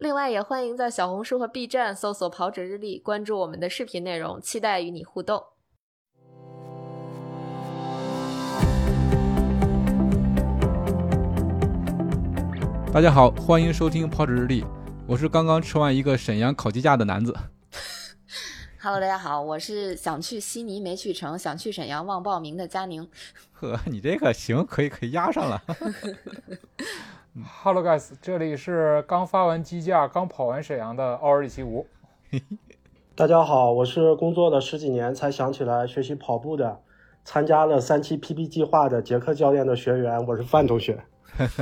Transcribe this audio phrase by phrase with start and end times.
[0.00, 5.44] 另外，也欢迎在小红书和 B 站搜索“跑者日历”，关注我们的视频内容，期待与你互动。
[12.90, 14.64] 大家好，欢迎收听跑者日历，
[15.06, 17.36] 我是刚刚吃完一个沈阳烤鸡架的男子。
[18.80, 23.06] Hello，大家好，我是想去悉尼没去成，想去沈阳忘报名的佳宁。
[23.52, 25.62] 呵，你这个行，可以可以压上了。
[27.62, 31.86] Hello guys，这里是刚发完机架、刚跑完沈阳的奥尔里奇吴。
[33.14, 36.80] 大家好，我是工作了十几年才想起来学习跑步的，
[37.22, 41.04] 参加了三期 PB 计划的杰克教练的学员，我是范同学。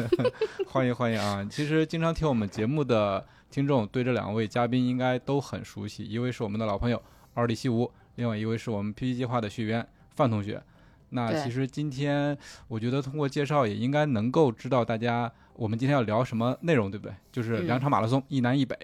[0.67, 1.47] 欢迎欢迎啊！
[1.51, 6.97] 其实经常听我们节目的听众对这两位嘉宾应该都很熟悉，一位是我们的老朋友
[7.35, 10.63] 奥尔里希吴，另外一位是我们 PB 计划的学员范同学。
[11.11, 12.37] 那其实今天
[12.69, 17.15] 我觉得通过介绍也应该能够知道大家我们今天要聊什么内容，对不对？
[17.33, 18.77] 就是两场马拉松，一南一北，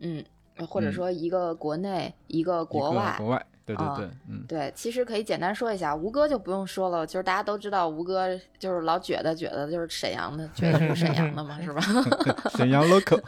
[0.00, 0.24] 嗯，
[0.66, 0.92] 或者嗯。
[0.92, 3.14] 说一个国内，一个国外。
[3.18, 11.82] 国外，对对啊对，嗯，对，其实可以简单说一下，吴哥就不用说了，就是大家都知道吴哥就是老觉得觉得就是沈阳的，觉得是沈阳的嘛，是吧？
[12.56, 13.20] 沈阳 local，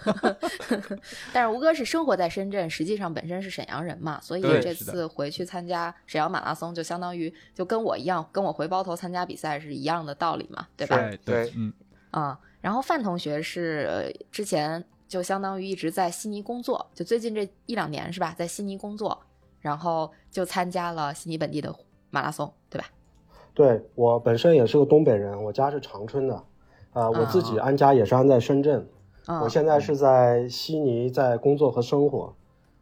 [1.30, 10.96] 但是吴哥是生活在深圳，实际上本身是沈阳人嘛，所以这次回去参加沈阳马拉松，就相当于就跟我一样，跟我回包头参加比赛是一样的道理嘛，对吧？
[10.96, 11.70] 哎对对，嗯，
[12.12, 19.20] 啊、然后范同学是呃之前就相当于一直在悉尼工作，就最近这一两年是吧，在悉尼工作，
[19.60, 21.74] 然后就参加了悉尼本地的
[22.10, 22.86] 马拉松，对吧？
[23.52, 26.34] 对我本身也是个东北人，我家是长春的，
[26.92, 28.88] 啊、我自己安家也是安在深圳，
[29.26, 32.34] 嗯，我现在是在悉尼在工作和生活，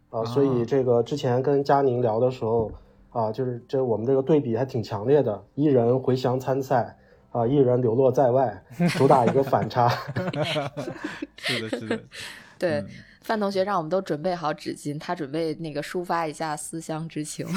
[0.09, 2.71] 啊、所以这个之前跟佳宁聊的时候，
[3.09, 6.97] 啊、就是这我们这个对比还挺强烈的，一人回乡参赛，
[7.31, 8.63] 啊、一人流落在外，
[8.97, 9.89] 主打一个反差。
[11.35, 11.99] 是的，是的，
[12.57, 12.79] 对。
[12.79, 12.87] 嗯
[13.21, 17.45] 范同学让我们都准备好纸巾，他准备那个抒发一下思乡之情。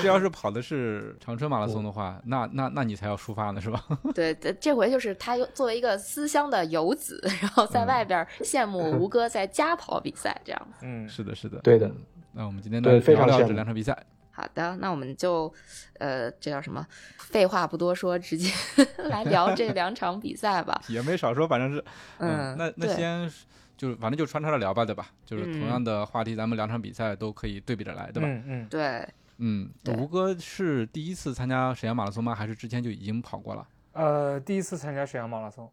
[0.00, 3.84] 这要是 跑的是长春马拉松的话，那那那你才要出发呢，是吧？
[4.14, 10.86] 对，这这回就是他又作为一个思乡的游子，然后在外边羡慕吴哥在家跑比赛这样子。
[10.86, 11.96] 嗯，是的，是的，对的嗯。
[12.32, 13.96] 那我们今天呢对非常聊聊这两场比赛。
[14.40, 15.52] 好的，那我们就，
[15.98, 16.86] 呃，这叫什么？
[17.18, 18.50] 废话不多说，直接
[19.10, 20.80] 来聊这两场比赛吧。
[20.88, 21.84] 也没少说，反正是，
[22.18, 23.30] 嗯那那先
[23.76, 25.08] 就是反正就穿插着聊吧，对吧？
[25.26, 28.28] 就是嗯同样的话题，咱们两场比赛都可以对比着来，对吧？
[28.30, 29.06] 嗯嗯，对，
[29.36, 32.34] 嗯，吴哥是第一次参加沈阳马拉松吗？
[32.34, 33.68] 还是之前就已经跑过了？
[33.92, 35.70] 呃，第一次参加沈阳马拉松，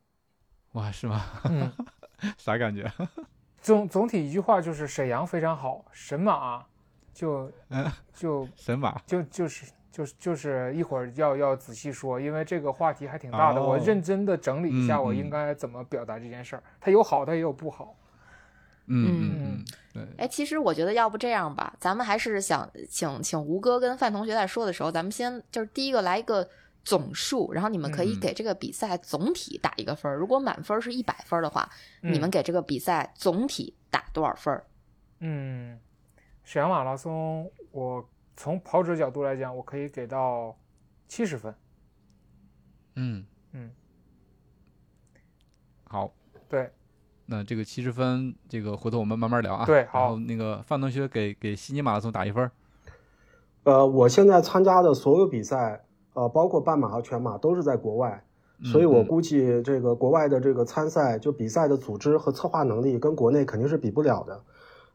[0.73, 1.23] 哇，是吗？
[1.45, 1.71] 嗯，
[2.37, 2.91] 啥感觉？
[3.61, 6.65] 总总体一句话就是沈阳非常好，神马
[7.17, 16.63] 就 嗯就神马，就就是就是就是一会儿要要仔细说，因为这个话题还挺大的，哦我认真的整理一下，我应该怎么表达这件事儿。
[16.79, 17.95] 它有好，它也有不好。
[18.89, 26.47] 嗯嗯嗯嗯，对，哎，其实我觉得要不这样吧，咱们还是想请请吴哥跟范同学在说的时候，咱们先就是第一个来一个
[26.85, 30.15] 总数，然后你们可以嗯给这个比赛总体打一个分儿。
[30.15, 31.67] 如果满分是一百分的话，
[32.01, 34.63] 你们嗯给这个比赛总体打多少分儿？
[35.19, 35.77] 嗯，
[36.47, 40.55] 沈阳马拉松，我从跑者角度来讲，我可以给到
[41.05, 41.53] 七十分。
[42.95, 43.69] 嗯嗯，
[45.83, 46.09] 好。
[46.47, 46.71] 对，
[47.25, 49.65] 那这个七十分，这个回头我们慢慢聊啊。
[49.65, 52.49] 对好后那个范同学给给悉尼马拉松打一分。
[53.65, 55.83] 呃，我现在参加的所有比赛，
[56.13, 58.23] 呃，包括半马和全马，都是在国外，
[58.63, 64.41] 所以我嗯估计这个国外的这个参赛就比赛的组织和策划能力跟国内肯定是比不了的。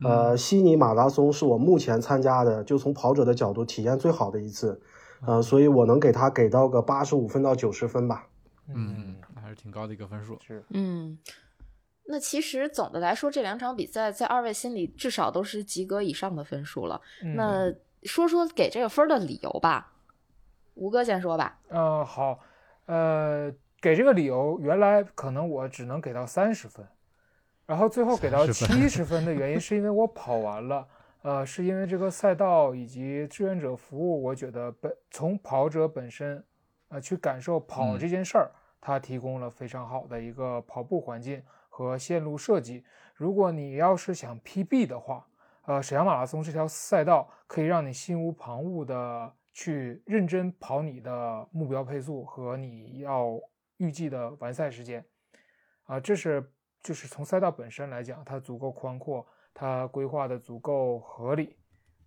[0.02, 4.81] 嗯呃，悉尼马拉松是我目前参加的，就从跑者的角度体验最好的一次，
[5.26, 8.28] 呃，所以我能给他给到个八十五分到九十分吧。
[8.69, 10.38] 嗯，还是挺高的一个分数。
[10.46, 11.19] 是，嗯，
[12.06, 17.00] 那其实总的来说，这两场比赛在二位心里至少都是及格以上的分数了。
[17.22, 17.72] 嗯那
[18.05, 19.93] 说说给这个分的理由吧，
[20.75, 21.60] 吴哥先说吧。
[21.69, 22.40] 呃，好，
[22.87, 26.84] 呃，给这个理由，原来可能我只能给到三十分，
[27.72, 28.80] 然后最后给到30分。
[28.82, 30.86] 七十分的原因是因为我跑完了，
[31.22, 36.44] 呃，是因为这个赛道以及志愿者服务，我觉得本从跑者本身，
[36.90, 37.98] 呃，去感受跑嗯。
[37.98, 42.84] 这件事儿，它提供了非常好的一个跑步环境和线路设计。
[43.14, 45.26] 如果你要是想 PB 的话，
[45.64, 53.40] 呃，沈阳马拉松这条赛道可以让你心无旁骛的去认真跑你的目标配速和你要
[53.78, 55.02] 预计的完赛时间，
[55.84, 56.52] 啊，这是
[56.82, 59.25] 就是从赛道本身来讲，它足够宽阔，
[59.55, 61.56] 它规划的足够合理，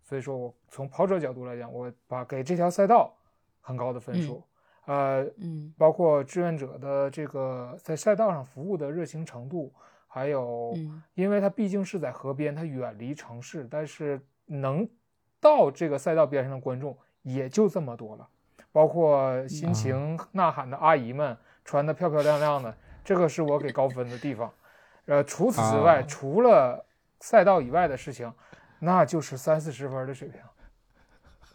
[0.03, 3.13] 所以说我从跑者角度来讲，我把给这条赛道
[3.61, 4.43] 很高的分数。
[4.85, 9.73] 呃，嗯，包括志愿者的这个在赛道上服务的热情程度，
[10.07, 14.87] 还有，嗯因为它毕竟是在河边，它远离城市，但是能
[15.39, 18.29] 到这个赛道边上的观众也就这么多了，
[18.71, 24.53] 包括心情呐喊的阿姨们，穿的漂漂亮亮的，这个是我给高分的地方。
[25.05, 26.85] 呃，除此之外，啊除了
[27.19, 28.31] 赛道以外的事情，
[28.79, 30.39] 那就是三四十分的水平。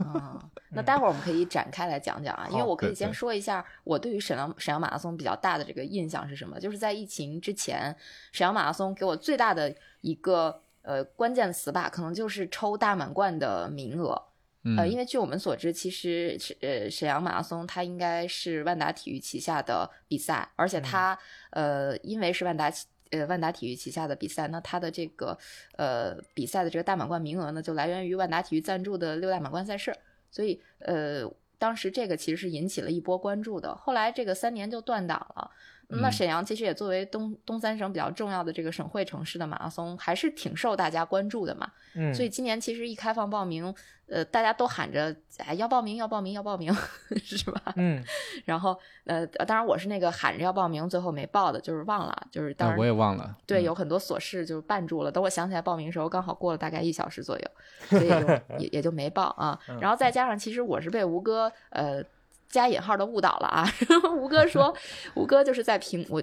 [0.06, 7.94] 啊，那待会儿我们可以展开来讲讲啊，因为我可以先说一下我对于沈阳沈阳马拉松比较大的这个印象是什么，就是在疫情之前，
[8.32, 14.22] 沈阳马拉松给我最大的一个呃关键词吧，可能就是抽大满贯的名额。
[14.62, 21.18] 嗯，呃，因为据我们所知，其实是呃沈阳马拉松它应该是万达体育旗下的比赛，而且它、
[21.50, 25.36] 呃因为是万达旗呃万达体育旗下的比赛，那它的这个
[25.76, 29.94] 呃比赛的这个大满贯名额呢，就来源于万达体育赞助的六大满贯赛事，
[30.30, 31.24] 所以呃
[31.58, 33.74] 当时这个其实是引起了一波关注的。
[33.74, 35.50] 后来这个三年就断档了。
[35.90, 41.70] 那嗯沈阳其实也作为东东三省比较重要的这个省会城市的马拉松，还是挺受大家关注的嘛。
[41.94, 43.74] 嗯，所以今年其实一开放报名，
[44.06, 46.72] 呃，大家都喊着哎要报名要报名要报名，
[47.24, 47.60] 是吧？
[47.76, 48.00] 嗯
[48.46, 55.10] 然后呃，当然我是那个喊着要报名，最后没报的，就是忘了，就是当然那我也忘了，对，嗯有很多琐事就绊住了。
[55.10, 57.44] 等我想起来报名的时候，刚好过了大概一小时左右，
[57.88, 58.28] 所以 也就
[58.58, 59.58] 也也就没报啊。
[59.68, 62.02] 嗯然后再加上，其实我是被吴哥呃
[62.50, 63.66] 加引号的误导了啊。
[64.18, 64.76] 吴哥说，
[65.16, 66.22] 吴哥就是在评我。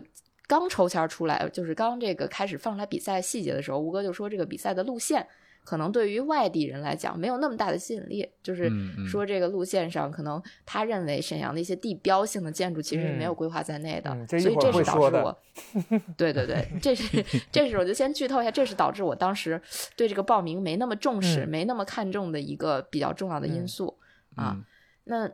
[0.49, 5.27] 刚抽签出来，就是刚这个开始放出来比赛细节的时候，吴哥就说这个比赛的路线
[5.65, 8.71] 可能对于外地人来讲没有那么大的吸引力，就是
[9.05, 15.37] 说这个路线上可能他认为沈阳的一些地标性的建筑其实是没有嗯规划在内的，所以这是导致我，
[16.15, 17.21] 对对对，这是
[17.51, 19.61] 这是我就先剧透一下，这是导致我当时
[19.97, 23.97] 对这个报名没那么重视、嗯没那么看重的一个比较重要的因嗯素、
[24.37, 24.55] 啊。
[24.55, 24.63] 嗯
[25.09, 25.29] 那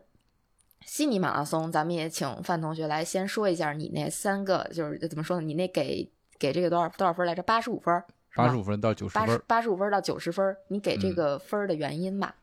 [0.86, 5.46] 悉尼马拉松，咱们也请范同学来先说一下你那三个，就是怎么说呢？
[5.46, 7.42] 你那给给这个多少多少分来着？
[7.44, 8.04] 八十五分，
[8.36, 12.36] 八十五分到九十分儿，八十五分到九十分，你给这嗯个分的原因吧？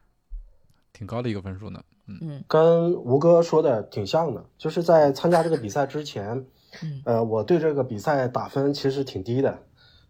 [0.93, 1.83] 挺高的一个分数呢。
[2.07, 6.45] 嗯嗯跟吴哥说的挺像的，就是在参加这个比赛之前，
[6.83, 9.57] 嗯 呃，我对这个比赛打分其实挺低的，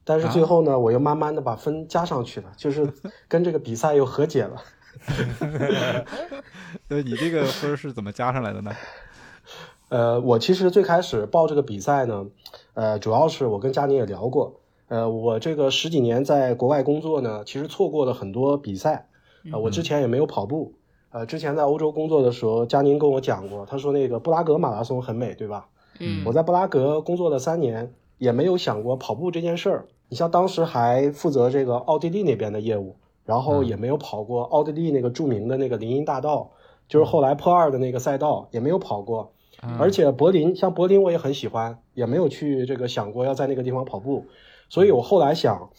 [0.03, 2.91] 但是最后呢，我又慢慢的把分加上去了，就是
[3.29, 4.63] 跟这个比赛又和解了。
[6.89, 8.73] 呃，你这个分是怎么加上来的呢？
[9.89, 12.27] 呃，我其实最开始报这个比赛呢，
[12.75, 19.09] 呃，主要是我跟佳宁也聊过，呃，我这个十几年在国外工作呢，其实错过了很多比赛，
[19.53, 20.75] 呃，我之前也没有跑步，
[21.11, 25.67] 呃，之前在欧洲工作的时候，佳宁跟我讲过，他说那个布拉格马拉松很美，对吧？
[25.99, 29.89] 嗯我在布拉格工作了三年，也没有想过跑步这件事儿。
[30.09, 36.51] 你像当时还负责这个奥地利那边的业务，然后也没有跑过奥地利那个著名的那个林荫大道，
[36.89, 39.33] 就是后来破二的那个赛道，也没有跑过。
[39.79, 44.25] 而且柏林，像柏林我也很喜欢，也没有去这个想过要在那个地方跑步。
[44.71, 45.71] 所以我后来想，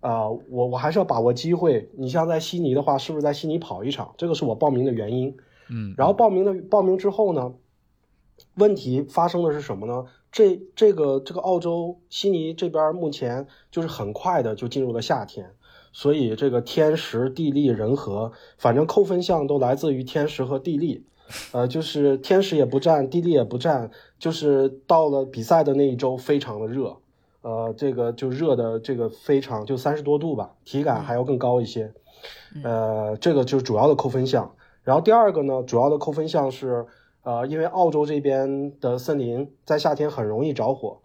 [0.00, 1.90] 啊、我我还是要把握机会。
[1.96, 4.14] 你像在悉尼的话，是不是在悉尼跑一场？
[4.18, 5.36] 这个是我报名的原因。
[5.70, 7.54] 嗯，然后报名的报名之后呢，
[8.56, 10.04] 问题发生的是什么呢？
[10.30, 15.54] 这这个这个澳洲悉尼这边目前就是很快的就进入了夏天，
[15.92, 21.04] 所以这个天时地利人和，反正扣分项都来自于天时和地利。
[21.52, 26.96] 呃，就是天时也不占，地利也不占，就是到了比赛的那一周非常的热，
[27.42, 31.92] 呃，这个就热的这个非常就三十多度吧，体感还要更高一些，
[32.64, 34.56] 呃，这个就是主要的扣分项。
[34.82, 36.84] 然后第二个呢，主要的扣分项是，
[37.22, 40.98] 呃，因为澳洲这边的森林在夏天很容易着火，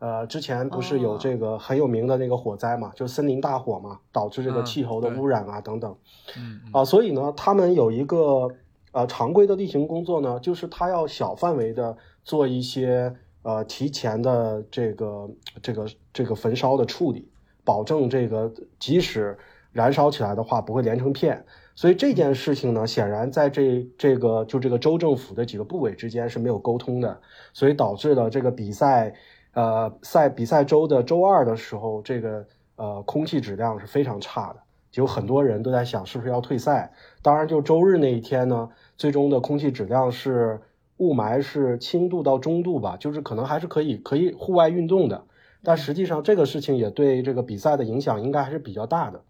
[0.00, 5.94] 呃，之前不是有哦这个很有名的那个火灾嘛，就森林大火嘛，导致这个嗯气候的污染啊等等。
[6.38, 8.48] 嗯嗯啊，所以呢，他们有一个
[8.92, 15.30] 呃常规的例行工作呢，就是他要小范围的做一些呃提前的这个
[15.62, 17.28] 这个这个焚烧的处理，
[17.62, 19.36] 保证这个即使
[19.70, 21.44] 燃烧起来的话不会连成片。
[21.76, 27.20] 所以这件事情呢，显然在这这个就这个州政府的几个部委之间是没有沟通的，
[27.54, 29.14] 所以导致了这个比赛
[29.52, 34.60] 呃赛比赛周的周二的时候，这个呃空气质量是非常差的。
[34.94, 36.92] 有很多人都在想是不是要退赛。
[37.22, 40.60] 当然，就周日那一天呢，最终的空气质量是
[40.96, 45.24] 雾霾是轻度到中度吧，就是可能还是可以可以户外运动的，
[45.62, 49.22] 但实际上这个事情也对这个比赛的影响应该还是比较大的。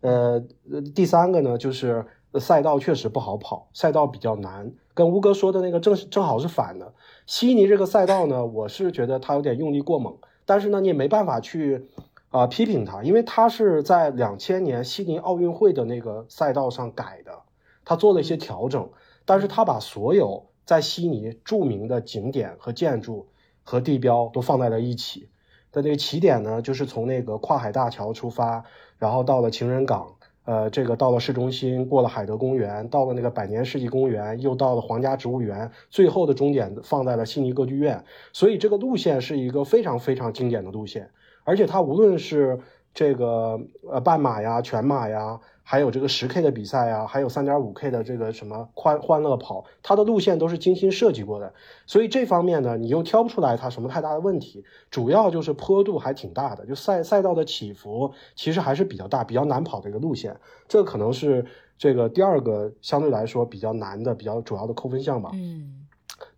[0.00, 2.06] 呃，呃第三个呢，就是
[2.40, 6.94] 赛道确实不好跑，赛道比较难，跟吴哥说的那个正正好是反的。
[7.26, 11.88] 悉尼这个赛道呢，我是觉得它有点用力过猛，但是呢，你也没办法去
[12.30, 17.42] 啊、批评它，因为它是在两千年悉尼奥运会的那个赛道上改的，
[17.84, 18.90] 它做了一些调整，
[19.24, 23.26] 但是它把所有在悉尼著名的景点和建筑
[23.62, 25.28] 和地标都放在了一起。
[25.70, 28.64] 的那个起点呢，就是从那个跨海大桥出发，
[28.98, 38.04] 然后到了情人港，呃，这个到了市中心，过了海德公园，到了那个百年世纪公园，又到了皇家植物园，最后的终点放在了悉尼歌剧院。
[38.32, 41.08] 所以这个路线是一个非常非常经典的路线，
[41.44, 42.58] 而且它无论是
[42.92, 51.54] 这个呃半马呀、全马呀，还有这个十 K 的比赛啊，还有三点五 K 的这个什么欢欢乐跑，它的路线都是精心设计过的。
[51.86, 60.40] 所以这方面呢，你又挑不出来它什么太大的问题，主要就是坡度还挺大的，就赛赛道的起伏其实还是比较大，比较难跑的一个路线。
[60.68, 61.46] 这可能是
[61.78, 65.30] 这个第二个相对来说比较难的、比较主要的扣分项吧。
[65.34, 65.78] 嗯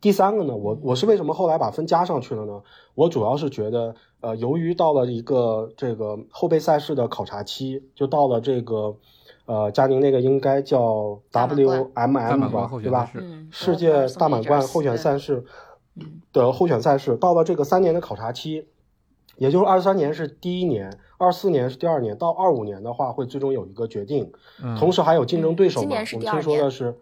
[0.00, 2.62] 第三个呢，我我是为什么后来把分加上去了呢？
[2.94, 8.96] 我主要是觉得，呃，由于到了一个这个后备赛事的考察期，就到了这个，
[9.46, 13.10] 呃，佳宁那个应该叫大满贯大 WMM 吧，对吧？
[13.50, 15.44] 世界大满贯候选赛事
[15.96, 18.66] 嗯的候选赛事，到了这个三年的考察期，
[19.36, 24.32] 也就是二三年是第一年，二四年是第二年，到二五年的话会最终有一个决定。
[24.62, 26.94] 嗯同时还有竞争对手嘛嗯今年，是我们听说第二年的是，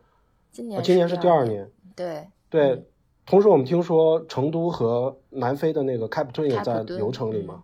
[0.51, 2.85] 今年呃今年是是第二年，对对。
[3.25, 7.63] 同时我们听说成都和南非的那个开普敦也在流程里嘛，嗯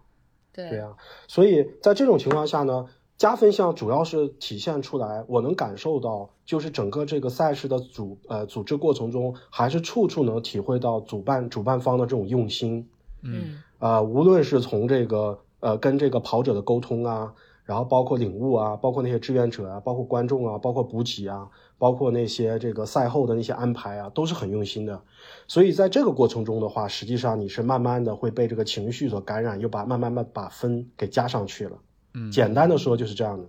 [0.53, 0.95] 对对啊，
[1.27, 2.87] 所以在这种情况下呢，
[3.19, 12.89] 加分项主要是体现出来，我能感受到，就是整个这个赛事的组呃组织过程中，还是处处能体会到主办主办方的这种用心。
[13.23, 17.35] 嗯呃，无论是从这个呃跟这个跑者的沟通啊，
[17.65, 25.03] 然后包括领悟啊，包括那些志愿者啊，包括观众啊，包括补给啊，包括那些这个赛后的那些安排啊，都是很用心的。
[25.49, 31.79] 所以在这个过程中的话，实际上你是慢慢的会被这个情绪所感染，又把慢慢慢把分给加上去了。
[32.15, 33.45] 嗯，简单的说就是这样的。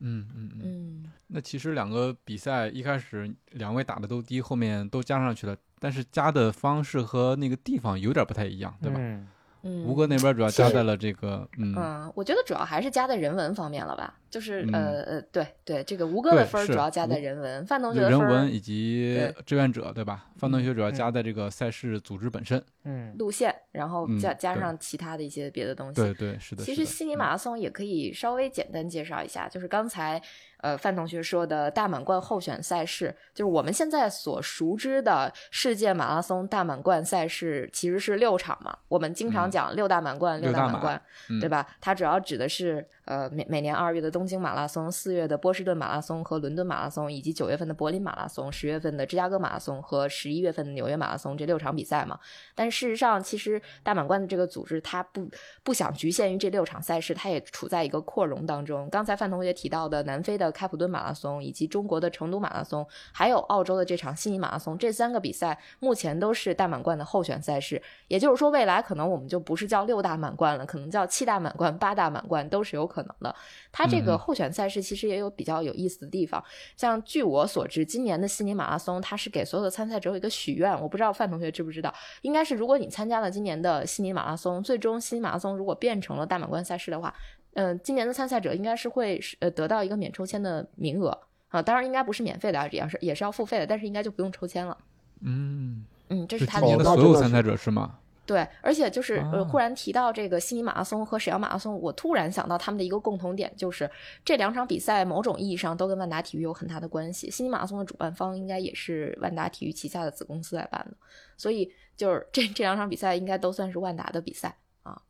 [0.00, 0.60] 嗯嗯嗯。
[0.62, 8.98] 嗯那其实两个比赛一开始两位打的都低，后面都加上去了，但是加的方式和那个地方有点不太一样，对吧？
[9.00, 9.26] 嗯，
[9.64, 20.26] 嗯，吴哥那边主要加在了这个，嗯，嗯，我觉得主要还是加在人文方面了吧，就是、嗯呃呃，对对，这个吴哥的分儿主要加在人文，范同学的分人文以及志愿者，对吧？
[20.36, 25.94] 范同学主要嗯加在这个赛事组织本身，嗯，路线，然后嗯加、加上其他的一些别的东西。
[25.94, 26.62] 对对是的。
[26.62, 30.20] 其实悉尼马拉松也可以稍微简单介绍一下，就是刚才
[30.64, 38.74] 呃范同学说的大满贯候选赛事，就是我们现在所熟知的世界马拉松大满贯赛事，其实是六场嘛。
[38.88, 41.66] 我们经常嗯讲六大满贯，六大满贯，嗯对吧？
[41.82, 52.18] 它主要指的是呃每每年二月的东京马拉松、四月的波士顿马拉松和伦敦马拉松，以及九月份的柏林马拉松、十月份的芝加哥马拉松和十一月份的纽约马拉松这六场比赛嘛。
[52.54, 55.28] 但事实上，其实大满贯的这个组织，它不
[55.62, 58.88] 不想局限于这六场赛事，它也处在一个扩容当中。
[58.90, 67.82] 刚才范同学提到的南非的开普敦马拉松，以及中国的成都马拉松，还有澳洲的这场悉尼马拉松，这三个比赛目前都是大满贯的候选赛事。
[68.08, 73.34] 也就是说，未来可能我们就不是叫六大满贯了，可能叫七大满贯、八大满贯都是有能的。
[73.72, 76.42] 它这个候选赛事其实也有比较有意思的地方，
[76.76, 87.14] 像据我所知，今年的悉尼马拉松，它是给所有的参赛者有一个许愿，我不知道范同学知不知道，应该是如果你参加了今年的悉尼马拉松，最终悉尼马拉松如果变成了大满贯赛事的话，
[87.54, 91.16] 嗯、今年的参赛者应该是会是呃得到一个免抽签的名额
[91.48, 94.76] 啊，当然应该不是免费的啊，也要是也是要付费的，但是应该就不用抽签了。
[95.20, 97.98] 嗯，嗯，这是是它的所有参赛者是吗？
[98.26, 103.90] 对，而且就是呃，啊忽然提到这个悉尼马拉松和沈阳马拉松，我突然想到他们的一个共同点，就是
[104.24, 107.30] 这两场比赛某种意义上都跟万达体育有很大的关系。
[107.30, 110.96] 悉尼马拉松的主办方应该也是万达体育旗下的子公司来办的，
[111.36, 115.00] 所以就是这这两场比赛应该都算是万达的比赛啊。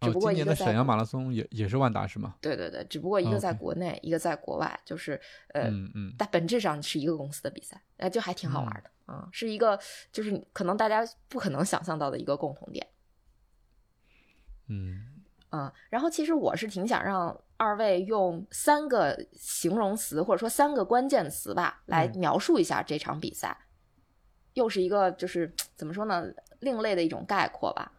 [0.00, 2.34] 只哦，不过的沈阳马拉松也也是万达是吗？
[2.40, 5.18] 对对对，只不过一个在国内，一个在国外，就是
[5.54, 9.78] 呃，嗯嗯但本质上是一个公司的比赛，呃，就还挺好玩的啊、是一个
[10.10, 12.86] 就是可能大家不可能想象到的一个共同点。
[14.68, 23.66] 嗯啊、然后其实我是挺想让二位用三个形容词或者说三个关键词吧，来嗯描述一下这场比赛。
[24.54, 26.24] 又是一个就是怎么说呢，
[26.60, 27.92] 另类的一种概括吧。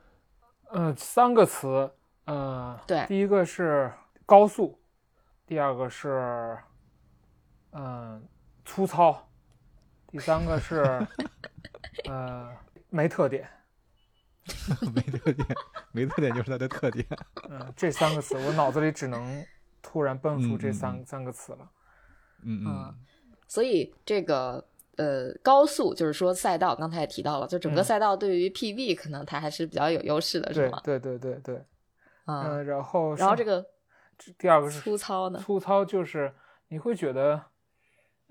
[0.69, 1.91] 呃，三个词，
[2.25, 3.91] 呃，对第一个是
[4.25, 4.79] 高速，
[5.45, 6.57] 第二个是
[7.71, 8.27] 嗯、
[8.65, 9.29] 粗糙，
[10.13, 11.07] 第三个是
[12.05, 12.55] 呃
[12.91, 13.49] 没特点。
[14.93, 15.47] 没特点，
[15.91, 17.03] 没特点就是它的特点。
[17.49, 19.43] 嗯，这三个词我脑子里只能
[19.81, 21.67] 突然蹦出这三、三个词了。
[22.43, 22.93] 嗯
[23.47, 24.63] 所以这个
[24.97, 30.79] 呃高速就是说赛道，刚才也提到了，就整个嗯赛道对于 PB 可能它还是比较有优势的，是吗？
[30.83, 31.65] 对对对对对，
[32.25, 33.65] 啊、嗯，然后然后这个
[34.37, 35.39] 第二个是粗糙呢？
[35.39, 36.35] 粗糙就是
[36.67, 37.45] 你会觉得，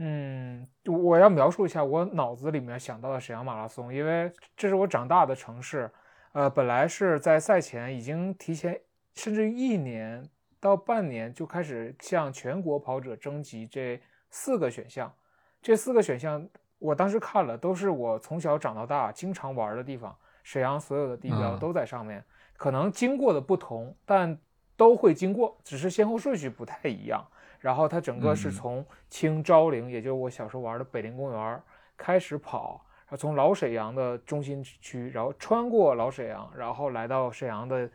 [0.05, 5.89] 嗯，我要描述一下我脑子里面想到的沈阳马拉松，因为这是我长大的城市。
[6.33, 8.81] 呃，本来是在赛前已经提前，
[9.15, 10.29] 甚至一年
[10.59, 15.15] 到半年就开始向全国跑者征集这四个选项。
[15.61, 16.45] 这四个选项
[16.81, 22.25] 我当时看了，都是我从小长到大经常玩的地方，沈阳所有的地标嗯都在上面。
[22.57, 24.37] 可能经过的不同，但
[24.77, 27.25] 都会经过，只是先后顺序不太一样。
[27.63, 31.63] 然后它整个是从清昭陵，也就是我小时候玩的北陵公园
[31.97, 37.89] 开始跑，然后从老沈阳的中心区，然后穿过老沈阳，然后来到沈阳的，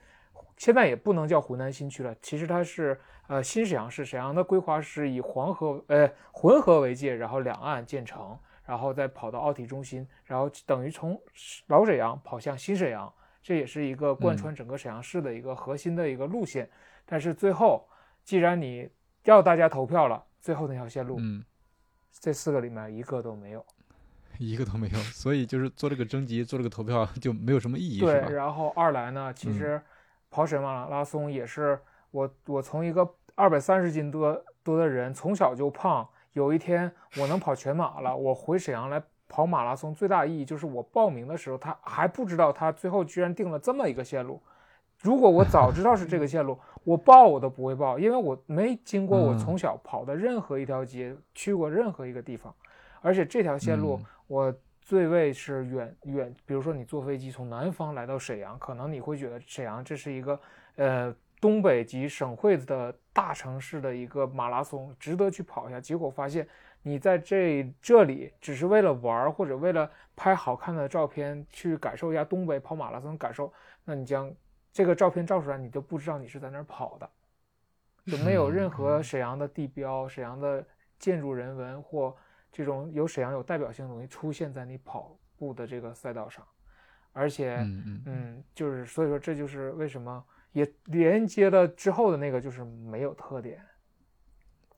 [0.56, 2.98] 现在也不能叫湖南新区了，其实它是
[3.28, 4.06] 呃新沈阳市。
[4.06, 11.22] 沈阳的规划是以黄河呃浑河为界，然后两岸建成，然后再跑到奥体中心，然后等于从
[11.68, 13.12] 老沈阳跑向新沈阳，
[13.44, 16.70] 这也是一个贯穿整个沈阳市的一个核心的一个路线。
[17.06, 17.86] 但是最后，
[18.24, 18.90] 既然你
[19.32, 21.44] 要大家投票了，最后那条线路、嗯，
[22.12, 23.66] 这四个里面一个都没有。
[24.40, 28.14] 一个都没有， 所以就是做这个征集，做这个投票就没有什么意义，对？
[28.30, 29.82] 然后二来呢，其嗯实
[30.30, 31.80] 跑沈阳马拉松也是
[32.12, 44.40] 我我从一个二百三十斤多多的人，从小就胖，有一天我能跑全马了， 我回沈阳来跑马拉松，最大意义就是我报名的时候，他还不知道他最后居然定了这么一个线路。
[45.02, 49.38] 如果我早知道是这个线路， 我报我都不会报，因为我没经过我嗯。
[49.38, 52.54] 从小跑的任何一条街，去过任何一个地方，
[53.02, 54.06] 而且这条线路嗯。
[54.28, 60.40] 我最为是远远，比如说你坐飞机从南方来到沈阳，可能你会觉得沈阳这是一个
[60.78, 65.80] 呃东北及省会的大城市的一个马拉松，值得去跑一下。
[65.80, 66.48] 结果发现
[66.84, 73.52] 你在这这里只是为了玩儿或者为了拍好看的照片去感受一下东北跑马拉松的感受，
[73.84, 74.34] 那你将
[74.78, 77.10] 这个照片照出来，你就不知道你是在哪儿跑的，
[78.06, 80.64] 就没有任何沈阳的地标、沈阳的
[81.00, 82.16] 建筑人文或
[82.52, 86.46] 这种有沈阳有代表性的东西出现在你跑步的这个赛道上，
[87.12, 93.66] 而且，嗯嗯嗯，就是所以说这就是为什么也连接了之后的那个就是没有特点，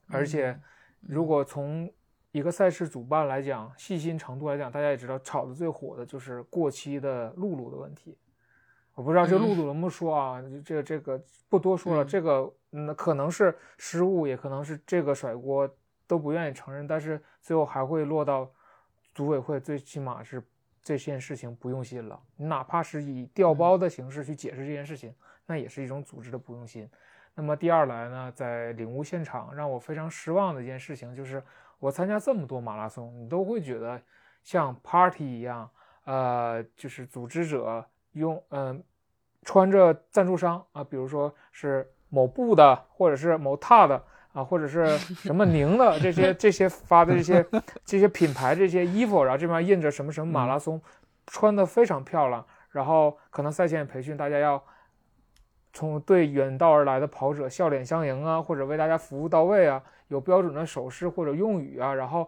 [0.08, 0.58] 而且
[1.02, 1.94] 如果从
[2.32, 8.18] 一个赛事主办来讲，细心程度来讲，大家也知道炒的最火的就是过期的露露的问题。
[9.00, 10.44] 我不知道这嗯露露能不能说啊？
[10.66, 15.74] 这这个不多说了，嗯这个嗯可能是失误，也可能是这个甩锅
[16.06, 18.52] 都不愿意承认，但是最后还会落到
[19.16, 20.44] 组委会，最起码是
[20.84, 22.20] 这件事情不用心了。
[22.36, 26.86] 你哪怕是以调包的形式去解释这件事情，那也是一种组织的不用心。
[27.36, 31.42] 那么第二来呢，在领悟现场让我非常失望的一件事情就是，
[31.80, 34.02] 我参加这么多马拉松，你都会觉得
[34.44, 35.70] 像 party 一样，
[36.04, 38.84] 呃，就是组织者用嗯、
[39.44, 47.46] 穿着赞助商啊，比如说是某布的，或者是某踏的啊，或者是什么宁的这些 这些发的这些
[47.86, 50.82] 这些品牌这些衣服，然后这边印着什么什么马拉松，
[51.28, 54.64] 穿的非常漂亮，然后可能赛前培训大家要。
[55.72, 62.28] 从对远道而来的跑者笑脸相迎啊，或者为大家服务到位啊，有标准的手势或者用语啊，然后，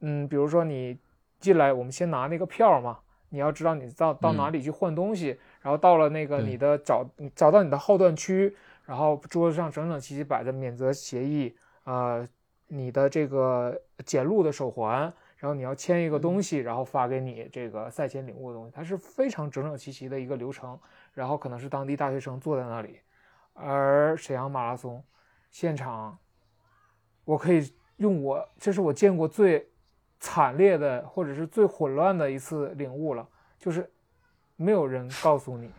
[0.00, 0.98] 嗯，比如说你
[1.38, 12.28] 进来，我们先拿那个票嘛，你要知道你到到哪里去换东西，然后到了那个你的找你找到你的号段区，然后桌子上整整齐齐摆着免责协议，呃，
[12.68, 15.02] 你的这个检录的手环，
[15.36, 20.78] 然后你要签一个东西，然后发给你这个赛前领悟的东西，它是非常整整齐齐的一个流程。
[21.14, 22.98] 然后可能是当地大学生坐在那里，
[23.52, 25.04] 而沈阳马拉松
[25.50, 26.16] 现场，
[27.26, 29.68] 我可以用我这是我见过最
[30.18, 33.92] 惨烈的或者是最混乱的一次领悟了，就是
[34.62, 35.70] 没有人告诉你，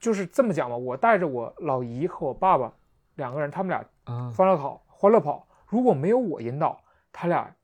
[0.00, 2.72] 就是这么讲吧，我带着我老姨和我爸爸
[3.16, 7.54] 两个人，他们俩啊，欢乐跑欢乐跑，如果没有我引导，他俩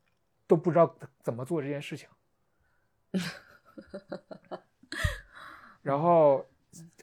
[0.46, 2.08] 都不知道怎么做这件事情。
[5.82, 6.44] 然后，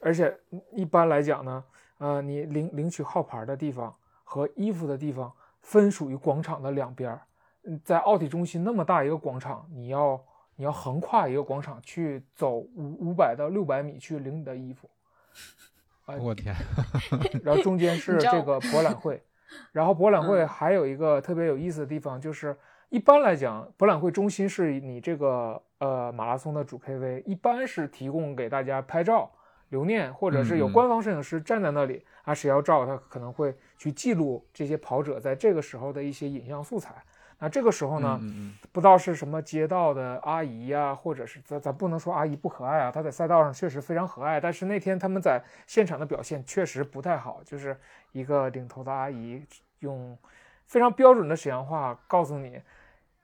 [0.02, 0.38] 而且
[0.72, 1.64] 一般来讲呢，
[1.98, 7.22] 呃，你领领取号牌的地方和衣服的地方分属于广场的两边儿。
[7.68, 10.24] 嗯在奥体中心那么大一个广场，你要
[10.56, 14.90] 你要横跨一个广场去走五五百到六百米去领你的衣服，
[16.20, 16.56] 我天，
[17.44, 19.22] 然后中间是这个博览会，
[19.74, 22.56] 然后博览会嗯还有一个特别有意思的地方，就是
[22.90, 29.30] 一般来讲，博览会中心是你这个呃马拉松的主 KV，一般是提供给大家拍照
[29.70, 36.96] 留念，或者是有官方摄影师站在那里啊，谁要照他可能会去记录这些跑者在这个时候的一些影像素材。
[37.38, 38.20] 那这个时候呢，
[38.72, 47.78] 不知道是什么街道的阿姨呀、或者是咱咱不能说阿姨不可爱啊，她在赛道上确实非常和蔼，但是那天他们在现场的表现确实不太好，就是
[48.14, 49.44] 一个领头的阿姨
[49.80, 50.18] 用
[50.66, 52.62] 非常标准的沈阳话告诉你，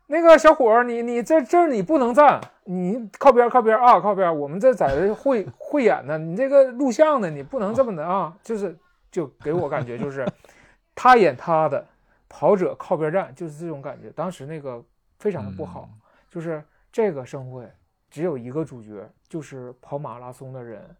[0.08, 8.78] 那个小伙儿，你你这这儿你不能站，你靠边儿靠边儿啊，靠边儿，我们这在这汇汇演呢，你这个录像呢，你不能这么的啊，就是
[9.10, 10.28] 就给我感觉就是
[10.94, 11.88] 他演他的。
[12.34, 14.82] 跑者靠边站就是这种感觉，当时那个
[15.20, 17.70] 非常的不好，嗯就是这个盛会
[18.10, 20.96] 只有一个主角，就是跑马拉松的人，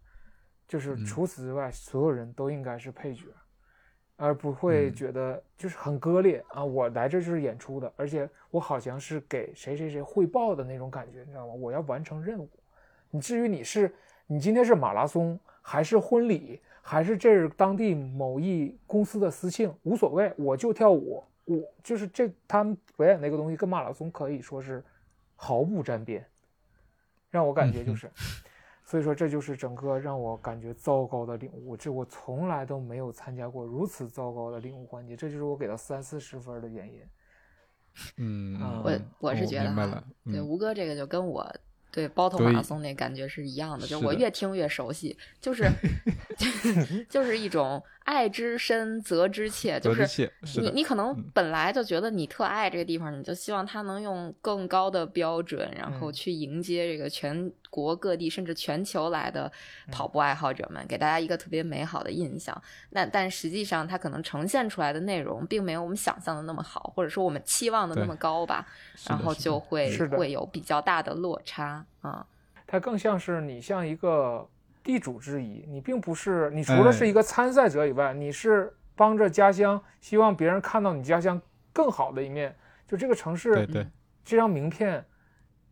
[0.68, 3.24] 就是嗯除此之外，所有人都应该是配角，
[4.16, 6.62] 而不会嗯觉得就是很割裂啊！
[6.62, 11.54] 我来这就是演出的，而且我好像是给谁谁谁汇报的那种感觉，你知道吗？
[11.54, 12.50] 我要完成任务。
[13.10, 13.94] 你至于你是
[14.26, 16.62] 你今天是马拉松还是婚礼？
[16.84, 24.84] 还是这是当地某一公司的私庆，无所谓，我就跳舞，我就是这他们表演那个东西跟马拉松可以说是
[25.36, 26.26] 毫不沾边，
[27.30, 28.10] 让我感觉就是，
[28.84, 37.00] 所以说这就是整个让我感觉糟糕的领悟，这我从来都没有参加过如此糟糕的领悟环节，这就是我给到三四十分的原因。
[38.16, 41.46] 嗯嗯，我嗯我是觉得对嗯吴哥这个就跟我
[41.92, 45.70] 对包头马拉松那感觉是一样的，就是我越听越熟悉，就是
[47.08, 59.50] 就是一种爱之深责之切，就是你你可能嗯本来就觉得你特爱这个地方，你就希望它能用更高的标准，然后嗯去迎接这个全国各地甚至全球来的
[59.86, 62.60] 嗯跑步爱好者们，给大家一个特别美好的印象。
[62.90, 68.66] 那但实际上，它可能呈现出来的内容并没有我们想象的那么好，或者说我们期望的那么高吧，
[69.08, 72.26] 然后就会是会有比较大的落差啊。
[72.66, 74.48] 它更像是你像一个
[74.82, 81.40] 地主之谊，你并不是你除了是哎一个参赛者以外，你是帮着家乡，希望别人看到你家乡
[81.72, 82.54] 更好的一面。
[82.86, 83.86] 就这个城市对对，
[84.24, 85.04] 这张名片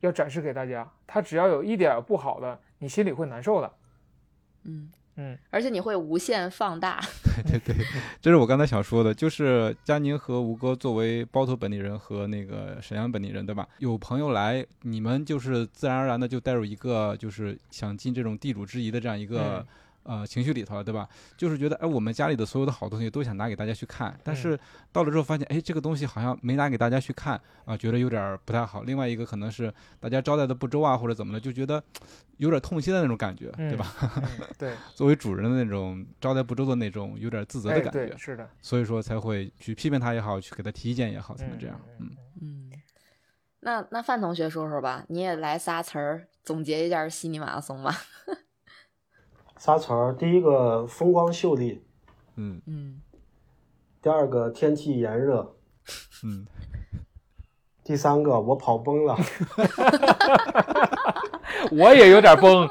[0.01, 3.73] 要展示给大家，它只要有一点不好的，你心里会难受的。
[4.65, 6.99] 嗯嗯，而且你会无限放大。
[7.47, 7.87] 对 对对，
[8.23, 13.69] 这是我刚才想说的，就是佳宁和吴哥作为包头本地人和那个沈阳本地人，对吧？
[13.79, 19.67] 有朋友来，你们就是自然而然的就带入一个就是想尽这种地主之谊的这样一个、嗯
[20.03, 21.09] 呃情绪里头了，对吧？
[21.37, 24.61] 就是觉得哎，我们家里的所有的好东西都想拿给大家去看，但嗯是
[24.93, 28.83] 到了之后发现，哎，这个东西好像没拿给大家去看啊，觉得有点儿不太好。
[28.83, 31.83] 另外一个可能是大家招待的不周啊，或者怎么的，就觉得
[32.39, 33.95] 有点痛心的那种感觉，对吧？
[34.17, 41.79] 嗯，对， 作为主人的那种招待不周的那种有点自责的哎，感觉，对，是的，所以说才会去批评他也好，去给他提意见也好，才能这样。
[41.99, 42.11] 嗯
[42.41, 42.73] 嗯，嗯，
[43.61, 47.95] 那那范同学说说吧，你也来仨词儿总结一下悉尼马拉松吧。
[49.61, 51.85] 仨词儿，第一个风光秀丽，
[52.37, 52.99] 嗯嗯
[54.01, 55.55] 第二个天气炎热，
[56.25, 56.47] 嗯，
[57.85, 59.15] 第三个我跑崩了。
[61.73, 62.67] 我也有点崩。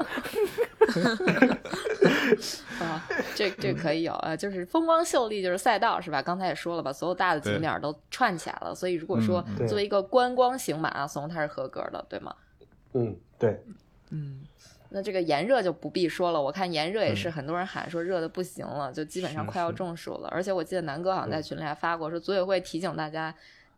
[2.79, 6.23] 啊，这这可以有啊，就是风光秀丽，就是赛道是吧？
[6.23, 12.35] 刚才也说了吧，所有大的景对点儿都串起来了，所以如果说作为一个观光型马拉松，它是合格的，对吗？
[12.93, 13.63] 嗯，对，
[14.09, 14.41] 嗯。
[14.89, 20.29] 那这个炎热就不必说了，我看炎热也嗯是很多人喊说热的不行了，就基本上快要中暑了。
[20.29, 23.33] 而且我记得南哥好像在群里还发过，说组委会提醒大家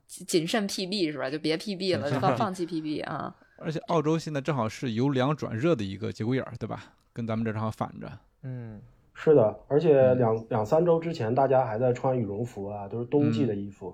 [0.07, 1.29] 谨谨慎 PB 是吧？
[1.29, 3.35] 就别 PB 了，就放放弃 PB 啊。
[3.63, 6.83] 而且澳洲现在正好是由凉转热的一个节骨眼儿，对吧？
[7.13, 8.11] 跟咱们这正好反着。
[8.43, 8.81] 嗯，
[9.13, 13.93] 是的，而且嗯两两三周之前，大家还在穿羽绒服啊，都是冬季嗯的衣服，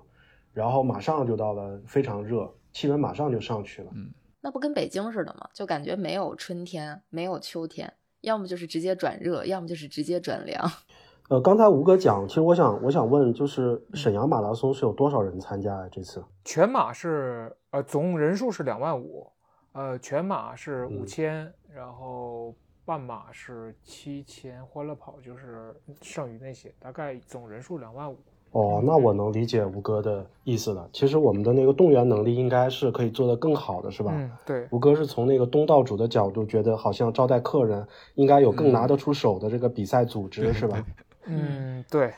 [0.54, 3.90] 然后马上就到了非常热，气温马上就上去了。
[4.40, 5.48] 那不跟北京似的吗？
[5.52, 10.70] 就感觉没有春天，没有秋天，要么就是直接转热，要么就是直接转凉。
[11.28, 15.88] 呃，刚才吴哥讲，其实我想我想问，就是沈阳马拉松是有多少人参加啊？
[15.90, 16.24] 这次？
[16.44, 19.30] 全马是呃总人数是两万五，
[19.72, 22.54] 呃全马是嗯五千、然后
[22.86, 28.18] 半马是七千，欢乐跑就是剩余那些，大概总人数两万五。
[28.52, 30.88] 哦，那我能理解吴哥的意思了。
[30.92, 34.12] 其实我们的那个动员能力应该是可以做得更好的，是吧？
[34.14, 40.84] 嗯，对，吴哥是从那个东道主的角度，觉得好像招待客人应该有更拿得出手的这个比赛组织，是吧？
[41.26, 42.10] 嗯对，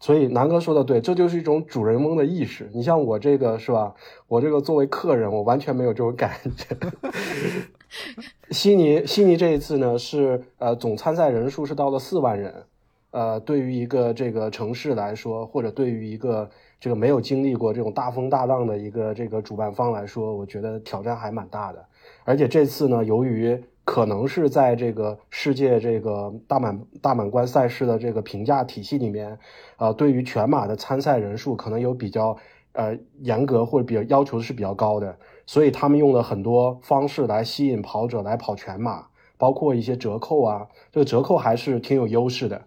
[0.00, 2.70] 所以南哥说的对，这就是一种主人翁的意识。
[2.72, 3.94] 你像我这个是吧？
[4.28, 6.74] 我这个作为客人，我完全没有这种感觉。
[8.50, 12.64] 悉尼悉尼这一次呢是呃总参赛人数是到了四万人，
[13.12, 21.86] 呃，对于一个这个城市来说，或者对于一个这个没有经历过这种大风大浪的一个这个主办方来说，我觉得挑战还蛮大的。
[22.24, 29.38] 而且这次呢，由于可能是在这个世界这个大满大满贯赛事的这个评价体系里面，
[29.76, 32.36] 呃，对于全马的参赛人数可能有比较
[32.72, 35.14] 呃严格或者比较要求是比较高的，
[35.46, 42.62] 所以他们用了很多方式来吸引跑者来跑全马，包括一些折扣啊，这个折扣还是挺有优势的。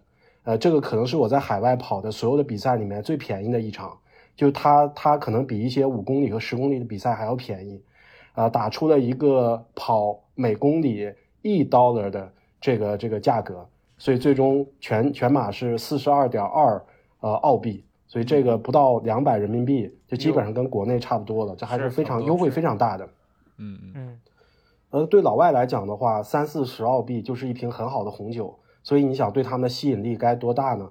[0.46, 3.98] 呃，这个可能是我在海外跑的所有的比赛里面最便宜的一场，
[4.36, 7.82] 就它它可能比一些五公里和十公里的比赛还要便宜，
[8.32, 13.66] 啊，打出了一个跑每公里一 dollar 的这个这个价格，
[13.98, 16.80] 所以最终全全马是四十二点二
[17.18, 23.04] 呃澳币，所以这个不到两百人民币，就基本上跟国内差不多了，这还是非常优惠非常大的。
[23.58, 24.20] 嗯嗯嗯，
[24.90, 28.56] 呃，对老外来讲的话，三四十澳币就是一瓶很好的红酒。
[28.86, 30.88] 所以你想对他们的吸引力该多大呢？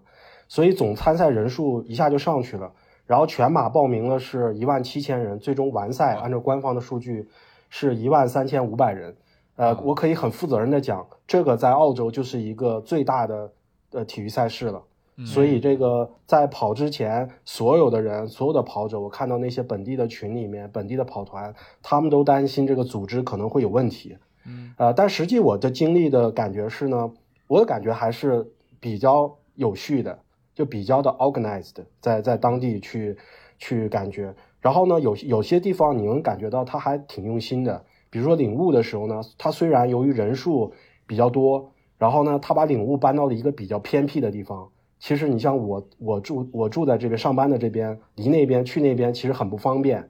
[0.49, 2.73] 所以总参赛人数一下就上去了，
[3.07, 7.29] 然后全马报名了是一万七千人，最终完赛按照官方的数据
[7.69, 9.15] 是一万三千五百人。
[9.55, 13.53] 呃，我可以很负责任的讲，这个在澳洲就是一个最大的
[13.93, 14.83] 呃体育赛事了。
[15.25, 24.17] 所以这个在跑之前，所有的人，所有的跑者，我看到那些本地的群里面，本地的跑团，他们都担心这个组织可能会有问题。
[24.45, 27.11] 嗯，呃，但实际我的经历的感觉是呢。
[27.47, 28.45] 我的感觉还是
[28.79, 30.19] 比较有序的，
[30.53, 33.17] 就比较的 organized，在在当地去
[33.57, 34.33] 去感觉。
[34.61, 37.85] 然后呢，有有些地方你能感觉到他还挺用心的。
[38.09, 40.73] 比如说领悟的时候呢，他虽然由于人数
[41.05, 44.69] 比较多，然后呢，他把领悟搬到了一个比较偏僻的地方。
[44.97, 50.09] 其实你像我，我住我住在这边上班的这边，离那边去那边其实很不方便，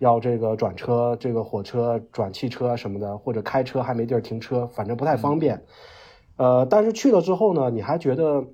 [0.00, 5.62] 要这个转车、这个火车转汽车什么的，或者开车还没地儿停车，反正不太方便。
[6.36, 8.44] 呃，但是去了之后呢，你还觉得，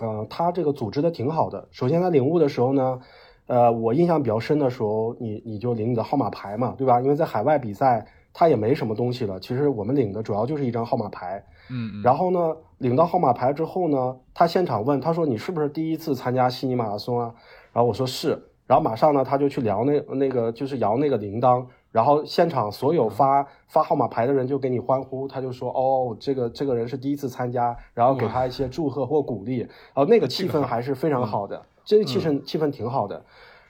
[0.00, 1.68] 呃，他这个组织的挺好的。
[1.70, 3.00] 首先，他领悟的时候呢，
[3.46, 7.00] 呃，我印象比较深的时候，你你就领你的号码牌嘛，对吧？
[7.00, 9.38] 因为在海外比赛，他也没什么东西了。
[9.38, 11.44] 其实我们领的主要就是一张号码牌。
[11.70, 12.02] 嗯。
[12.02, 17.34] 然后呢，领到号码牌之后呢，他现场问，他说：“你是不是第一次参加悉尼马拉松啊？”
[17.72, 18.42] 然后我说是。
[18.66, 21.64] 然后马上呢，他就去摇那那个，就是摇那个铃铛。
[21.98, 33.24] 然后现场所有发发号码牌的人就给你欢呼，他就说哦，这个这个人是第一次参加，然后给他一些祝贺或鼓励，然后那个气氛还是非常好的，这个气氛气氛挺好的。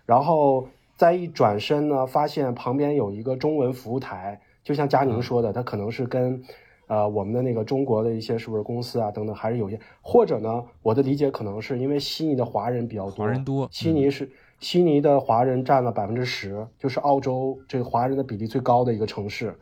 [0.05, 6.43] 然后再一转身呢，发现旁边有一个中文服务台，就像佳宁说的，他可能是跟
[6.87, 14.31] 呃我们的那个中国的一些是不是公司啊等等，还是有些，或者呢，我的理解可能是因为悉尼的华人比较多，华人多，悉尼是。
[14.61, 19.55] 悉尼的华人占了百分之十，就是澳洲这个华人的比例最高的一个城市，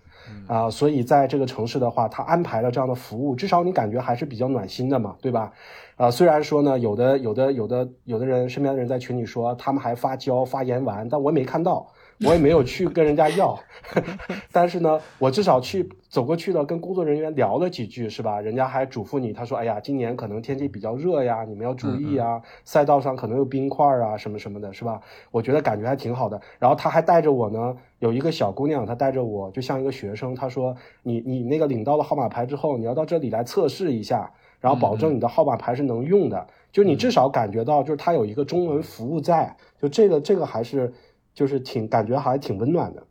[0.47, 5.53] 啊，所以在这个城市的话，他安排了这样的服务，至少你感觉还是比较暖心的嘛，对吧？
[5.97, 11.87] 啊，虽然说呢，有的有的有的有的人身边的人在群里说他们还发胶发盐丸，但我也没看到。
[12.25, 13.59] 我也没有去跟人家要，
[14.51, 18.41] 但是呢，我至少去走过去了，跟工作人员聊了几句，是吧？
[18.41, 24.99] 人家还嘱咐你，他说：“哎呀，今年可能天气比较热呀，你们要注意啊，赛道上可能有冰块啊，什么什么的，是吧？”
[25.31, 26.41] 我觉得感觉还挺好的。
[26.59, 30.35] 然后他还带着我呢，有一个小姑娘，她带着我，就像一个学生。
[30.35, 30.75] 她说
[31.05, 36.47] ：“你你那个领到了号码牌之后，你要到这里来测试一下，然后保证你的号码牌是能用的。
[36.73, 40.91] 就你至少感觉到，就是他有一个中文服务在，就这个这个还是。”
[41.37, 43.07] 就是挺感觉还挺温暖的，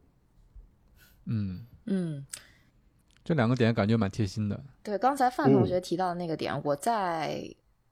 [1.28, 1.66] 嗯。
[1.88, 2.26] 嗯，
[3.24, 4.60] 这两个点感觉蛮贴心的。
[4.82, 7.48] 对，刚才范同学提到的那个点，我在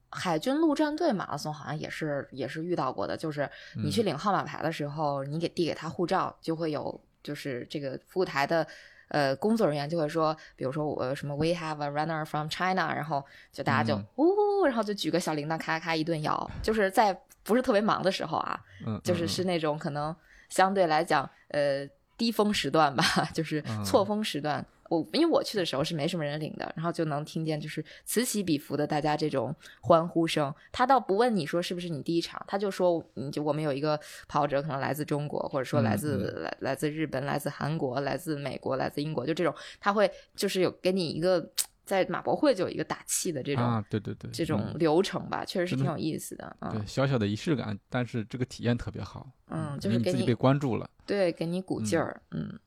[0.09, 8.65] 海军陆战队马拉松好像也是也是遇到过的，就是你去领号码牌的时候，你给递给他护照，就会有就是这个服务台的
[9.09, 17.21] 呃工作人员就会说，比如说我什么 We have a runner from China，然后就大家就呜，然后就举个小铃铛，咔咔一顿摇，就是在。
[17.43, 20.15] 不是特别忙的时候啊，嗯，就是是那种可能
[20.49, 23.03] 相对来讲，呃，低峰时段吧，
[23.33, 24.65] 就是错峰时段。
[24.89, 30.53] 我因为我去的时候是没什么人领的，然后就能听见就是此起彼伏的大家这种欢呼声。
[30.71, 41.49] 他倒不问你说是不是你第一场，他就说，嗯，就我们有一个跑者可能来自中国，或者说来自来来自日本、来自韩国、来自美国、来自英国，就这种，他会就是有给你一个。
[41.85, 46.55] 在马博会就有一个打气的这种啊，对对对，这种流程吧，确实是挺有意思的。
[46.71, 49.29] 对，小小的仪式感，但是这个体验特别好。
[49.49, 52.21] 嗯，就是给你被关注了，对，给你鼓劲儿。
[52.31, 52.59] 嗯。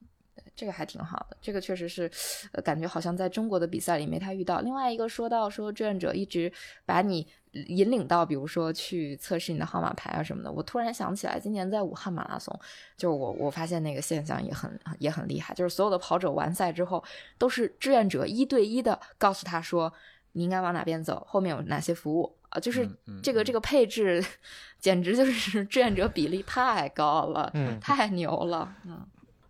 [0.55, 2.11] 这个还挺好的，这个确实是，
[2.53, 4.61] 呃，感觉好像在中国的比赛里没太遇到。
[4.61, 6.51] 另外一个说到说志愿者一直
[6.87, 7.27] 把你
[7.69, 12.59] 引领到，比如说去测试你的号码牌啊什么的，我突然想起来，今年在武汉马拉松，
[12.97, 17.03] 就是我我发现那个现象也很也很厉害，就是所有的跑者完赛之后，
[17.39, 19.93] 都是志愿者一对一的告诉他说。
[20.39, 21.27] 你应该往哪边走？
[21.27, 22.31] 后面有哪些服务？
[22.51, 24.23] 啊，就是嗯嗯这个这个配置，
[24.79, 29.01] 简直就是志愿者比例太高了，嗯太牛了，嗯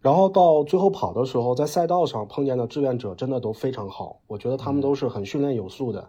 [0.01, 6.09] 然后到最后跑的时候，在赛道上碰见的志愿者真的都非常好，我觉得他们都是很训练有素的，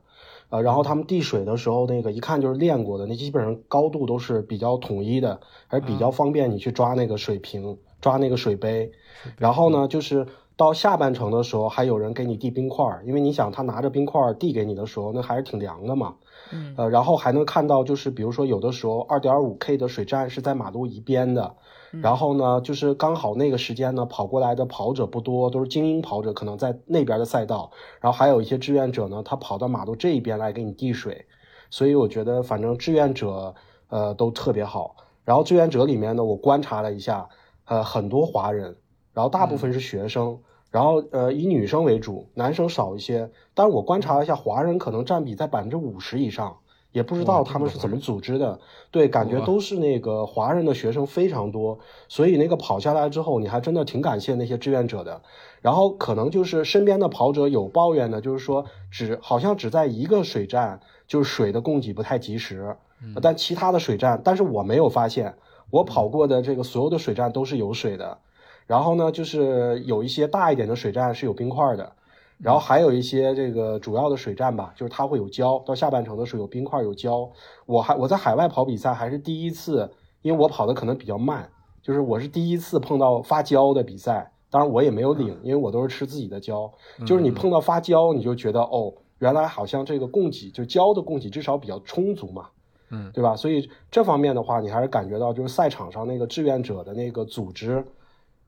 [0.50, 8.92] 呃，然后他们递水的时候，那个一看就是练过的，那基本上高度都是比较统一的，还比较方便你去抓那个水瓶、抓那个水杯。
[9.38, 16.16] 然后呢，就是到下半程的时候，还有人给你递冰块儿，因为你想他拿着冰块儿递给你的时候，那还是挺凉的嘛。
[16.54, 21.56] 嗯呃，然后还能看到，就是比如说有的时候二点五 K 的水站是在马路一边的，
[22.02, 31.26] 然后呢，就是刚好那个时间呢，跑过来的跑者不多，都是精英跑者，可能在那边的赛道，然后还有一些志愿者呢，他跑到马路这一边来给你递水，
[31.70, 33.56] 所以我觉得反正志愿者
[33.90, 34.96] 呃都特别好。
[35.26, 37.28] 然后志愿者里面呢，我观察了一下，
[37.66, 38.78] 呃，很多华人，
[39.14, 40.40] 然后大部分是学生。
[40.70, 43.32] 然后呃以女生为主，男生少一些。
[43.54, 46.58] 但是我观察了一下，华人可能占比在百分之五十以上，
[46.92, 48.60] 也不知道他们是怎么组织的。
[48.92, 55.22] 对，感觉都是那个华人的学生非常多，所以那个跑下来之后，你还真的挺感谢那些志愿者的。
[55.62, 62.76] 然后可能就是身边的跑者有抱怨的，就是说只好像只在一个水站，就是水的供给不太及时，
[63.22, 65.36] 但其他的水站，但是我没有发现，
[65.70, 68.18] 我跑过的这个所有的水站都是有水的。
[68.66, 71.94] 然后呢，就是有一些大一点的水站是有冰块的，
[72.40, 77.30] 然后还有一些这个主要的水站吧，就是它会有胶，到下半程的时候有冰块有胶。
[77.66, 79.90] 我还我在海外跑比赛还是第一次，
[80.22, 81.50] 因为我跑的可能比较慢，
[81.82, 84.32] 就是我是第一次碰到发胶的比赛。
[84.50, 86.72] 当然我也没有领，因为我都是吃自己的胶。
[87.06, 92.48] 就是你碰到发胶，你就觉得哦，原来好像这个供给就胶的供给至少比较充足嘛。
[92.90, 93.36] 嗯，对吧？
[93.36, 97.84] 所以这方面的话，你还是感觉到就是赛场上那个志愿者的那个组织，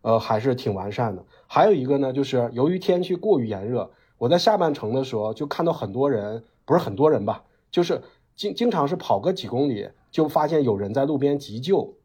[0.01, 1.23] 呃，还是挺完善的。
[1.47, 8.01] 还有一个呢，就是由于天气过于炎热，我在下半程的时候就看到很多人，不是很多人吧，就是
[8.35, 11.95] 经经常是跑个几公里，就发现有人在路边急救，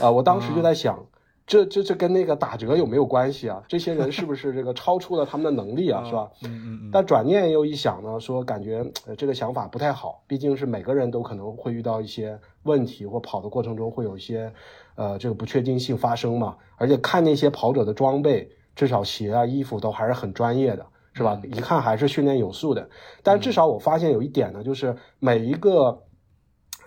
[0.00, 1.06] 啊、我当时就在想。
[1.48, 3.64] 这这这跟那个打折有没有关系啊？
[3.66, 6.04] 这些人是不是这个超出了他们的能力啊？
[6.06, 6.30] 是吧？
[6.44, 6.90] 嗯嗯嗯。
[6.92, 14.52] 但转念又一想呢，说感觉呃这个想法不太好，毕竟是每个人都可能会遇到一些问题，或跑的过程中会有一些
[14.94, 16.54] 呃这个不确定性发生嘛。
[16.76, 20.84] 而且看那些跑者的装备，至少鞋啊衣服都还是很专业的，
[21.14, 21.40] 是吧？
[21.44, 22.90] 一看还是训练有素的。
[23.22, 26.04] 但至少我发现有一点呢，就是每一个。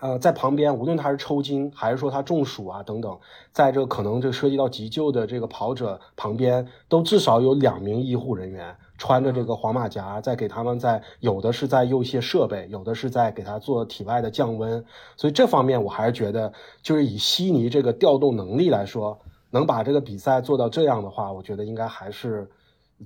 [0.02, 3.20] 呃，在旁边，无论他是抽筋还是说他中暑啊等等，
[3.52, 14.84] 在这个可能这涉及到急救的这个跑者旁边，都至少有两名医护人员穿着这个黄马甲，在给他们在有的是在用一些设备，有的是在给他做体外的降温。
[15.16, 19.16] 所以这方面我还是觉得，就是以悉尼这个调动能力来说，
[19.52, 22.50] 能把这个比赛做到这样的话，我觉得应该还是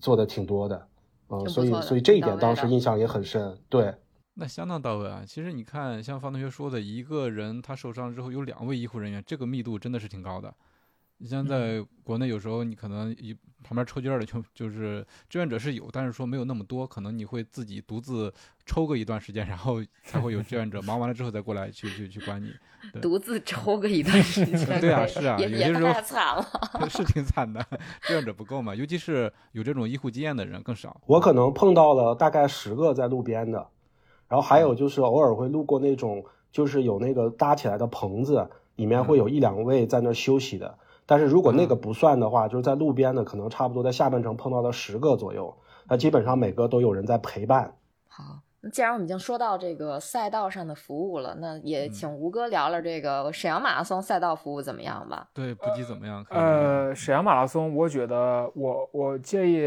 [0.01, 0.87] 做的挺多的。
[1.29, 3.59] 嗯、所以所以这一点当时印象也很深。
[3.69, 3.93] 对。
[4.39, 5.23] 那相当到位啊！
[5.27, 10.55] 其实你看，像方同学说的，一个人他受伤之后有两位医护人员，这个密度真的是挺高的。
[11.19, 18.31] 你像在国内，有时候你可能一旁边抽筋儿的就就是志愿者是有，但是说没有那么多，可能你会自己独自
[18.67, 22.53] 抽个一段时间，然后才会有志愿者忙完了之后再过来去去去管你。
[22.93, 26.47] 对独自抽个一段时间，对啊是啊也也有些时候太惨了。
[26.91, 27.67] 是挺惨的，
[28.03, 31.01] 志愿者不够嘛，尤其是有这种医护经验的人更少。
[31.07, 33.67] 我可能碰到了大概十个在路边的，
[34.29, 40.79] 然后还有就是偶尔会路过那种就是有那个搭起来的棚子，里面会有一两位在那儿休息的。
[41.07, 45.55] 但是如果那个不算的话，就是在路边的，可能差不多在下半程碰到了十个左右。
[45.89, 47.77] 那基本上每个都有人在陪伴。
[48.09, 55.29] 好，那既然我们已经说到这个赛道上的服务了，那也请吴哥聊聊这个沈阳马拉松赛道服务怎么样吧？
[55.33, 56.25] 对，补给怎么样？
[56.31, 59.61] 呃，沈阳马拉松，我觉得我我建议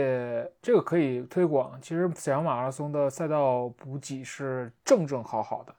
[0.62, 1.80] 这个可以推广。
[1.82, 5.74] 其实沈阳马拉松的赛道补给是正正好好的，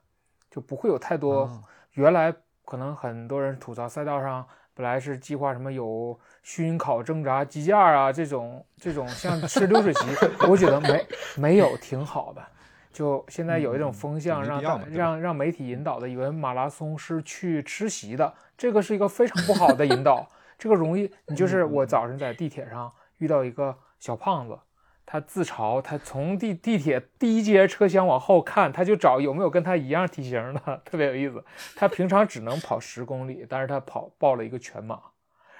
[0.49, 1.41] 就不会有太多。
[1.41, 10.05] 哦原来可能很多人吐槽赛道上本来是计划什么有熏烤、挣扎、鸡架啊这种这种像吃流水席，
[10.49, 11.05] 我觉得没
[11.35, 12.41] 没有挺好的。
[12.91, 20.27] 就现在有一种风向嗯让让让媒体引导的，以为马拉松是去吃席的，这个是一个非常不好的引导。
[20.57, 24.59] 这个容易，你就是我早晨在地铁上遇到一个小胖子，
[25.05, 31.43] 他自嘲，他从地地铁第一节车厢往后看，他就找有没有跟他一样体型的， 特别有意思。
[31.75, 34.99] 他平常只能跑十公里，但是他跑报了一个全马。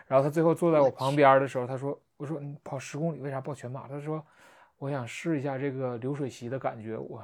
[0.08, 4.24] 然后他最后坐在我旁边的时候，他说：“我说你跑十公里为啥报全马？”他说
[4.82, 7.22] ：“我想试一下这个流水席的感觉。”我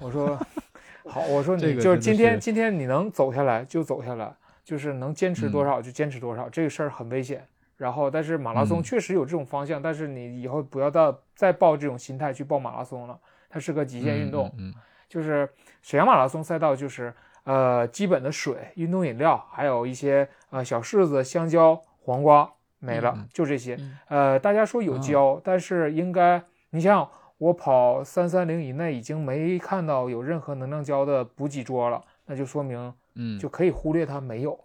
[0.00, 0.36] 我说
[1.06, 4.34] 好，我说你就是今天今天你能走下来就走下来，
[4.64, 7.46] 就是能坚持多嗯少就坚持多少，这个事儿很危险。
[7.76, 13.18] 然后，但是马拉松嗯确实有这种方向，但是你以后不要到再抱这种心态去报马拉松了，
[13.48, 14.48] 它是个极限运动。
[14.58, 14.74] 嗯嗯
[15.08, 15.48] 就是
[15.80, 17.12] 沈阳马拉松赛道就是
[17.44, 23.76] 呃基本的水、运动饮料，还有一些呃小柿子、香蕉、黄瓜没了，嗯就这些。
[23.80, 26.40] 嗯呃，大家说有胶，但是应该
[26.70, 34.58] 你想想，我跑三三零以内已经没看到有任何能量胶的补给桌了，那就说明嗯，就可以忽略它没有。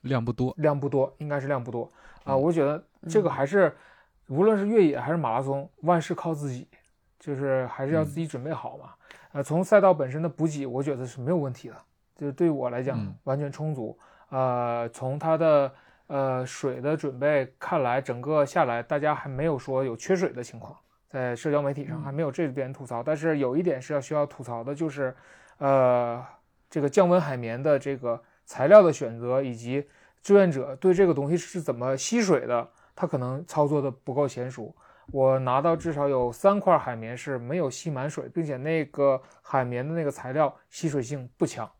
[0.00, 0.52] 量不多。
[0.58, 1.90] 量不多，应该是量不多
[2.24, 3.74] 啊、嗯我觉得这个嗯还是，
[4.28, 6.66] 无论是越野还是马拉松，万事靠自己，
[7.18, 8.90] 就是还是要嗯自己准备好嘛。
[9.32, 11.76] 呃，从赛道本身的补给，我觉得是没有问题的，
[12.16, 13.96] 就是对我来讲、嗯完全充足。
[14.30, 15.72] 呃，从它的
[16.08, 20.76] 呃水的准备看来，整个下来大家还没有说有缺水的情况，
[21.14, 23.02] 在社交媒体上嗯还没有这边吐槽。
[23.02, 25.14] 但是有一点是要需要吐槽的，就是
[25.58, 26.24] 呃
[26.68, 29.88] 这个降温海绵的这个材料的选择以及
[30.20, 34.74] 志愿者对这个东西是怎么吸水的，他可能操作的不够娴熟。
[35.12, 41.70] 我拿到至少有三块海绵是没有吸满水，并且那个海绵的那个材料吸水性不强。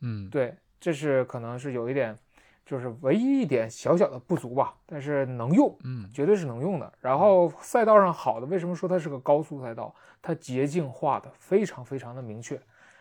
[0.00, 2.16] 嗯，对，这是可能是有一点，
[2.68, 6.92] 就是唯一一点小小的不足吧，但是能用，嗯绝对是能用的。
[7.00, 9.94] 然后赛道上好的，为什么说它是个高速赛道？
[10.20, 12.60] 它捷径画的非常非常的明确，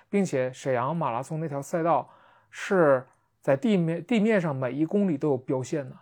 [0.09, 2.09] 并且沈阳马拉松那条赛道
[2.49, 3.05] 是
[3.41, 5.97] 在地面地面上每一公里都有标线的，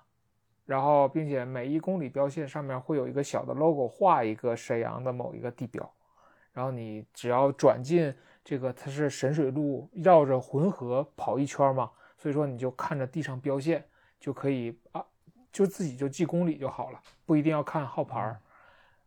[0.68, 5.92] 然后并且每一公里标线上面会有一个小的 logo，画一个沈阳的某一个地标，
[6.54, 8.14] 然后你只要转进
[8.44, 11.90] 这个，它是沈水路绕着浑河跑一圈嘛，
[12.26, 13.86] 所以说你就看着地上标线
[14.20, 15.06] 就可以啊，
[15.52, 18.42] 就自己就记公里就好了，不一定要看号牌儿。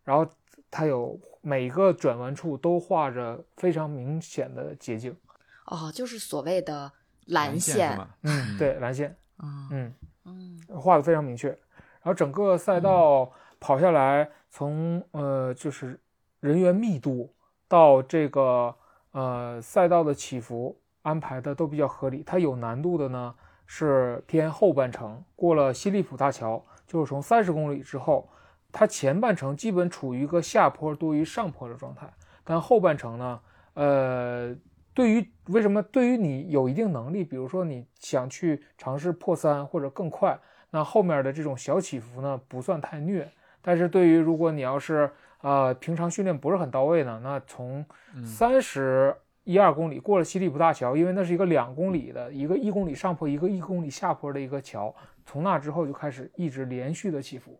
[0.04, 0.24] 然后
[0.70, 5.16] 它有每个转弯处都画着非常明显的捷径，
[5.64, 6.92] 哦，就是所谓的
[7.26, 8.08] 蓝蓝线？
[8.22, 11.48] 嗯，对，蓝线，嗯嗯，嗯画的非常明确。
[11.48, 15.98] 然后整个赛道跑下来，从呃就是
[16.38, 17.34] 人员密度
[17.66, 18.72] 到这个
[19.10, 22.22] 呃赛道的起伏安排的都比较合理。
[22.24, 23.34] 它有难度的呢
[23.66, 28.28] 是偏后半程，过了西利普大桥，就是从三十公里之后，
[28.70, 32.12] 它前半程基本处于一个下坡多于上坡的状态，
[32.44, 33.40] 但后半程呢，
[33.74, 34.56] 呃。
[34.94, 40.36] 对于为什么对于你有一定能力，比如说你想去尝试破三或者更快，
[40.70, 43.30] 那后面的这种小起伏呢不算太虐。
[43.62, 45.08] 但是对于如果你要是
[45.40, 49.14] 呃平常训练不是很到位呢，那从嗯三十
[49.48, 54.94] 一二公里过了西里普大桥，因为那是一个两公里的一个一公里上坡一个一公里下坡的一个桥，
[55.24, 57.58] 从那之后就开始一直连续的起伏，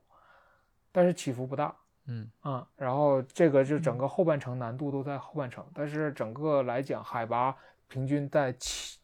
[0.92, 1.74] 但是起伏不大。
[2.10, 8.98] 嗯啊、然后这个就整个后半程难度都在后半程，但是整个来讲海拔平均在七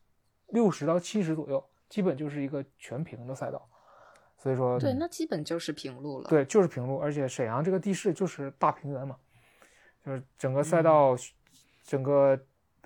[0.48, 3.66] 六十到七十左右，基本就是一个全平的赛道，
[4.36, 9.16] 所以说对，那基本就是平路了。，对就是平路，而且沈阳这个地势就是大平原嘛，
[10.04, 11.14] 就是整个嗯赛道，
[11.82, 12.38] 整个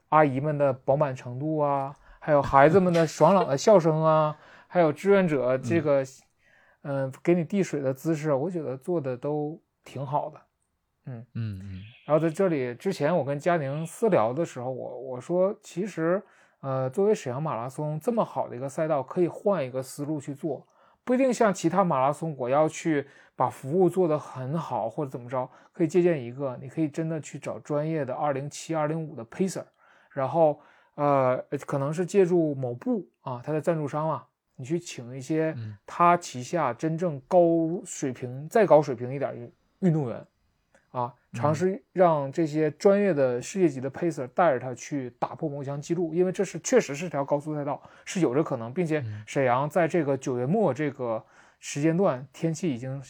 [0.08, 4.36] 阿姨们的饱满程度啊，还有孩子们的爽朗的笑声啊，
[4.66, 6.04] 还有志愿者这个
[6.82, 10.40] 嗯、给你递水的姿势，我觉得做的都挺好的。
[11.06, 11.26] 嗯。
[11.34, 16.22] 嗯然后在这里之前，我跟佳宁私聊的时候，我我说，其实，
[16.60, 20.66] 呃，作为沈阳马拉松这么好的一个赛道，可以换一个思路去做，
[21.04, 23.06] 不一定像其他马拉松，我要去
[23.36, 29.64] 把服务做得很好或者怎么着，可以借鉴一个，你可以真的去找专业的二零七、二零五的 pacer，
[30.10, 30.60] 然后
[30.94, 31.36] 呃，
[31.66, 37.38] 可能是借助某部啊，他的赞助商啊，你去请一些嗯他旗下真正高
[37.84, 40.26] 水平、再高水平一点运运动员。
[40.90, 51.22] 啊，尝试让这些专业的世界级的 pacer 带着他去打破某项记录，因为这是确实是条高速赛道，是有这可能，并且沈阳在这个九月末这个
[51.60, 53.00] 时间段，天气已经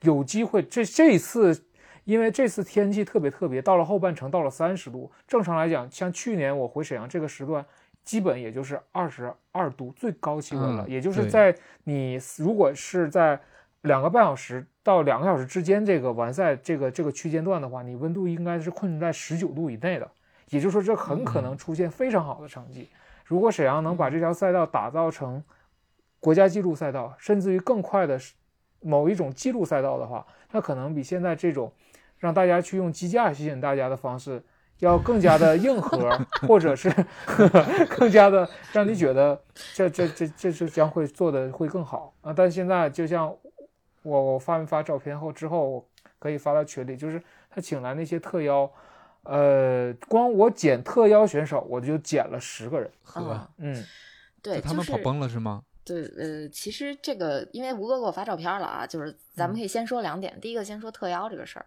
[0.00, 0.60] 有机会。
[0.60, 1.64] 这这一次，
[2.04, 7.64] 因为这次天气特别特别，到了后半程到了三十度，正常来讲，像去年我回沈阳这个时段，
[8.04, 13.40] 基本也就是二十二度最高气温了，嗯也就是在你如果是在
[13.82, 20.10] 两个半小时到两个小时之间这个完赛这个这个区间段的话，你温度应该是困在十九度以内的，
[20.50, 22.88] 也就是说这很可能出现非常好的成绩。
[23.24, 25.42] 如果沈阳能把这条赛道打造成
[26.20, 28.20] 国家纪录赛道，甚至于更快的
[28.80, 31.72] 某一种记录赛道的话，那可能比现在这种
[32.24, 34.42] 让大家去用机架吸引大家的方式
[34.78, 36.18] 要更加的硬核，
[36.48, 36.90] 或者是
[37.98, 39.38] 更加的让你觉得
[39.74, 42.32] 这这这这是将会做的会更好啊。
[42.32, 43.28] 但现在就像
[44.02, 45.86] 我我发没发照片后之后，我
[46.18, 48.70] 可以发到群里，就是他请来那些特邀，
[49.24, 53.84] 呃，光我捡特邀选手我就捡了十个人，呵，嗯
[54.40, 55.60] 对，就他们跑崩了是吗？
[55.84, 60.40] 对，呃，其实这个因为吴哥给我发照片了啊，就是咱们可以先说两点。
[60.40, 61.66] 第一个，先说特邀这个事儿。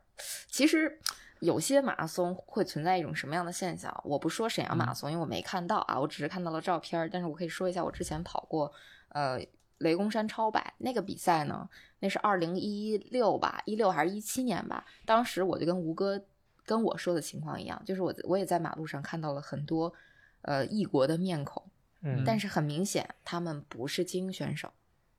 [0.49, 0.99] 其实，
[1.39, 3.95] 有些马拉松会存在一种什么样的现象？
[4.03, 7.07] 我不说沈阳马拉嗯松，因为我没看到啊，我只是看到了照片。
[7.13, 8.71] 但是我可以说一下，我之前跑过
[9.09, 9.39] 呃
[9.77, 14.83] 雷公山超百那个比赛呢，那是二零一六吧，一六还是一七年吧？
[15.05, 16.19] 当时我就跟吴哥
[16.65, 19.93] 跟我说的情况一样，就是我我也在马路上看到了很多
[20.41, 21.63] 呃异国的面孔，
[22.01, 24.71] 嗯，但是很明显他们不是精英选手。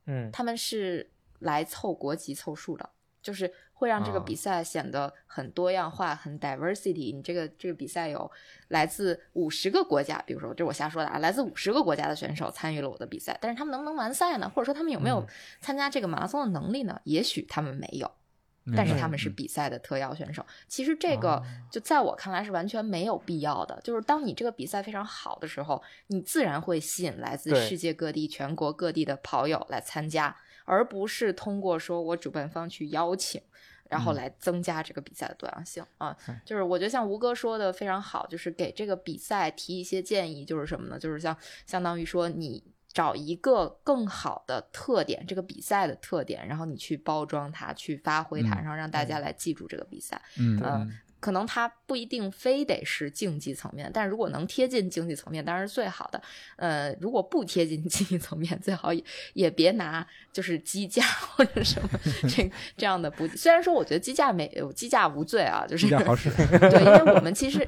[0.06, 1.10] 嗯他们是
[1.40, 2.88] 来凑国籍凑数的，
[3.22, 7.14] 就是会让这个啊比赛显得很多样化、很 diversity。
[7.14, 8.30] 你这个这个比赛有
[8.68, 14.48] 来自五十个国家，比如说这我瞎说的啊，来自五十个国家的选手参与了我的比赛，但是他们能不能完赛呢？
[14.48, 15.26] 或者说他们有没有嗯
[15.60, 17.00] 参加这个马拉松的能力呢？
[17.04, 18.10] 也许他们没有。
[18.76, 20.44] 但是他们是比赛的特邀选手。
[20.66, 23.80] 其实这个哦就在我看来是完全没有必要的。
[23.82, 33.40] 就是当你这个比赛非常好的时候，你自然会吸引来自世界各地、全国各地的跑友来参加，而不是通过说我主办方去邀请。
[33.90, 40.98] 然后嗯来增加这个比赛的多样性啊嗯，就是我觉得像吴哥说的非常好，就是给这个比赛提一些建议，就是什么呢？
[40.98, 42.62] 就是像相当于说你
[42.98, 50.20] 找一个更好的特点，这个比赛的特点，然后你去包装它，去发挥它，嗯然后让大家来记住这个比赛。
[50.36, 50.90] 嗯呃嗯
[51.20, 56.22] 可能它不一定非得是竞技层面，但是如果能贴近竞技层面，当然是最好的。
[56.56, 59.02] 呃，如果不贴近竞技层面，最好也
[59.34, 61.88] 也别拿就是机架或者什么
[62.28, 63.26] 这这样的不。
[63.28, 66.30] 虽然说我觉得机架没有机架无罪啊，就是比较好使。
[66.30, 67.58] 对，因为我们其实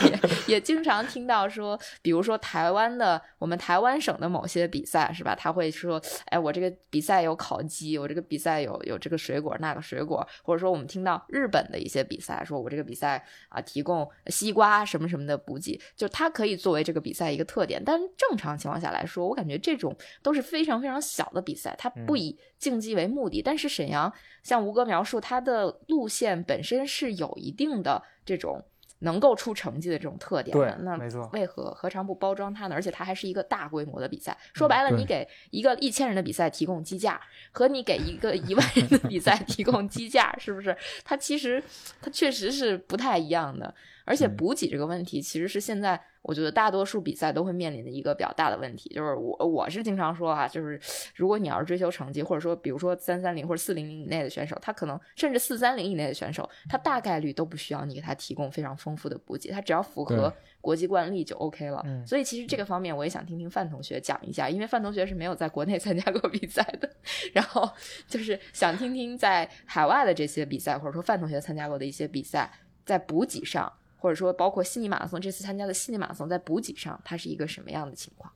[0.00, 5.34] 也也经常听到说，比如说台湾的我们台湾省的某些比赛是吧？
[5.34, 17.82] 他会说，哎，我这个比赛有烤鸡，我这个比赛有有这个水果那个水果，或者说我们听到日本的一些比赛，说我这个比赛啊提供西瓜什么什么的补给，就它可以作为这个比赛一个特点。
[17.84, 23.40] 但正常情况下来说，我感觉这种都是非常非常小的比赛，它不嗯以竞技为目的。
[23.42, 24.12] 但是沈阳
[24.42, 28.64] 像吴哥描述，它的路线本身是有一定的这种
[29.00, 30.64] 能够出成绩的这种特点的。
[30.64, 32.74] 对那没错为何何尝不包装它呢？
[32.74, 34.36] 而且它还是一个大规模的比赛。
[34.52, 37.20] 说白了，对你给一个一千人的比赛提供机架，
[37.52, 40.76] 和你给一个一万人的比赛提供机架，是不是？
[41.04, 41.62] 它其实
[42.00, 43.74] 它确实是不太一样的。
[44.04, 48.90] 而且嗯补给这个问题，其实是现在我觉得大多数比赛都会面临的一个比较大的问题。
[48.90, 50.78] 就是我我是经常说啊，就是
[51.14, 61.82] 如果你要是追求成绩，或者说比如说三三零或者四零零以内的选手，他可能甚至四三零以内的选手，他大概率都不需要你给他提供非常丰富的补给，他只要符合国际惯例就 OK 了。
[61.86, 66.90] 嗯所以其实这个方面我也想听听范同学讲一下，因为范同学是没有在国内参加过比赛的，
[67.32, 67.66] 然后
[68.06, 72.52] 就是想听听在海外的这些比赛，或者说范同学参加过的一些比赛，
[72.84, 78.32] 在补给上，或者说包括悉尼马拉松这次参加的悉尼马拉松，在补给上它是一个什么样的情况？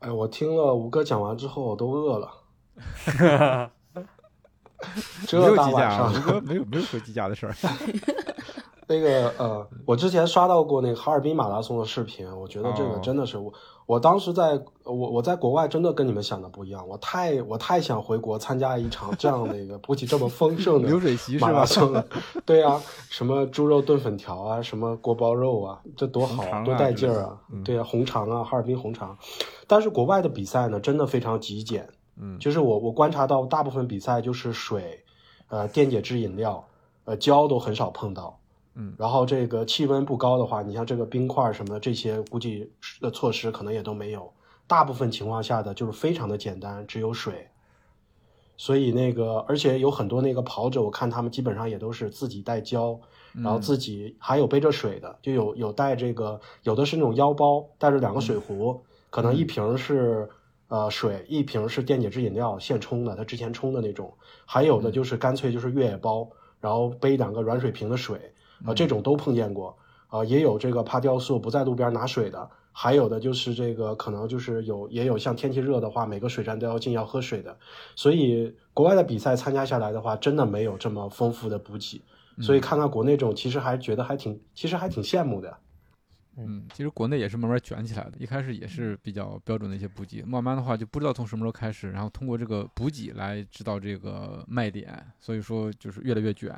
[0.00, 2.30] 哎，我听了吴哥讲完之后，我都饿了。
[3.96, 7.54] 没这有机架，大晚上吴哥没有 没有说机架的事儿。
[8.86, 13.50] 那个呃，我之前刷到过那个哈尔滨马拉松的视频，我觉得这个哦真的是我，
[13.86, 21.66] 我当时在我我在国外真的跟你们想的不一样，我太我太想回国参加一场这样的一个补给这么丰盛的流水席是马拉吧？
[21.66, 22.06] 松了。
[22.46, 22.80] 对啊，
[23.10, 27.38] 什么猪肉炖粉条啊，什么锅包肉啊，这多好啊多带劲儿啊！
[27.52, 29.16] 嗯对啊，红肠啊，哈尔滨红肠。
[29.66, 31.88] 但是国外的比赛呢，真的非常极简。
[32.16, 35.04] 嗯就是我我观察到大部分比赛就是水，
[35.48, 36.64] 呃，电解质饮料，
[37.04, 38.38] 呃，胶都很少碰到。
[38.74, 38.94] 嗯。
[38.98, 44.32] 然后这个气温不高的话，你像这个冰块什么的这些，估计的措施可能也都没有。
[44.66, 47.48] 大部分情况下的就是非常的简单，只有水。
[48.56, 53.00] 所以那个，而且有很多那个跑者，我看他们基本上也都是自己带胶，
[53.32, 60.30] 然后自己还有背着水的，就有有带这个，有的是那种腰包，带着两个水壶，可能一瓶是
[60.68, 64.14] 呃水，一瓶是电解质饮料现冲的，他之前冲的那种，
[64.46, 68.32] 还有的就是干脆就是越野包，然后背两个软水瓶的水，
[68.64, 69.76] 啊、这种都碰见过，
[70.08, 77.56] 啊、也有这个怕掉速不在路边拿水的，还有的就是这个可能就是有也有像天气热的话，每个水站都要进要喝水的，
[77.96, 82.00] 所以国外的比赛参加下来的话，真的没有这么丰富的补给，
[82.40, 85.56] 所以看到国内这种，其实还觉得还挺，其实还挺羡慕的。
[86.36, 96.52] 嗯，其实国内也是慢慢卷起来的，一开始也是比较标准的一些补给，慢慢的话就不知道从什么时候开始，然后通过这个补给来知道这个卖点，所以说就是越来越卷。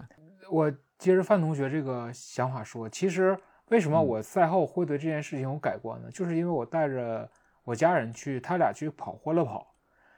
[0.51, 3.39] 我接着范同学这个想法说，其实
[3.69, 6.11] 为什么嗯我赛后会对这件事情有改观呢？
[6.11, 7.29] 就是因为我带着
[7.65, 9.75] 我家人去，他俩去跑欢乐跑。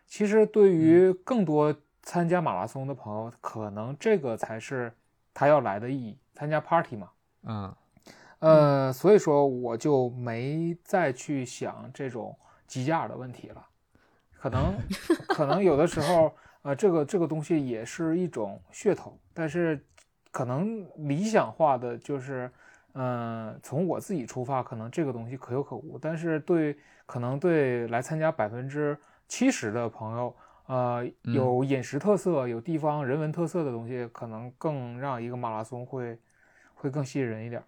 [0.06, 4.92] 其实对于更多参加马拉松的朋友，可能这个才是
[5.34, 7.10] 他要来的意义，参加 party 嘛。
[7.42, 7.74] 嗯，
[8.38, 12.34] 呃，所以说我就没再去想这种
[12.66, 13.66] 机架的问题了。
[14.38, 14.74] 可能
[15.28, 19.84] 可能有的时候，呃，这个这个东西也是一种噱头，但是
[20.30, 22.50] 可能理想化的就是，
[22.94, 25.98] 嗯，从我自己出发，可能这个东西可有可无。
[25.98, 26.76] 但是对，
[27.06, 36.18] 可能对来参加百分之七十的朋友，呃，有饮食特色、有地方人文特色的东西，可能更让一个马拉松会
[36.74, 37.62] 会更吸引人一点。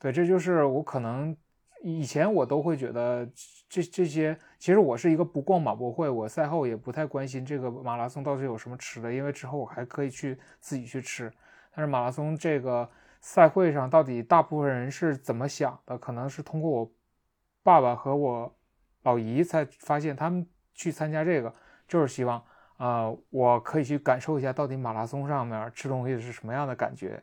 [0.00, 1.36] 对，这就是我可能。
[1.82, 3.24] 以前我都会觉得
[3.68, 11.30] 这这些，其实我是一个不逛马博会，我赛后也不太关心这个马拉松到底有什么吃的，因为之后我还可以去自己去吃。
[11.76, 12.88] 但是马拉松这个
[13.20, 15.98] 赛会上，到底大部分人是怎么想的？
[15.98, 16.90] 可能是通过我
[17.62, 18.50] 爸爸和我
[19.02, 21.54] 老姨才发现，他们去参加这个
[21.86, 22.42] 就是希望，
[22.78, 27.22] 呃，我可以去感受一下到底马拉松上面吃东西是什么样的感觉。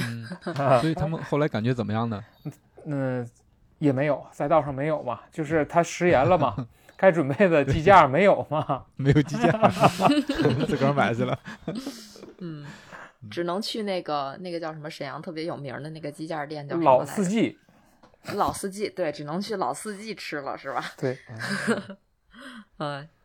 [0.00, 0.24] 嗯，
[0.80, 2.24] 所以他们后来感觉怎么样呢？
[2.86, 3.28] 嗯。
[3.80, 6.54] 也没有赛道上没有嘛，就是他食言了嘛，
[6.98, 9.50] 该准备的鸡架没有嘛，没有鸡架，
[10.68, 11.38] 自个儿买去了。
[12.40, 12.66] 嗯，
[13.28, 17.58] 只能去那个那个叫什么沈阳特别有名的那个鸡架店，叫老四季。
[18.34, 20.84] 老四季，对，只能去老四季吃了，是吧？
[20.96, 21.18] 对。
[22.78, 23.08] 嗯。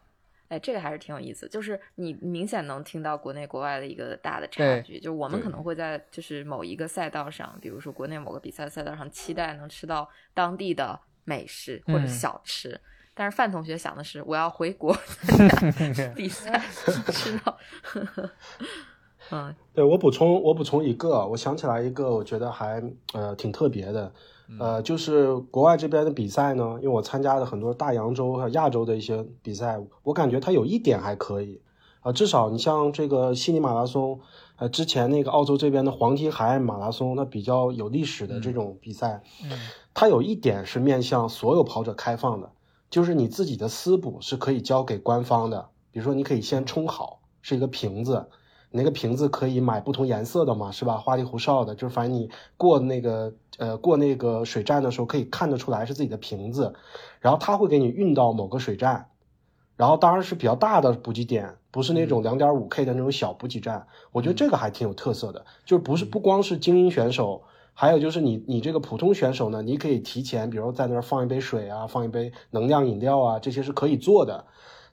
[0.48, 5.00] 哎，这个还是挺有意思，就是你明显能听到国内国外的一个大的差距。
[5.00, 12.80] 就我们可能会在就是某一个赛道上，比如说国内某个比赛赛道上，期待能吃到当地的美食或者小吃。
[13.16, 14.96] 但是范同学想的是，我要回国
[16.16, 16.62] 比赛
[17.12, 17.58] 吃到。
[19.32, 24.12] 嗯，对我补充，我补充一个，我想起来一个，我觉得还呃挺特别的。
[24.60, 31.60] 呃，就是国外这边的比赛呢，因为我参加了很多大洋洲和亚洲的一些比赛，我感觉它有一点还可以，
[32.02, 34.20] 啊，至少你像这个悉尼马拉松，
[34.58, 39.58] 呃，之前那个澳洲这边的黄金海岸马拉松，那比较有历史的这种比赛，嗯，
[39.96, 42.52] 它有一点是面向所有跑者开放的，
[42.92, 48.28] 就是你自己的私补是可以交给官方的，比如说你可以先冲好，是一个瓶子。
[48.76, 50.98] 那个瓶子可以买不同颜色的嘛，是吧？
[50.98, 56.74] 花里胡哨的，就是反正你过那个呃过那个水站的时候，可以看得出来是自己的瓶子，
[57.22, 59.08] 然后他会给你运到某个水站，
[59.78, 63.88] 然后当然是比较大的补给点，不是那种两点五 K 的那种小补给站。
[64.12, 74.46] 我觉得这个还挺有特色的，就是不是不光是精英选手，还有就是你你这个普通选手呢，你可以提前，比如在那儿放一杯水啊，放一杯能量饮料啊，这些是可以做的。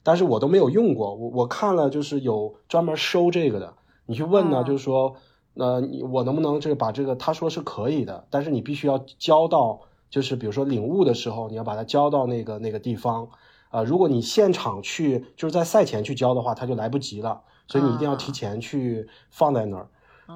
[0.03, 3.73] 但是我都没有用过，我我看了就是有专门收这个的，
[4.05, 5.15] 你去问呢，就是说，
[5.55, 9.79] 呃，你我能不能这个把这个，他说是可以的，但是你必须要交到，
[10.09, 13.29] 就是比如说领物的时候，你要把它交到那个那个地方，
[13.69, 19.87] 啊，如果你现场去就是在赛前去交的话，他就来不及了，所以你一定要提前去放在那儿，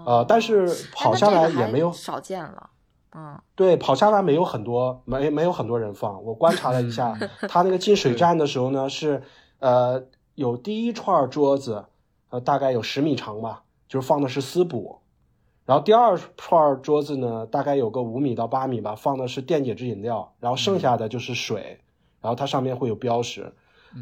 [0.06, 2.70] 呃，但是跑下来也没有少见了，
[3.14, 7.18] 嗯，对，跑下来没有很多，没没有很多人放，我观察了一下，
[7.50, 9.22] 他那个进水站的时候呢是。
[9.60, 10.06] 呃，
[10.36, 11.86] 有第一串桌子，
[12.30, 15.00] 呃，大概有十米长吧，就是放的是私补，
[15.66, 21.80] 然后第二串桌子呢，大概有个五米到八米吧，放的是电解质饮料，然后剩下的就是水，
[22.22, 23.54] 然后它上面会有标识。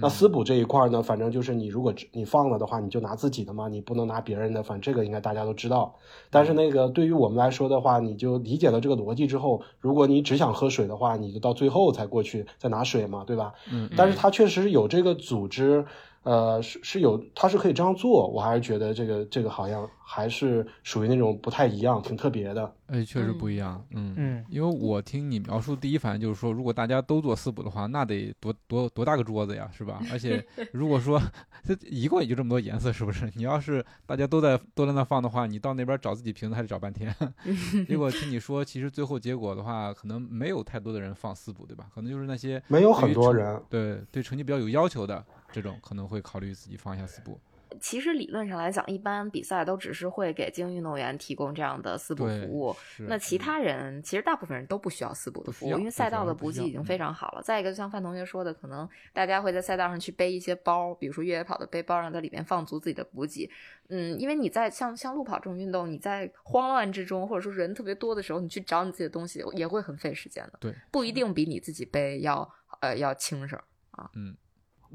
[0.01, 4.61] 那私补这一块呢，反正就是你如果你放了的话，你就拿自己的嘛，你不能拿别人的。
[4.63, 5.95] 反正这个应该大家都知道。
[6.29, 13.53] 但是那个对于我们来说的话，你就理解了这个逻辑之后，如果你只想喝水的话，你就到最后才过去再拿水嘛，对吧？
[13.71, 13.89] 嗯。
[13.95, 15.85] 但是它确实有这个组织。
[16.25, 22.73] 呃，是是有，他是可以这样做，我还是觉得这个这个好像还是属于那种不太一样，挺特别的。
[22.87, 30.01] 哎，确实不一样，嗯嗯，因为我听你描述第一反应就是说，如果大家都做四补的话，那得多多多大个桌子呀，是吧？
[30.11, 31.21] 而且 如果说
[31.63, 33.31] 这一共也就这么多颜色，是不是？
[33.35, 37.15] 你要是大家都在都在那放的话，你到那边找自己瓶子还得找半天。
[37.87, 41.85] 结果听你说，其实最后结果的话，可能没有太多的人放四补，对吧？
[41.93, 45.23] 可能就是那些没有很多人，对对，成绩比较有要求的。
[45.55, 47.39] 这种可能会考虑自己放一下四步。
[47.81, 52.73] 其实理论上来讲，一般比赛都只是会给精英运动员提供这样的四补服务。
[52.99, 57.41] 那其他人其实大部分人都不需要四补的服务，因为赛道的补给已经非常好了。
[57.41, 63.49] 再一个，就像范同学说的，可能大家会在赛道上去背一些包，比如说越野跑的背包，让在里面放足自己的补给。
[63.89, 70.57] 嗯，因为你在像像路跑这种运动，你在慌乱之中，或者说人特别多的时候，你去找你自己的东西也会很费时间的。
[70.61, 72.49] 对，不一定比你自己背要
[72.79, 73.59] 呃要轻省
[73.91, 74.09] 啊。
[74.13, 74.37] 嗯。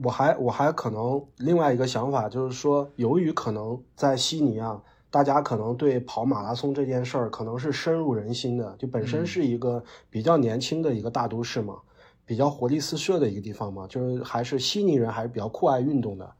[0.02, 4.80] 我还我还可能另外一个想法就是说，由于可能在悉尼啊，
[5.10, 11.76] 大家可能对跑马拉松这件事儿可能是深入人心的，就本身是一个比较年轻的一个大都市嘛，
[12.24, 16.32] 比较活力四射的一个地方嘛，就是还是悉尼人还是比较酷爱运动的，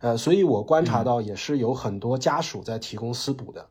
[0.00, 3.66] 呃，所以我观察到也是有很多家属在提供私补的，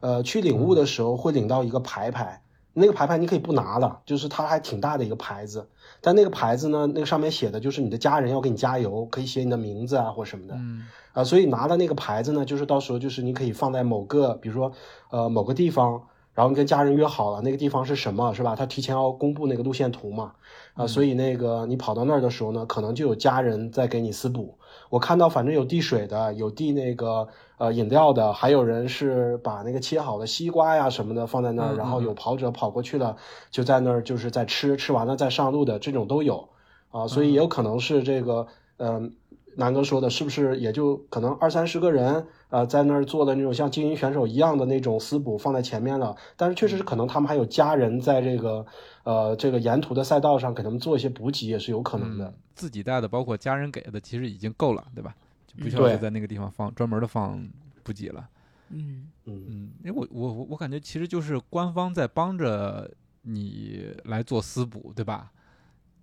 [0.00, 2.42] 呃，去领物的时候会领到一个牌牌。
[2.78, 5.68] 那个牌牌你可以不拿了，就是它还挺大的一个牌子，
[6.00, 14.72] 但那个牌子呢，那个上面写的就是你的家人要给你加油，可以写你的名字啊或什么的，嗯啊，所以拿了那个牌子呢，就是到时候就是你可以放在某个，比如说
[15.10, 16.02] 呃某个地方，
[16.34, 18.54] 然后你跟家人约好了那个地方是什么，是吧？
[18.54, 20.32] 他提前要公布那个路线图嘛，
[20.74, 24.57] 啊，所以那个你跑到那儿的时候呢，可能就有家人在给你私补。
[24.88, 27.28] 我看到反正有递水的，有递那个
[27.58, 33.16] 呃饮料的，还有人是把那个切好的西瓜呀什么的放在那儿，嗯然后嗯有跑者跑过去了，
[33.50, 36.48] 就在那儿就是在吃，吃完了再上路的这种都有
[36.90, 38.46] 啊，所以也有可能是这个
[38.78, 39.12] 嗯。
[39.58, 46.16] 南哥说的，是不是也就可能二三十个人，呃，在那儿做的那种像精英选手一样的那种私补放在前面了？
[46.36, 48.64] 但是确实是可能他们还有家人在这个，
[49.02, 52.26] 呃，这个沿途的赛道上给他们做一些补给也是有可能的。
[52.28, 55.14] 嗯自己带的，包括家人给的，其实已经够了，对吧？
[55.46, 57.48] 就不需要再在那个地方放专门的放
[57.84, 58.28] 补给了。
[58.70, 62.90] 嗯嗯嗯，因为我我我我感觉其实就是官方在帮着
[63.22, 65.30] 你来做私补，对吧？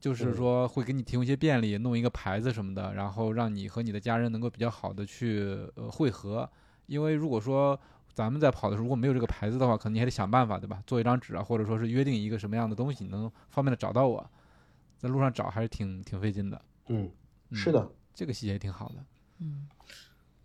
[0.05, 6.47] 就是嗯说会给你提供一些便利，弄一个牌子什么的，然后让你和你的家人能够比较好的去呃汇合。
[6.85, 7.79] 因为如果说
[8.13, 10.79] 咱们在跑的时候如果没有这个牌子的话，可能你还得想办法，对吧？
[10.85, 14.23] 做一张纸啊，或者说是约定一个什么样的东西，你能方便的找到我。
[14.99, 16.61] 在路上找还是挺挺费劲的。
[16.89, 17.09] 嗯，
[17.49, 19.03] 嗯是的，这个细节挺好的。
[19.39, 19.67] 嗯，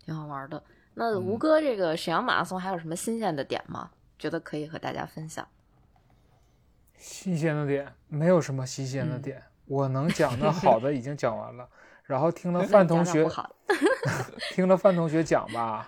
[0.03, 0.63] 挺好玩的。
[0.95, 3.91] 那吴嗯哥这个沈阳马拉松还有什么新鲜的点吗？
[4.17, 5.47] 觉得可以和大家分享。
[6.97, 11.69] 新鲜的点没有什么新鲜的嗯点，我能讲的好的已经讲完了。
[12.03, 13.25] 然后听了范同学
[14.51, 15.87] 听了范同学讲吧，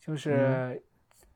[0.00, 0.82] 就是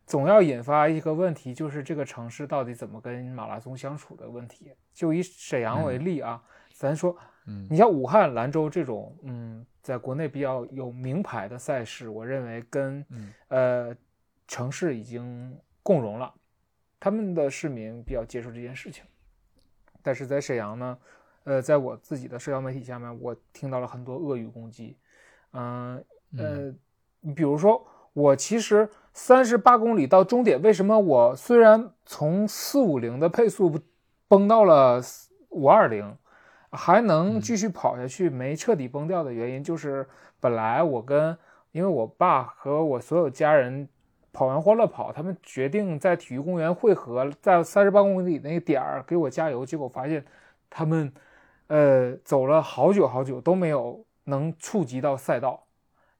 [0.04, 4.72] 总要引发一个问题，就是这个城市到底怎么跟马拉松相处的问题。
[4.92, 6.42] 就以沈阳为例啊，
[6.74, 7.16] 咱说，
[7.46, 13.96] 嗯你像武汉、兰州这种，嗯，在国内比较有名牌的赛事，我认为跟嗯呃
[14.48, 16.34] 城市已经共融了，
[16.98, 19.04] 他们的市民比较接受这件事情。
[20.02, 20.98] 但是在沈阳呢，
[21.50, 24.96] 呃，在我自己的社交媒体下面，我听到了很多恶语攻击，
[25.52, 25.96] 嗯
[26.38, 26.72] 呃，
[27.22, 33.80] 你比如说我其实三十八公里到终点，为什么我虽然从四五零的配速
[34.28, 35.02] 崩到了
[35.48, 36.16] 五二零，
[36.70, 40.06] 还能继续跑下去，没彻底崩掉的原因，就是
[40.38, 41.36] 本来我跟
[41.72, 43.88] 因为我爸和我所有家人
[44.32, 50.24] 跑完欢乐跑，他们决定在体育公园汇合，在三十八公里那个点儿给我加油，结果发现
[50.70, 51.12] 他们
[51.70, 55.62] 呃走了好久好久都没有能触及到赛道，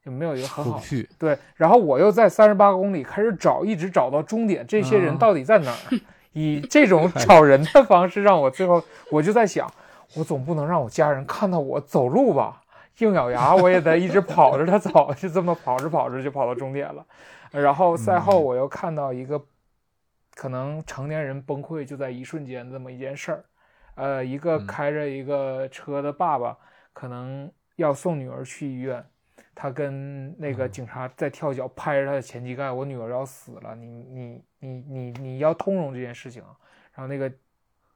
[0.03, 1.09] 就没有一个很好去。
[1.19, 5.99] 对，然后我又在三十八公里开始找，一直找到终点，这些人啊到底在哪儿？
[6.31, 8.81] 以这种 找人的方式，让我最后
[9.11, 9.69] 我就在想，
[10.15, 12.61] 我总不能让我家人看到我走路吧？
[12.99, 17.05] 硬咬牙，我也得一直跑着他走，就这么跑着跑着就跑到终点了。
[17.51, 19.41] 然后赛后我又看到一个
[20.35, 23.43] 可能成年人崩溃就在一瞬间这么一件事儿，
[23.95, 26.57] 呃，一个嗯开着一个车的爸爸
[26.93, 29.05] 可能要送女儿去医院，
[29.53, 36.55] 他跟那个警察在跳脚拍着他的前膝盖，我女儿要死了，你你你你你要通融这件事情啊。
[36.93, 37.31] 然后那个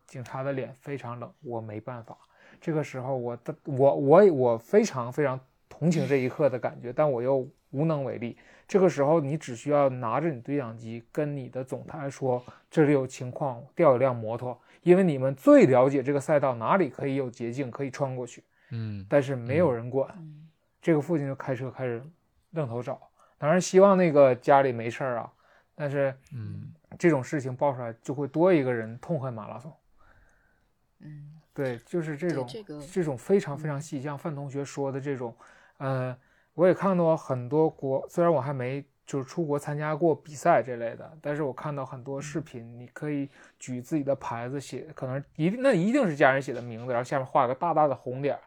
[0.06, 2.18] 警察的脸非常冷，我没办法。
[2.62, 8.38] 这个时候我的我我我非常非常同情这一刻的感觉，但我又无能为力。
[8.68, 19.04] 这个时候你只需要拿着你对讲机跟你的总台说这里有情况，调一辆摩托，因为你们最了解这个赛道哪里可以有捷径可以穿过去，嗯。
[19.10, 20.14] 但是没有人管。
[20.20, 20.48] 嗯。
[20.80, 22.04] 这个父亲就开车开始
[22.52, 23.02] 愣头找，
[23.40, 25.34] 当然希望那个家里没事儿啊，
[25.74, 26.72] 但是嗯。
[27.00, 29.74] 这种事情爆出来就会多一个人痛恨马拉松。
[31.00, 31.32] 嗯。
[31.52, 35.36] 对，就是这种这个这种非常非常细，像范同学说的这种，
[35.78, 36.16] 呃，
[36.54, 43.30] 我也看到很多国，虽然我还没就是出国参加过比赛这类的，但是我看到很多视频，你可以
[43.60, 48.42] 举自己的牌子写，可能一定那一定是家人写的名字，然后下面画个大大的红点儿，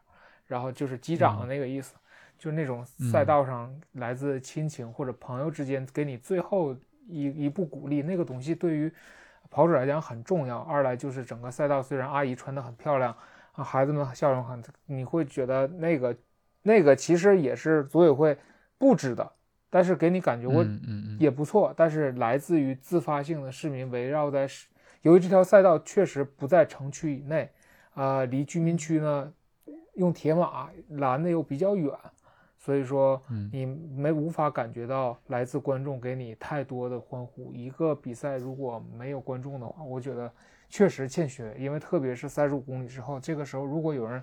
[0.47, 1.95] 然后就是击掌的那个意思，
[2.37, 8.93] 就是那种赛道上来自亲情或者朋友之间给你最后一一步鼓励，那个东西对于
[9.51, 10.59] 跑者来讲很重要。
[10.59, 13.17] 二来就是整个赛道虽然阿姨穿的很漂亮，
[13.53, 16.17] 啊，孩子们笑容很，你会觉得那个
[16.63, 18.37] 那个其实也是组委会
[18.77, 19.33] 布置的，
[19.71, 24.49] 但是给你感觉我嗯嗯嗯也不错，但是来自于自发性的市民围绕在，
[25.03, 27.51] 由于这条赛道确实不在城区以内，
[27.95, 29.33] 啊、离居民区呢
[29.95, 31.93] 用铁马拦的又比较远，
[32.57, 37.53] 所以说嗯你没无法感觉到来自观众给你太多的欢呼。
[37.53, 40.33] 一个比赛如果没有观众的话，我觉得
[40.69, 44.23] 确实欠缺，因为特别是三十五公里之后，这个时候如果有人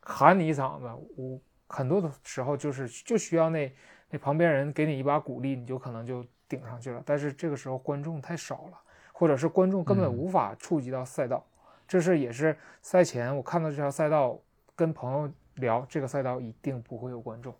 [0.00, 0.86] 喊你一嗓子，
[1.16, 3.74] 我很多的时候就是就需要那
[4.14, 7.02] 那旁边人给你一把鼓励，你就可能就顶上去了。
[7.04, 8.80] 但是这个时候观众太少了，
[9.12, 11.44] 或者是观众根本嗯无法触及到赛道。
[11.88, 14.38] 这是也是赛前我看到这条赛道，
[14.76, 17.52] 跟朋友聊，这个赛道一定不会有观众，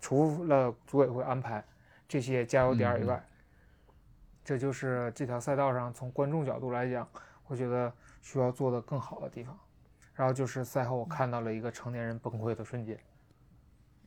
[0.00, 1.62] 除了组委会安排
[2.08, 3.28] 这些加油点儿以嗯外，
[4.42, 7.06] 这就是这条赛道上从观众角度来讲，
[7.48, 7.92] 我觉得
[8.22, 9.54] 需要做的更好的地方。
[10.14, 12.98] 然后就是赛后我看到了一个成年人崩溃的瞬间。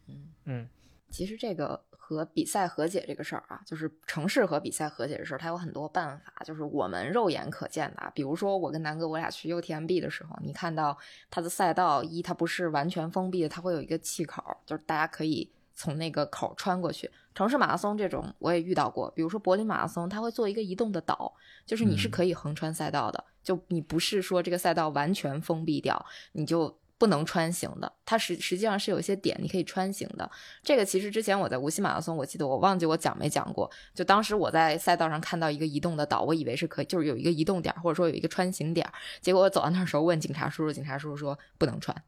[0.08, 0.70] 嗯嗯
[1.12, 1.78] 其实这个
[2.16, 8.12] 和比赛和解这个事儿啊，就是城市和比赛和解的事儿，它有很多办法，就是我们肉眼可见的啊。
[8.14, 10.98] 比如说我跟南哥我俩去 UTMB 的时候，你看到
[11.30, 17.10] 它的赛道一，它不是完全封闭的，它会有一个气口，就是大家可以从那个口穿过去。
[17.34, 21.34] 城市马拉松这种我也遇到过，比如说柏林马拉松，它会做一个移动的岛，
[21.66, 30.30] 就是你是嗯可以横穿赛道的，就你不是说这个赛道完全封闭掉，你就不能穿行的，它实实际上是有一些点你可以穿行的。
[30.62, 33.68] 这个其实之前我在无锡马拉松，我记得我忘记我讲没讲过。
[33.96, 38.88] 就当时我在赛道上看到一个移动的岛，我以为是可以，就是有一个移动点，或者说有一个穿行点。
[39.20, 42.04] 结果我走到那儿时候问警察叔叔，警察叔叔说不能穿，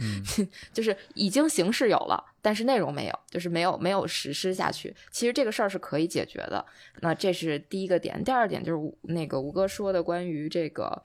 [0.00, 0.20] 嗯
[0.74, 4.92] 就是已经形式有了，但是内容没有，就是没有没有实施下去。
[5.12, 6.66] 其实这个事儿是可以解决的。
[6.98, 11.00] 那这是第一个点，第二点就是那个吴哥说的关于这个。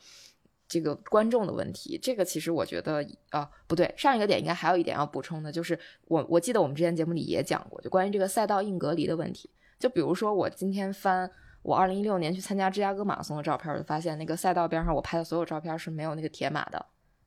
[0.67, 9.49] 这个观众的问题，这个其实我觉得啊、不对，上一个点应该还有一点要补充的，就是我我记得我们之前节目里也讲过，就关于这个赛道硬隔离的问题。
[9.79, 11.29] 就比如说我今天翻
[11.61, 16.85] 我二零一六年去参加芝加哥马拉松的照片，我就发现那个赛道边上我拍的所有照片是没有那个铁马的，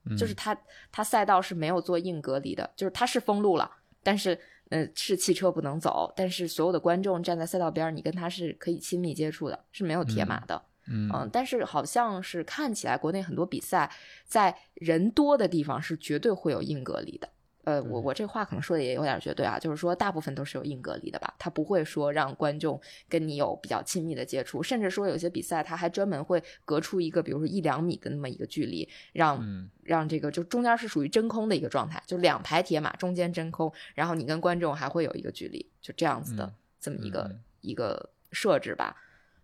[0.09, 0.55] 嗯就是它
[0.91, 3.71] 它赛道是没有做硬隔离的，就是它是封路了，
[4.03, 4.37] 但是
[4.69, 10.55] 呃是汽车不能走，但是所有的观众站在赛道边，你跟他是可以亲密接触的，是没有铁马的。
[10.55, 13.91] 嗯嗯，但是好像是看起来国内很多比赛
[14.25, 17.29] 在人多的地方是绝对会有硬隔离的。
[17.63, 38.95] 呃，我我这话可能说的也有点绝对啊，就是说大部分都是有硬隔离的吧，他不会说让观众跟你有比较亲密的接触，甚至说有些比赛他还专门会隔出一个，比如说一两米的那么一个距离，让、嗯让这个就中间是属于真空的一个状态，就两排铁马中间真空，然后你跟观众还会有一个距离，就这样子的、嗯这么一个、嗯一个设置吧。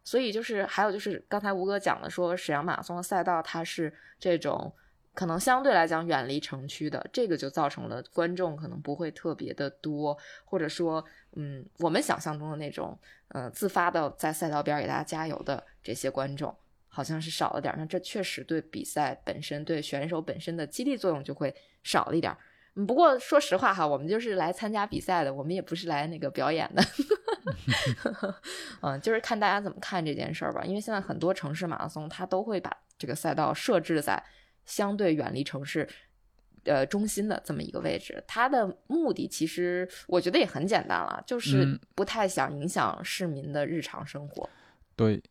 [0.07, 4.73] 所以就是还有就是刚才吴哥讲的说，沈阳马拉松的赛道它是这种
[5.13, 11.03] 可能相对来讲远离城区的，这个就造成了观众可能不会特别的多，或者说
[11.35, 12.97] 嗯我们想象中的那种
[13.27, 16.55] 呃自发的在赛道边给大家加油的这些观众。
[16.89, 21.53] 好像是少了点儿，那这确实对比赛本身、对选手本身的激励作用就会
[21.83, 22.37] 少了一点儿。
[22.73, 26.81] 嗯，不过说实话哈，我们就是来参加比赛的，我们也不是来那个表演的。
[28.81, 30.63] 嗯，就是看大家怎么看这件事儿吧。
[30.63, 34.21] 因为现在很多城市马拉松，它都会把这个赛道设置在
[34.65, 35.87] 相对远离城市。
[36.63, 44.49] 呃，中心的这么一个位置，它的目的其实我觉得也很简单了，就是嗯不太想影响市民的日常生活。
[44.93, 45.23] 对，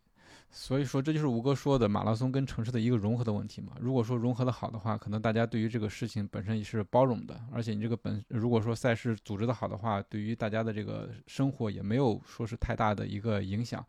[0.59, 3.75] 所以说这就是吴哥说的马拉松跟城市的一个融合的问题嘛。
[3.79, 13.85] 如果说融合的好的话，可能大家对于这个事情本身也是包容的，而且你这个本如果说赛事组织的好的话，对于大家的这个生活也没有说是太大的一个影响。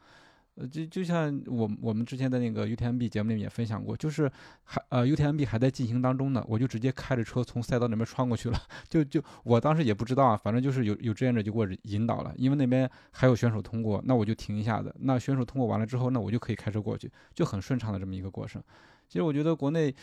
[0.59, 4.29] 呃，就就像我我们之前的那个 UTMB 节目里面也分享过，就是
[4.63, 8.59] 还呃 UTMB 还在进行当中呢，我就直接开着车从赛道那边穿过去了。
[8.89, 14.93] 就就我当时也不知道啊，反正就是有有志愿者就给我引导了，因为那边还有选手通过，那我就停一下子。
[14.99, 18.61] 那选手通过完了之后，那我就可以开车过去，就很顺畅的这么一个过程。
[19.07, 19.93] 其实我觉得国内。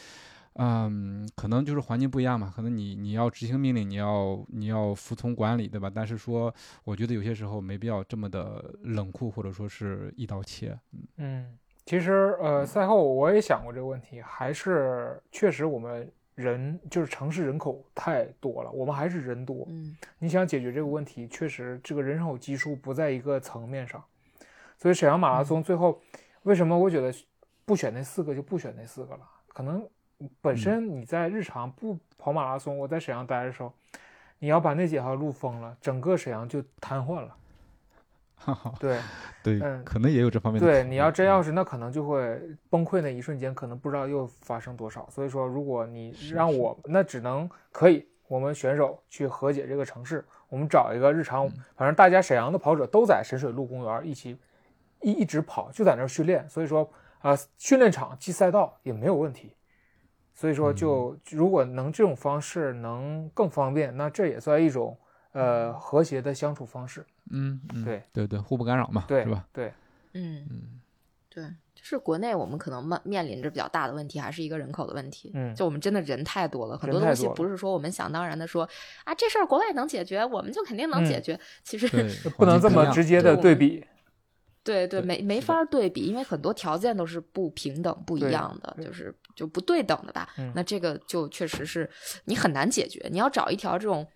[0.57, 5.91] 嗯，可能就是环境不一样嘛，可能你你要执行命令，你要你要服从管理，对吧？
[5.93, 10.79] 但是说，我觉得有些时候没必要这么的冷酷，或者说是一刀切。
[10.93, 19.67] 嗯嗯，其实呃，赛后我也想过这个问题，还是确实我们人就是城市人口太多了，我们还是人多。
[19.69, 24.03] 嗯你想解决这个问题，确实这个人口基数不在一个层面上，
[24.79, 26.01] 所以沈阳马拉松最后
[26.45, 27.13] 为什么我觉得
[27.65, 29.29] 不选那四个就不选那四个了？
[29.49, 29.85] 可能
[30.41, 33.73] 本身你在日常不跑马拉松，我在沈阳待的时候，
[34.39, 37.37] 你要把那几条路封了，整个沈阳就瘫痪了。
[38.37, 39.01] 哈哈，对
[39.43, 40.67] 对，嗯可能也有这方面的。
[40.67, 42.39] 对，你要真嗯要是那可能就会
[42.69, 45.09] 崩溃，那一瞬间可能不知道又发生多少。
[45.09, 54.37] 所以说，如果你让我，那只能可以，我们选手去和解这个城市，我们找一个日常，反正大家沈阳的跑者都在沈水路公园一起
[55.01, 56.47] 一一直跑，就在那儿训练。
[56.49, 56.91] 所以说
[57.21, 59.55] 啊、训练场记赛道也没有问题。
[60.35, 64.99] 所以说就，如果能这种方式能更方便，那这也算一种
[65.33, 67.07] 呃和谐的相处方式。
[67.31, 69.47] 嗯，嗯，对对对，互不干扰嘛，对，是吧？
[69.53, 69.73] 对，
[70.13, 70.81] 嗯嗯，
[71.31, 75.31] 对，就是国内我们可能面面临着比较大的问题，还是一个人口的问题。
[75.35, 78.69] 嗯就我们真的人太多了，很多东西不是说我们想当然的说
[79.05, 81.41] 啊，这事儿国外能解决，我们就肯定能解嗯决。
[81.63, 81.87] 其实，
[82.37, 83.87] 不能这么直接的对比。
[84.65, 90.29] 对对，没没法儿对比，因为很多条件都是不平等、不一样的，就是就不对等的吧。
[90.39, 91.89] 嗯那这个就确实是
[92.25, 94.07] 你很难解决，你要找一条这种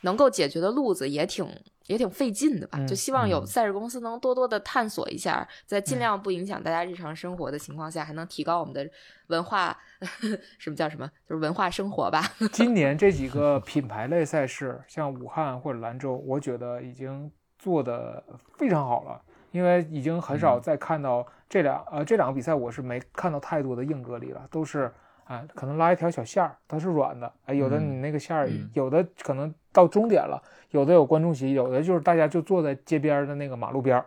[0.00, 1.46] 能够解决的路子，也挺
[1.88, 2.78] 也挺费劲的吧。
[2.86, 8.88] 就嗯希望有嗯赛事公司能多多的探索一下，在尽嗯量不影响大家日常生活的情况下，还能提高我们的
[9.26, 9.76] 文化，
[10.58, 11.10] 什么叫什么？
[11.28, 12.22] 就是文化生活吧。
[12.52, 18.22] 今年这几个品牌类赛事，像武汉或者兰州，我觉得已经做的
[18.56, 19.20] 非常好了，
[19.58, 24.88] 因为已经很少嗯再看到这两、呃这两个比赛，我是没看到太多的硬隔离了，都是
[25.24, 30.40] 啊、可能拉一条小线儿，它是软的，哎，有的嗯你那个线儿，嗯有的可能到终点了，
[30.70, 34.06] 有的有观众席，有的就是大家就坐在街边儿的那个马路边儿，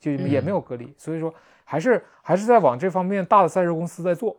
[0.00, 1.32] 就也没有隔离，所以说
[1.64, 4.36] 还是还是在往这方面大的赛事公司在做。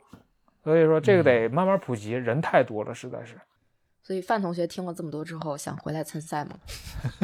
[0.63, 3.35] 所以说这个得慢慢普及，人太多了，实在是。
[4.03, 6.51] 所以范同学听了这么多之后，想回来参赛吗？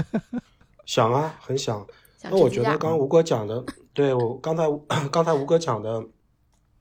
[0.86, 1.86] 想啊，很想。
[2.22, 4.66] 想那我觉得刚刚吴哥讲的，对我刚才
[5.10, 6.06] 刚才吴哥讲的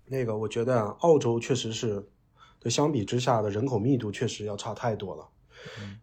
[0.04, 2.06] 那个，我觉得啊澳洲确实是，
[2.58, 5.28] 对相比之下的人口密度确实要差太多了。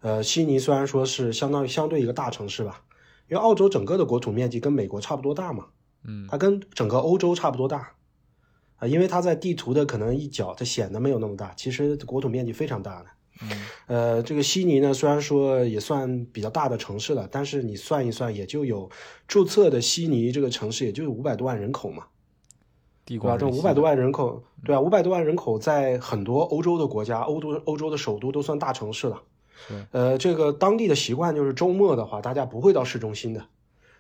[0.02, 2.84] 呃，悉尼虽然说是相当于相对一个大城市吧，
[3.30, 5.68] 因为澳洲整个的国土面积跟美国差不多大嘛，
[6.04, 7.94] 嗯它跟整个欧洲差不多大。
[8.78, 13.10] 啊、因为它在地图的可能一角，它显得没有那么大，其实国土面积非常大的。
[13.42, 13.50] 嗯
[13.88, 18.90] 呃，这个悉尼呢，虽然说也算比较大的城市了，但是你算一算，也就有
[19.28, 22.06] 注册的悉尼这个城市，也就有五百多万人口嘛，
[23.06, 23.38] 对吧？
[23.38, 29.24] 地广人稀这五百多万人口，对啊，五百多万人口在很多欧洲的国家，欧洲欧洲的首都都算大城市了。
[29.68, 33.46] 是呃，这个当地的习惯就是周末的话，大家不会到市中心的，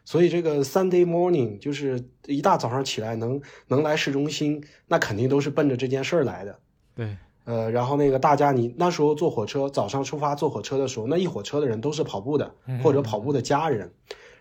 [0.05, 6.59] 所以这个 Sunday morning 就是一大早上起来能能来市中心，那肯定都是奔着这件事儿来的。
[6.95, 7.17] 对
[7.47, 13.89] 呃，然后那个大家，你那时候坐火车，早上出发坐火车的时候，那一火车的人都是跑步的，或者跑步的家人，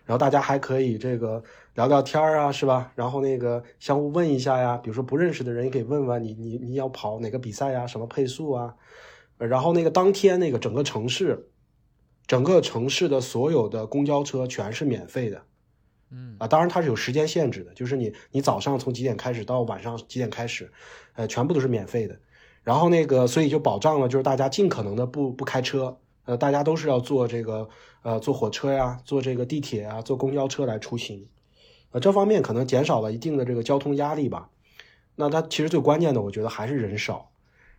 [0.03, 1.41] 然后大家还可以这个
[1.75, 2.91] 聊聊天儿啊，是吧？
[2.95, 8.75] 然后那个相互问一下呀，比如说不认识的人也可以问问你，你你要跑哪个比赛呀，什么配速啊？
[9.37, 11.47] 呃然后那个当天那个整个城市，
[12.25, 15.41] 整个城市的所有的公交车全是免费的。
[16.11, 20.69] 嗯啊，当然它是有时间限制的，就是你你早上从几点开始到晚上几点开始，
[21.15, 22.19] 呃，全部都是免费的。
[22.67, 27.69] 然后那个，所以就保障了，就是大家尽可能的不不开车，呃，大家都是要坐这个
[28.01, 31.29] 呃坐火车呀，坐这个地铁啊，坐公交车来出行，
[31.91, 34.49] 呃，这方面可能减少了一定的这个交通压力吧。
[35.15, 37.29] 那它其实最关键的，我觉得还是人少。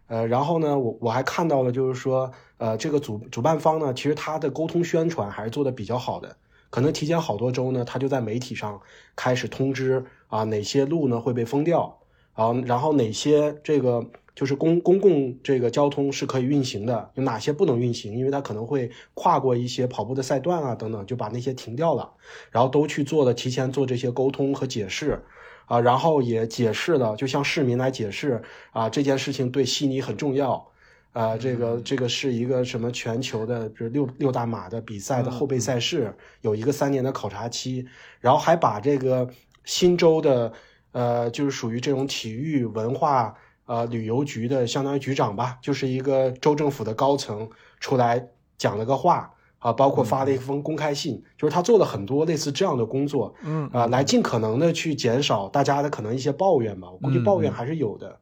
[0.06, 6.34] 呃，然后呢，我我还看到了，就是说，呃，这个主主办方呢，其实他的沟通宣传还是做的比较好的。
[6.70, 8.80] 可能提前好多周呢，他就在媒体上
[9.14, 11.98] 开始通知啊，哪些路呢会被封掉
[12.32, 14.02] 啊，然后哪些这个
[14.38, 22.12] 就是公公共这个交通是可以运行的，有哪些不能运行，因为它可能会跨过一些跑步的赛段啊等等，就把那些停掉了，
[22.52, 25.24] 然后都去做了提前做这些沟通和解释。
[25.66, 30.66] 啊，然后也解释了，就向市民来解释啊，这件事情对悉尼很重要，
[31.12, 37.86] 啊，这个这个是一个什么全球的，比如六六大马的比赛的后备赛事，有一个三年的考察期，
[38.18, 39.28] 然后还把这个
[39.64, 40.50] 新州的
[40.92, 43.36] 呃，就是属于这种体育文化
[43.68, 47.48] 呃旅游局的相当于局长吧，就是一个州政府的高层
[47.78, 49.32] 出来讲了个话。
[49.60, 56.88] 啊，包括发了一封公开信，就是他做了很多类似这样的工作，嗯啊，来尽可能的去减少大家的可能一些抱怨吧。
[56.88, 58.20] 我估计抱怨还是有的。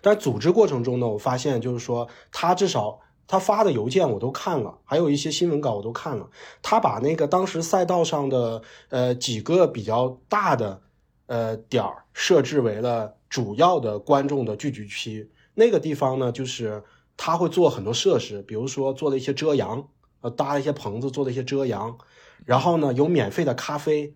[0.00, 2.98] 但组织过程中呢，我发现就是说，他至少
[3.28, 6.28] 他发的邮件我都看了，还有一些新闻稿我都看了。
[6.60, 10.82] 他把那个当时赛道上的呃几个比较大的
[11.26, 15.30] 呃点儿设置为了主要的观众的聚集区。
[15.54, 16.82] 那个地方呢，就是
[17.16, 19.88] 他会做很多设施，比如说做了一些遮阳，
[20.20, 21.96] 呃，搭一些棚子，做了一些遮阳，
[22.44, 24.14] 然后呢有免费的咖啡。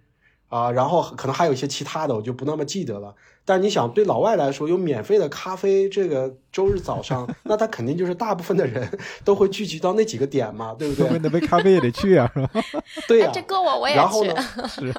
[0.55, 3.13] 啊，然后可能还有一些其他的，我就不那么记得了。
[3.45, 8.89] 但你想，对老外来说，有免费的咖啡，这个周日早上，那他肯定就是大部分的人
[9.25, 11.19] 都会聚集到那几个点嘛，对不对？
[11.19, 12.51] 那杯咖啡也得去啊，是吧？
[13.09, 14.35] 对呀、哎，这搁我我也去然后呢。
[14.69, 14.95] 是，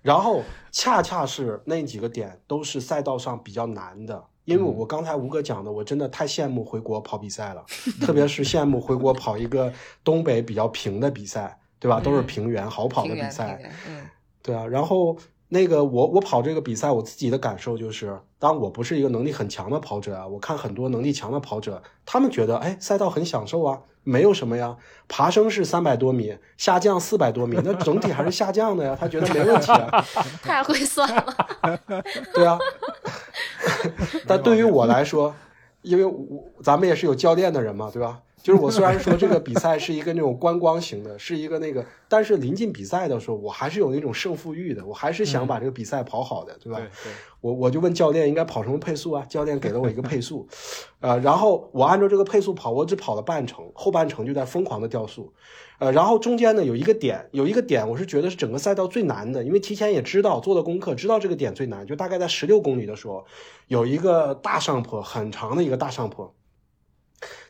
[0.00, 7.64] 然后恰恰是那几个点都是赛道上比较难的，因为嗯我刚才吴哥讲的，我真的太羡慕回国跑比赛了，
[8.00, 9.72] 特别是羡慕回国跑一个
[10.04, 11.98] 东北比较平的比赛，对吧？
[11.98, 14.06] 都是嗯平原好跑的比赛嗯
[14.42, 15.16] 对啊，然后
[15.48, 24.76] 那个我我跑这个比赛，我自己的感受就是，当然我不是一个能力很强的跑者啊，我看很多能力强的跑者，他们觉得哎赛道很享受啊，没有什么呀，
[25.08, 30.04] 爬升是三百多米，下降四百多米，那整体还是下降的呀，他觉得没问题啊，
[30.42, 31.36] 太会算了。
[32.32, 32.58] 对啊，
[34.26, 35.34] 但对于我来说，
[35.82, 38.20] 因为我咱们也是有教练的人嘛，对吧？
[38.42, 46.78] 就是我虽然说这个比赛是一个那种观光型的，是一个那个，但是临近比赛的时候，我还是有那种胜负欲的，我还是想把这个比赛跑好的，对吧？
[46.78, 49.24] 对对，我我就问教练应该跑什么配速啊？
[49.28, 50.48] 教练给了我一个配速，
[51.00, 55.32] 呃，然后我按照这个配速跑，我只跑了半程，后半程就在疯狂的掉速，
[55.78, 63.24] 呃，然后中间呢有一个点，有一个点我是觉得是整个赛道最难的，因为提前也知道做了功课，知道这个点最难，就大概在十六公里的时候，
[63.68, 66.32] 有一个大上坡，很长的一个大上坡，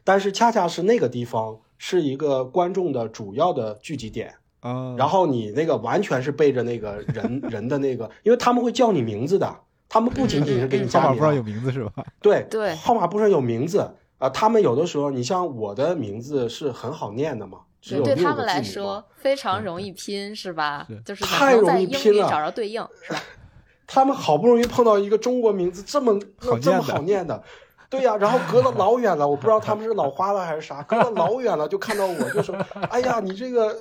[0.04, 4.34] 但是恰恰是那个地方是一个观众的主要的聚集点。
[4.60, 12.04] 啊，然后你那个完全是背着那个人 人的那个，因为他们会叫你名字的，他们不仅仅是给你号加名，码簿上有名字是吧？
[12.20, 21.00] 对对号码簿上有名字啊、他们有的时候，你像我的名字是很好念的嘛，只有对他们来说非常容易拼，是吧是？
[21.06, 23.22] 就是太容易拼了找着对应，是吧？
[23.88, 27.42] 他们好不容易碰到一个中国名字这么这么好念的好念的。
[27.90, 32.56] 对呀、然后隔了老远了，我不知道他们是老花了还是啥，隔了老远了就看到我，就说
[32.88, 33.76] ：“哎呀，你这个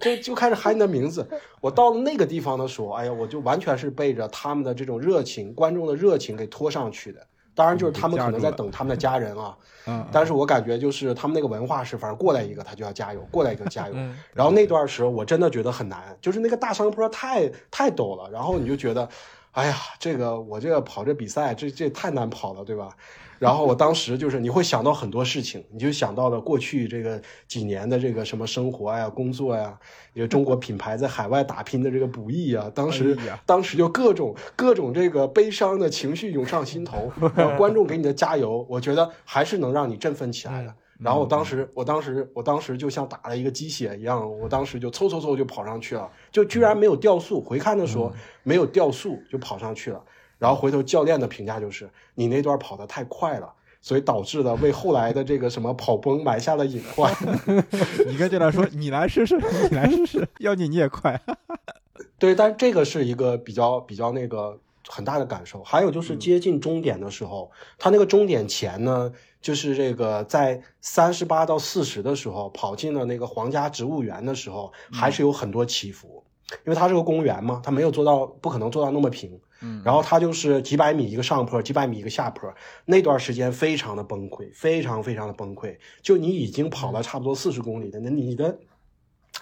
[0.00, 1.28] 就就开始喊你的名字。”
[1.60, 7.20] 我到了那个地方的时候，哎呀，我就完全是被着他们的这种热情、观众的热情给拖上去的。
[7.54, 9.54] 当然，就是他们可能在等他们的家人啊，
[9.86, 13.94] 嗯，但是我感觉就是他们那个文化是，反正过来一个他就要加油，过来一个加油。
[13.94, 19.06] 嗯然后那段时候我真的觉得很难，就是那个大山坡太太陡了，然后你就觉得，
[19.50, 22.96] 哎呀，这个我这个跑这比赛，这这太难跑了，对吧？
[23.40, 29.78] 然后我当时就是你会想到很多事情，你就想到了过去这个几年的这个什么生活呀、工作呀，
[30.12, 33.16] 有中国品牌在海外打拼的这个不易啊，当时、
[33.46, 40.74] 当时就各种各种这个悲伤的情绪涌上心头，然后观众给你的加油，我觉得还是能让你振奋起来的。
[40.98, 47.40] 然后我当时，我当时，我当时就像打了一个鸡血一样，我当时就嗖嗖嗖就跑上去了，就居然没有掉速。
[47.40, 48.12] 回看的时候
[48.42, 50.04] 没有掉速，就跑上去了。
[50.40, 57.14] 然后回头教练的评价就是你那段跑得太快了，所以导致的为后来的这个什么跑崩埋下了隐患。
[58.08, 59.38] 你跟教练说，你来试试，
[59.70, 61.20] 你来试试，要你你也快。
[62.18, 65.62] 对，但这个是一个比较比较那个很大的感受。
[65.62, 69.12] 还有就是接近终点的时候，他那个终点前呢，
[69.42, 76.24] 就是这个在三十八到四十的时候跑进了那个皇家植物园的时候，还是有很多起伏，
[76.64, 79.38] 因为它是个公园嘛，它没有做到，不可能做到那么平。
[79.62, 82.54] 嗯然后他就是几百米一个上坡，几百米一个下坡，
[82.84, 85.76] 那段时间非常的崩溃，非常非常的崩溃。
[86.02, 88.58] 就你已经跑了差不多四十公里的，那你的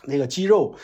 [0.04, 0.74] 那个肌肉，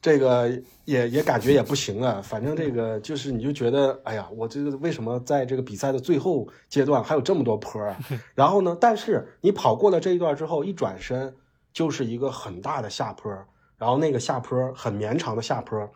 [0.00, 0.50] 这个
[0.84, 2.20] 也也感觉也不行了。
[2.20, 7.98] 反正这个就是你就觉得，哎呀，我这个为什么在这个比赛的最后阶段还有这么多坡啊？
[8.34, 11.34] 然后呢，但是你跑过了这一段之后，一转身
[11.72, 13.32] 就是一个很大的下坡，
[13.78, 15.90] 然后那个下坡很绵长的下坡，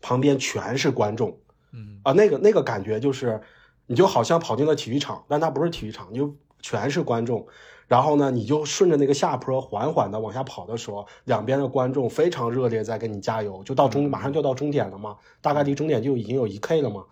[0.00, 1.38] 旁边全是观众。
[1.72, 3.40] 嗯啊，那个那个感觉就是，
[3.86, 7.46] 你就好像跑进了体育场，但它不是体育场，你就全是观众。
[7.86, 13.62] 然后呢，你就顺着那个下坡缓缓的往下跑的时候，两边的观众非常热烈，在给你加油。
[13.64, 17.04] 就到终，马上就到终点了嘛，大概离终点就已经有一 K 了嘛。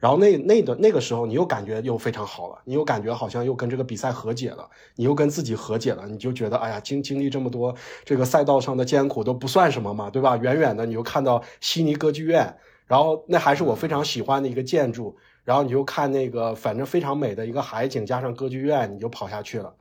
[0.00, 7.72] 然后那那的那个时候，你又感觉又非常好了，你又感觉好像又跟这个比赛和解了，你又跟自己和解了，你就觉得哎呀，经经历这么多
[8.04, 10.36] 这个赛道上的艰苦都不算什么嘛，对吧？
[10.36, 12.56] 远远的你又看到悉尼歌剧院。
[12.86, 19.74] 然后那还是我非常喜欢的一个建筑，然后你就看那个反正非常美的一个海景，加上歌剧院，你就跑下去了，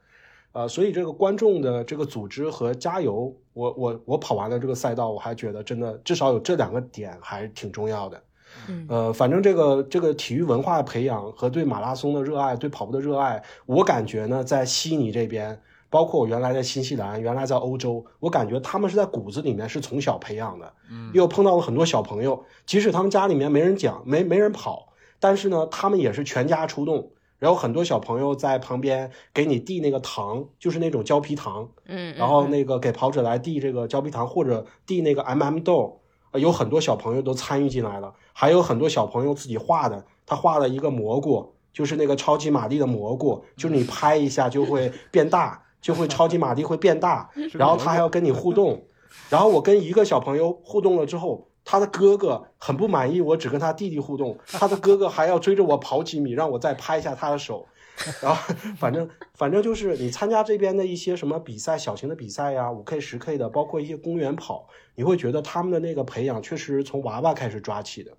[0.53, 8.23] 呃，所以这个观众的这个组织和加油，我我我跑完了这个赛道，我还觉得真的至少有这两个点还是挺重要的，
[8.67, 15.61] 嗯呃，反正这个这个体育文化的培养和对马拉松的热爱，对跑步的热爱，我感觉呢，在悉尼这边。
[15.93, 20.73] 包括我原来在新西兰，原来在欧洲，我感觉他们是在骨子里面是从小培养的。
[20.89, 24.87] 嗯又碰到了很多小朋友，即使他们家里面没人讲，没没人跑，
[25.19, 27.11] 但是呢，他们也是全家出动。
[27.37, 36.01] 然后很多小朋友在旁边给你递那个糖，就是那种胶皮糖，嗯，然后嗯那个给跑者来递这个胶皮糖或者递那个 MM 豆，
[36.31, 48.87] 呃有很多小朋友都参与进来了，还有很多小朋友自己画的，他画了一个蘑菇，就是那个超级玛丽的蘑菇，就是你拍一下就会变大，就会超级玛丽会变大，然后他还要跟你互动。
[49.29, 57.67] 然后我跟一个小朋友互动了之后，他的哥哥很不满意，我只跟他弟弟互动，他的哥哥还要追着我跑几米，让我再拍一下他的手。
[58.23, 68.11] 然后反正反正就是你参加这边的一些什么比赛，小型的比赛呀，五 K、十 K 的，包括一些公园跑，你会觉得他们的那个培养确实从娃娃开始抓起的。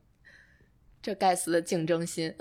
[1.02, 2.32] 这该死的竞争心，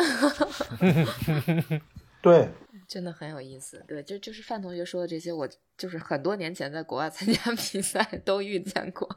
[2.21, 2.47] 对，
[2.87, 3.83] 真的很有意思。
[3.87, 5.47] 对，就就是范同学说的这些，我
[5.77, 9.07] 就是很多年前在国外参加 比赛都遇见过，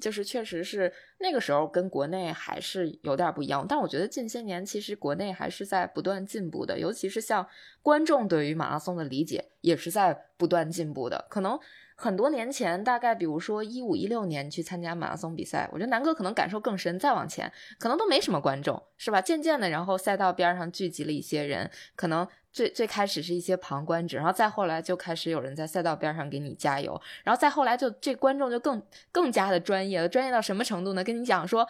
[0.00, 3.66] 就是确实是那个时候跟国内还是有点不一样。
[3.68, 7.46] 但我觉得近些年其实国内还是在不断进步的，尤其是像
[7.82, 11.26] 观众对于马拉松的理解也是在不断进步的。
[11.28, 11.58] 可能
[11.96, 16.98] 很多年前，大概比如说一五一六年去参加马拉松比赛，我觉得南哥可能感受更深。
[16.98, 19.20] 再往前，可能都没什么观众，是吧？
[19.20, 22.28] 渐渐的，然后赛道边上聚集了一些人，可能。
[22.52, 28.82] 最最开始是一些旁观者，然后再后来就开始有人在赛道边上给你加油，然后再后来就这观众就更
[29.12, 31.04] 更加的专业了，专业到什么程度呢？
[31.04, 31.68] 跟你讲说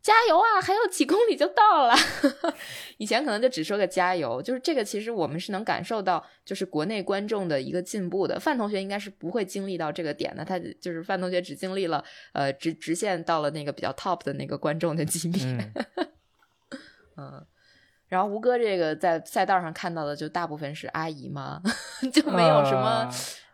[0.00, 1.94] 加油啊，还有几公里就到了。
[2.98, 8.38] 以前可能就只说个加油，就是这个其实我们是能感受到，就是国内观众的一个进步的。
[8.40, 12.02] 范同学应该是不会经历到这个点的，他就是范同学只经历了
[12.32, 15.42] 呃直直线到了那个比较 top 的那个观众的级别。
[17.18, 17.44] 嗯。
[18.06, 21.60] 然后吴哥这个在赛道上看到的就大部分是阿姨嘛？
[22.10, 23.06] 就没有什么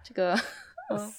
[0.05, 0.37] 这个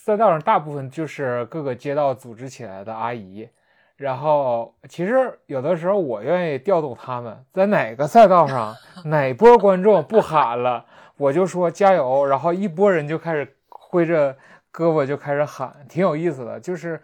[0.03, 3.49] 赛道上大部分就是各个街道组织起来的阿姨。
[3.97, 10.85] 然后其实有的时候我愿意调动他们，在哪个赛道上 哪波观众不喊了，
[11.17, 14.33] 我就说加油，然后一波人就开始挥着
[14.71, 17.01] 胳膊就开始喊，挺有意思的，就是。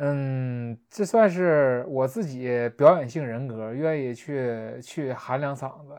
[0.00, 5.98] 嗯，这算是我自己表演性人格，愿意去去喊两嗓子，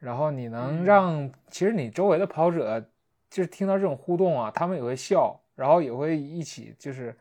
[0.00, 2.84] 然后你能让其实你周围的跑者
[3.30, 7.16] 就是听到这种互动啊，他们也会笑，然后也会一起就是就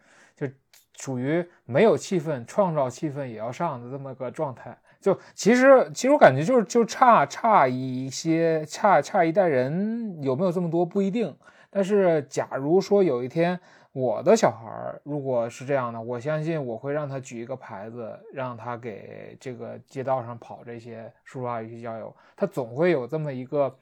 [0.98, 4.78] 属于没有气氛，创造气氛也要上的这么个状态。
[5.00, 11.36] 就其实其实我感觉就是就差差一些，差差一代人有没有这么多不一定，
[11.70, 13.60] 但是假如说有一天。
[13.98, 22.14] 我的小孩如果是这样的，我相信我会让他举一个牌子，让他给这个街道上跑这些叔叔阿姨去加油。
[22.36, 23.74] 他总会有这么一个，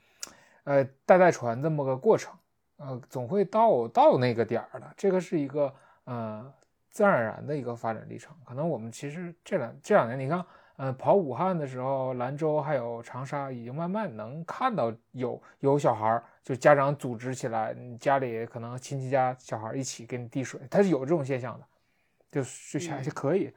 [0.65, 2.31] 呃，代代传这么个过程，
[2.77, 4.85] 呃，总会到到那个点儿的。
[4.95, 5.73] 这个是一个
[6.03, 6.45] 呃
[6.93, 8.33] 自然而然的一个发展历程。
[8.45, 10.45] 可能我们其实这两这两年，你看。
[10.75, 21.65] 呃，跑武汉的时候，兰州还有长沙，已经慢慢能看到有有小孩儿，就家长组织起来，你家里可能亲戚家小孩一起给你递水，他是有这种现象的，
[22.31, 22.41] 就
[22.79, 23.53] 就还是可以，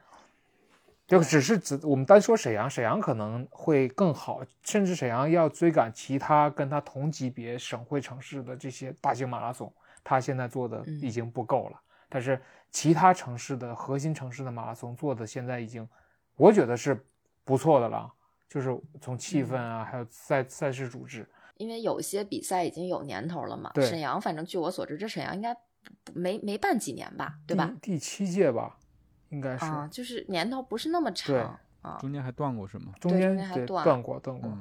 [1.07, 9.73] 就只是只我们单说沈阳，沈阳可能会更好，甚至沈阳要追赶其他跟他同级别省会城市的这些大型马拉松，
[10.05, 11.81] 他现在做的已经不够了，
[12.11, 12.39] 但是
[12.77, 15.89] 其他城市的核心城市的马拉松做的现在已经。
[16.36, 17.07] 我觉得是
[17.43, 18.12] 不错的了，
[18.51, 21.27] 就是从气氛啊，还有赛赛事组织，
[21.57, 23.70] 因为有些比赛已经有年头了嘛。
[23.73, 25.57] 对，沈阳，反正据我所知，这沈阳应该
[26.12, 27.73] 没没办几年吧，对吧？
[27.81, 28.77] 第七届吧，
[29.31, 29.65] 应该是。
[29.65, 31.97] 啊，就是年头不是那么长啊。
[31.98, 32.93] 中间还断过是吗？
[33.01, 34.53] 中间还断断过，断过。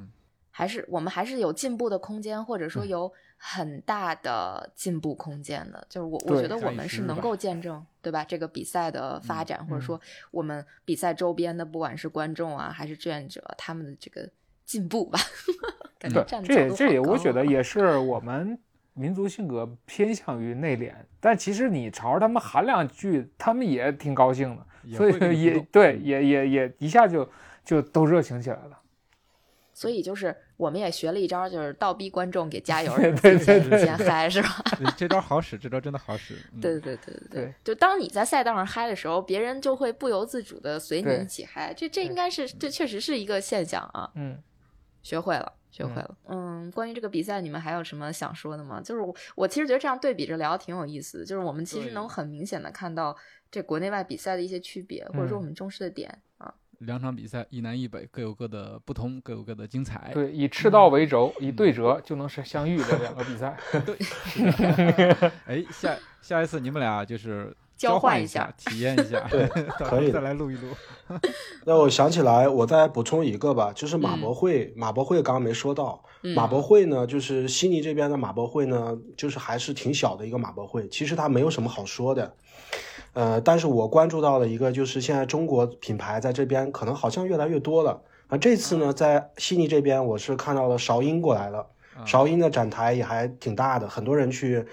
[0.56, 5.86] 还是我们还是有进步的空间，或者说有很大的进步空间的。
[5.86, 8.24] 就是我我觉得我们是能够见证，对吧？
[8.24, 10.00] 这个比赛的发展，或者说
[10.30, 14.26] 我们比赛周边的，不管是观众啊，还是志愿者，他们的这个
[14.64, 15.20] 进步吧。
[16.00, 18.58] 感觉这也这也我觉得也是我们
[18.94, 27.28] 民族性格偏向于内敛，但其实你朝着他们喊两句，他们也挺高兴的，所以也对，也也也一下就
[27.62, 28.80] 就都热情起来了。
[29.76, 32.90] 所以就是我们也学了一招，就是倒逼观众给加油，
[33.20, 34.64] 自己先嗨，是吧？
[34.96, 36.34] 这招好使，这招真的好使。
[36.62, 41.74] 对对对对对，就当你在赛道上嗨的时候，别人就会不由自主的随你一起嗨。
[41.74, 44.10] 这这应该是这确实是一个现象啊。
[44.14, 44.42] 嗯，
[45.02, 46.16] 学会了，学会了。
[46.26, 48.80] 嗯，关于这个比赛，你们还有什么想说的吗？
[48.82, 53.14] 就是我我其实觉得这样对比着聊挺有意思，就是我们其实能很明显的看到
[53.50, 56.18] 这国内外比赛的一些区别，或者说我们重视的点啊。
[56.78, 60.10] 两场比赛，一南一北，各有各的不同，各有各的精彩。
[60.12, 63.56] 对，以赤道为轴，以对折就能是相遇的两个比赛。
[63.86, 63.96] 对。
[65.46, 69.26] 哎，下下一次你们俩就是交换一下，体验一下。
[69.30, 69.46] 对，
[69.88, 70.68] 可以再来录一录。
[71.64, 74.72] 那我想起来，我再补充一个吧，就是马博会。
[74.76, 76.02] 马博会刚刚没说到，
[76.34, 80.86] 马博会呢，就是悉尼这边的马博会呢，就是还是挺小的一个马博会。
[80.88, 82.34] 其实它没有什么好说的。
[83.16, 88.36] 呃，但是我关注到了一个，就是现在中国品牌在这边可能好像越来越多了啊。
[88.36, 91.66] 这次呢，在悉尼这边，我是看到了韶音过来了，
[92.04, 94.66] 韶音的展台也还挺大的，很多人去，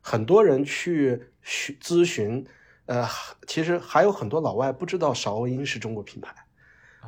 [0.00, 2.46] 很多人去询咨询。
[2.86, 3.06] 呃，
[3.46, 6.34] 其实还有很多老外不知道韶音是中国品牌，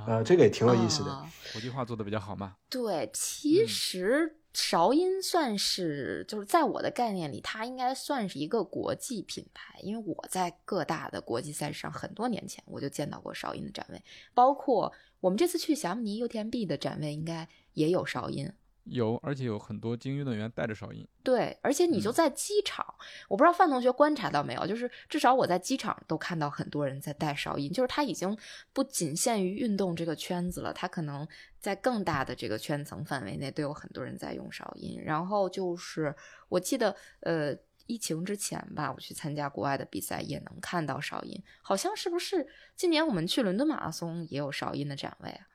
[0.07, 1.25] 呃，这个也挺有意思的。
[1.53, 2.57] 国际化做的比较好嘛？
[2.69, 4.42] 对，其实。
[4.55, 14.03] 韶音算是，就是在我的概念里，它应该算是一个国际品牌，因为我在各大的国际赛事上，很多年前我就见到过韶音的展位，
[14.35, 18.53] 包括我们这次去霞慕尼 UTMB 的展位，应该也有韶音
[18.85, 21.07] 有，而且有很多精英运动员带着哨音。
[21.23, 22.85] 对，而且你就嗯在机场，
[23.29, 28.37] 我不知道范同学观察到没有，就是至少我在机场都看到很多人在带哨音，就是他已经
[28.73, 31.27] 不仅限于运动这个圈子了，他可能
[31.61, 35.01] 在更大的这个圈层范围内都有很多人在用哨音。
[35.03, 36.15] 然后就是
[36.49, 37.57] 我记得，呃，
[37.87, 45.47] 疫情之前吧，我去参加国外的比赛也能看到哨音，好像是不是今年我们去伦敦马拉松也有哨音的展位啊？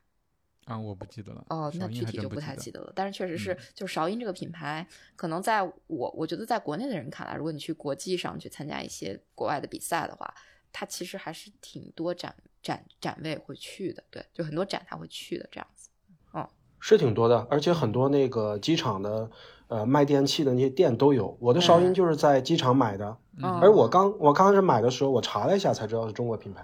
[0.68, 1.46] 啊，我不记得了。
[1.50, 2.92] 哦，那具体就不太记得了。
[2.94, 4.86] 但是确实是嗯，就是韶音这个品牌，
[5.16, 10.34] 可能在我我觉得在国内的人看来，如果你去国际上去参加一些国外的比赛的话，
[10.74, 15.90] 它其实还是挺多展展展位会去的，对，就很多展他会去的这样子。
[16.34, 16.46] 嗯
[16.80, 19.32] 是挺多的，而且很多那个机场的
[19.68, 21.36] 呃卖电器的那些店都有。
[21.42, 26.64] 我的韶音嗯就是在机场买的，嗯而我刚我刚开始买的时候，我查了一下才知道是中国品牌。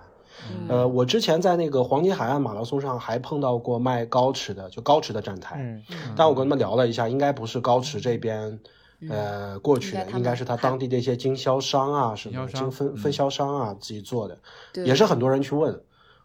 [0.51, 5.83] 嗯呃，我之前在那个黄金海岸马拉松上还碰到过卖高驰的，就高驰的站台，嗯，
[6.15, 8.59] 但我跟他们聊了一下，应该不是高驰这边。
[9.05, 14.37] 嗯呃，过去的应该是他当地的一些经销商啊，什么经销商分分嗯销商啊自己做的，
[14.85, 15.77] 也是很多人去问，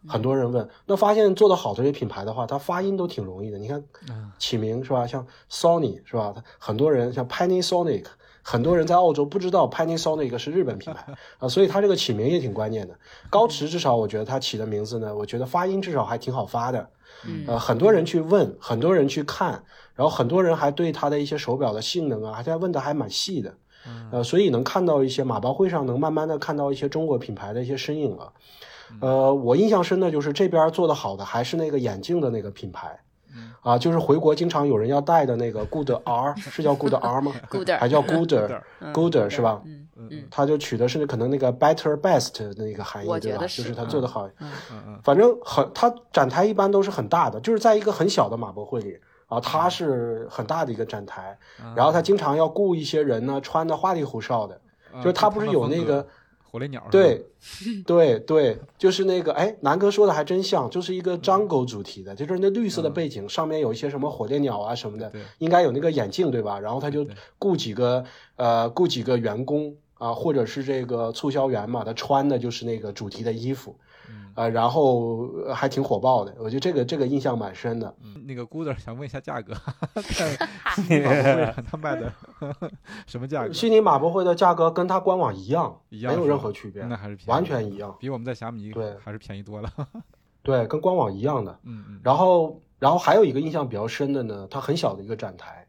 [0.07, 3.59] 很多人问，那发现做得好的这些品牌的话，它发音都挺容易的。
[3.59, 5.05] 你看嗯起名是吧？
[5.05, 6.33] 像 Sony 是吧？
[6.37, 8.05] 它很多人像 Panasonic，
[8.51, 11.05] 很多人在澳洲不知道 Panasonic 是日本品牌
[11.39, 12.95] 啊，所以它这个起名也挺关键的。
[13.29, 16.89] 高驰至少我觉得它起的名字呢，我觉得发音至少还挺好发的。
[17.27, 19.63] 嗯呃，很多人去问，很多人去看，
[19.95, 23.55] 然后很多人还对它的一些手表的性能啊，还在问的还蛮细的。
[24.11, 28.33] 呃，所以能看到一些马报会上能慢慢的看到一些中国品牌的一些身影了。
[29.03, 32.99] 呃，我印象深的就是这边做的好的还是那个眼镜的那个品牌，
[33.61, 39.61] 啊，就是回国经常有人要带的那个 Good R， 是叫 Good R 吗？Gooder 还叫 Gooder 嗯 Gooder 是吧？
[39.65, 43.43] 嗯嗯他就取的是可能那个 Better Best 的那个含义，对吧？
[43.43, 44.27] 就是是他嗯做的好。
[44.39, 48.97] 嗯嗯嗯反正很，他展台一般都是很大的，就是在一个很小的马博会里
[49.27, 51.37] 啊，它是很大的一个展台，
[51.75, 54.59] 然后他经常要雇一些人呢，穿的花里胡哨的，
[54.95, 56.07] 嗯就是他不是有那个
[56.59, 56.83] 火烈鸟？
[56.91, 57.25] 对，
[57.87, 66.59] 对对，就是那个哎，南哥说的还真像，就是一个 jungle 主题的，就是那绿色的背景，上面有一些什么火烈鸟啊什么的对，应该有那个眼镜对吧？
[66.59, 67.07] 然后他就
[67.39, 68.05] 雇几个
[68.35, 73.79] 呃雇几个员工啊，或者是这个促销员嘛，他穿的就是那个主题的衣服，
[74.09, 77.93] 嗯呃，然后呃还挺火爆的，我觉得这个这个印象蛮深的。
[78.03, 79.53] 嗯，那个 Gooder 想问一下价格，
[80.17, 80.39] 在
[81.01, 82.13] 马博会上 他卖的
[83.07, 83.53] 什么价格？
[83.53, 89.71] 悉尼马博会的价格跟它官网一样，一样没有任何区别，那还是便宜完全一样，比我们在霞米对还是便宜多了。
[90.43, 91.59] 对，跟官网一样的。
[91.65, 95.67] 嗯嗯，然后，然后还有一个印象比较深的呢，它很小的一个展台，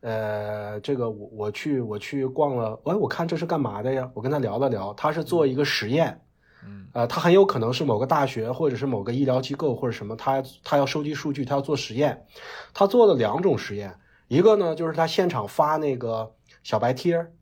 [0.00, 4.08] 呃，这个我我去我去逛了，哎，我看这是干嘛的呀？
[4.14, 6.18] 我跟他聊了聊，他是做一个实验，
[6.66, 12.26] 嗯呃，他很有可能是某个大学或者是某个医疗机构或者什么，他他要收集数据，他要做实验，
[12.74, 13.98] 他做了两种实验，
[14.28, 17.32] 一个呢就是他现场发那个小白贴儿，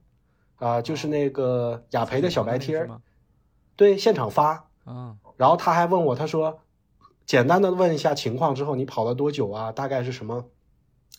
[0.57, 2.89] 啊、就是那个雅培的小白贴？
[3.77, 6.61] 对，现场发，嗯，然后他还问我，他说，
[7.27, 9.73] 简单的问一下情况之后，你跑了多久啊？
[9.73, 10.45] 大概是什么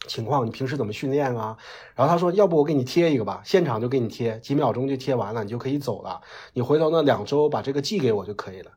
[0.08, 0.46] 情况？
[0.46, 1.58] 你平时怎么训练啊？
[1.96, 6.22] 然后他说，要不我给你贴一个吧，现场就给你贴，几秒钟就贴完了，你就可以走了。
[6.54, 8.72] 你回头那两周把这个寄给我就可以了。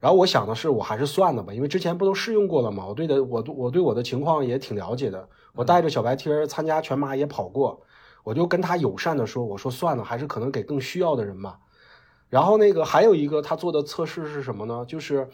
[0.00, 2.86] 然后我想的是，我还是算了吧，因为之前不都试用过了吗？
[2.86, 5.28] 我对的，我我对我的情况也挺了解的。
[5.54, 7.82] 我带着小白贴参加全马也跑过，
[8.22, 11.58] 我就跟他友善的说，我说算了，还是可能给更需要的人吧。
[12.28, 14.84] 然后那个还有一个他做的测试是什么呢？
[14.86, 15.28] 就是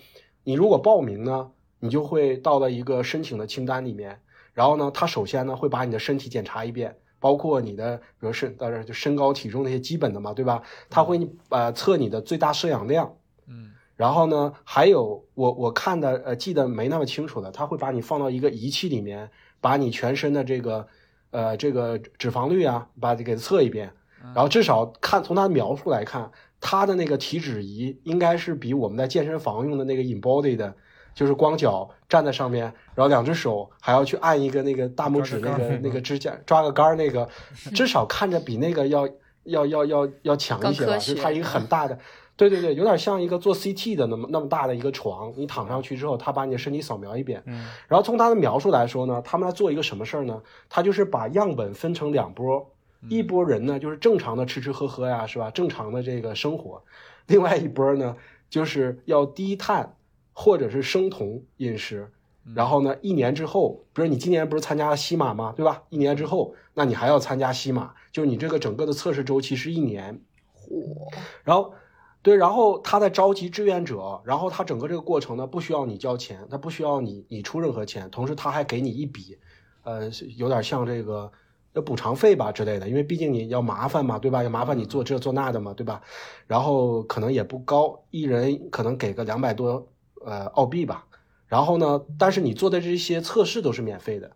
[0.45, 4.23] 你如果报名呢，你就会到了一个申请的清单里面。
[4.55, 10.63] 然后呢，他首先呢会把你的身体检查一遍，包括你的，比如身，当然就身高体重那些基本的嘛，对吧？
[10.89, 13.15] 他会呃测你的最大摄氧量。
[13.47, 20.89] 嗯然后呢，还有我我看的呃记得没那么清楚的，他会把你放到一个仪器里面，把你全身的这个
[21.31, 23.93] 呃这个脂肪率啊，把它给测一遍。
[24.35, 30.75] 然后至少看从他的描述来看，他的那个体脂仪应该是比我们在健身房用的那个 Embody 的，
[31.15, 32.65] 就是光脚站在上面，
[32.95, 37.29] 然后两只手还要去按一个那个大拇指那个 那个支架抓个杆儿那个，
[37.75, 39.09] 至少看着比那个要
[39.45, 41.99] 要要要要强一些吧，就是它一个很大的。
[42.37, 47.41] 对对对，有点像一个做 CT 的那么那么大的一个床，你躺上去之后，他把你的身体扫描一遍。
[47.47, 50.43] 嗯然后从他的描述来说呢，他们在做一个什么事儿呢？
[50.69, 52.73] 他就是把样本分成两波，
[53.09, 55.49] 一波人呢就是正常的吃吃喝喝呀，是吧？
[55.53, 56.83] 正常的这个生活，
[57.29, 58.17] 另外一波呢
[58.51, 59.95] 就是要低碳
[60.35, 62.11] 或者是生酮饮食。
[62.55, 65.55] 然后呢，一年之后，比如你今年不是参加了西马吗？
[65.57, 65.83] 对吧？
[65.89, 70.21] 一年之后，那你还要参加西马，就是你这个整个的测试周期是一年。
[70.55, 71.11] 嚯，
[71.43, 71.73] 然后，
[72.21, 79.39] 对，然后他在召集志愿者，然后他整个这个过程呢，不需要你交钱，他不需要你你出任何钱，同时他还给你一笔，
[79.83, 81.33] 呃，有点像这个
[81.73, 84.43] 要补偿费吧之类的，因为毕竟你要麻烦嘛，对吧？
[84.43, 86.03] 要麻烦你做这做那的嘛，对吧？
[86.47, 89.89] 然后可能也不高，一人可能给个两百多
[90.25, 91.07] 呃澳币吧。
[91.47, 94.31] 然后呢，但是你做的这些测试都是免费的，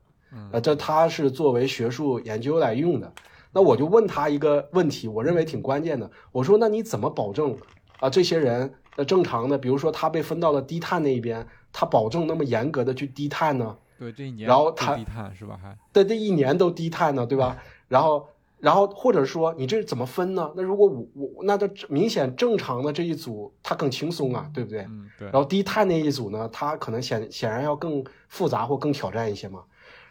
[0.53, 3.13] 呃，这他是作为学术研究来用的。
[3.53, 6.09] 那我就问他一个问题，我认为挺关键的。
[6.31, 7.57] 我说，那你怎么保证
[7.99, 8.11] 啊？
[8.11, 13.77] 这些人呃正常的，比如说他被分到了低碳那一边，他保证那么严格的去低碳呢？
[13.99, 15.59] 对，这一年然后他低碳是吧？
[15.61, 17.57] 还对，这一年都低碳呢，对吧？
[17.89, 18.29] 然后，
[18.61, 20.53] 然后或者说你这怎么分呢？
[20.57, 24.81] 那如果我我那这明显正常的这一组他更轻松啊，对不对？
[24.81, 25.35] 嗯，对然。
[25.35, 29.63] 后低碳那一组呢，他可能显显然要更复杂或更挑战一些嘛。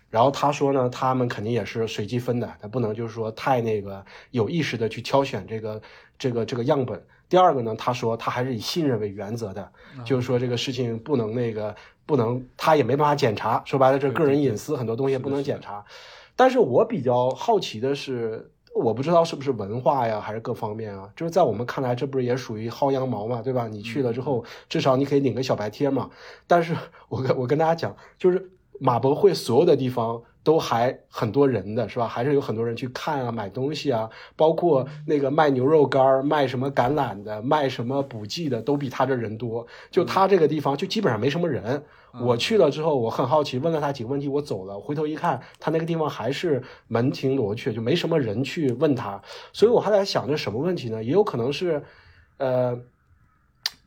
[0.10, 5.82] 然后他说呢，他们肯定也是随机分的，他不能就是说太那个有意识的去挑选这个
[6.18, 7.06] 这个这个样本。
[7.28, 9.70] 第二个呢，他说他还是以信任为原则的，
[10.06, 11.76] 就是说这个事情不能那个
[12.06, 13.62] 不能，他也没办法检查。
[13.66, 15.84] 说白了，这个人隐私很多东西不能检查。
[16.38, 23.68] 但是我比较好奇的是，我不知道是不是文化呀，还是各方面啊，就是在我们看来，这不是也属于薅羊毛嘛，对吧？
[23.68, 26.12] 你去了之后，至少你可以领个小白贴嘛。
[26.46, 26.76] 但是
[27.10, 32.08] 我跟我跟大家讲，就是马博会所有的地方都还很多人的是吧？
[32.08, 39.66] 还是有很多人去看啊，买东西啊，包括那个卖牛肉干儿、卖什么橄榄的、卖什么补剂的，都比他这人多。
[39.90, 41.84] 就他这个地方，就基本上没什么人。
[42.22, 44.80] 我去了之后，我很好奇，问了他几个问题，我走了。
[44.80, 49.22] 回头一看，他那个地方还是门庭罗雀，就没什么人去问他。
[49.54, 51.04] 所以我还在想着什么问题呢？
[51.04, 51.84] 也有可能是，
[52.38, 52.80] 呃，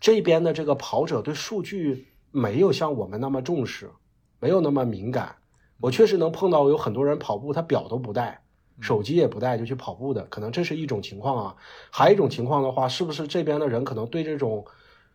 [0.01, 3.91] 这边的这个跑者对数据没有像我们那么重视，
[4.39, 5.37] 没有那么敏感。
[5.81, 8.43] 我确实能碰到有很多人跑步，他表都不带，
[8.81, 11.57] 手机也不带就去跑步的，可能这是一种情况啊。
[11.91, 14.65] 还有一种情况的话，是不是这边的人可能对这种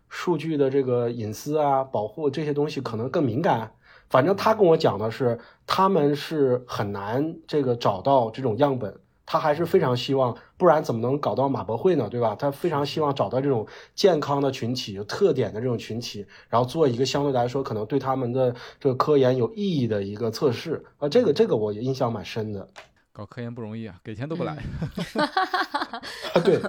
[0.09, 3.71] 数据的这个隐私啊、保护这些东西可能更敏感？
[4.09, 12.07] 反正他跟我讲的是，他们是很难这个找到这种样本，他还是非常希望，不然怎么能搞到马博会呢？
[12.07, 12.35] 对吧？
[12.35, 13.65] 他非常希望找到这种
[13.95, 21.09] 健康的群体、有特点的这种群体，然后做一个相对来说可能对他们的这个科研有意义的一个测试啊。
[21.09, 22.67] 这个这个我印象蛮深的
[23.11, 24.53] 搞科研不容易啊，给钱都不来。
[24.53, 26.39] 啊。
[26.45, 26.61] 对，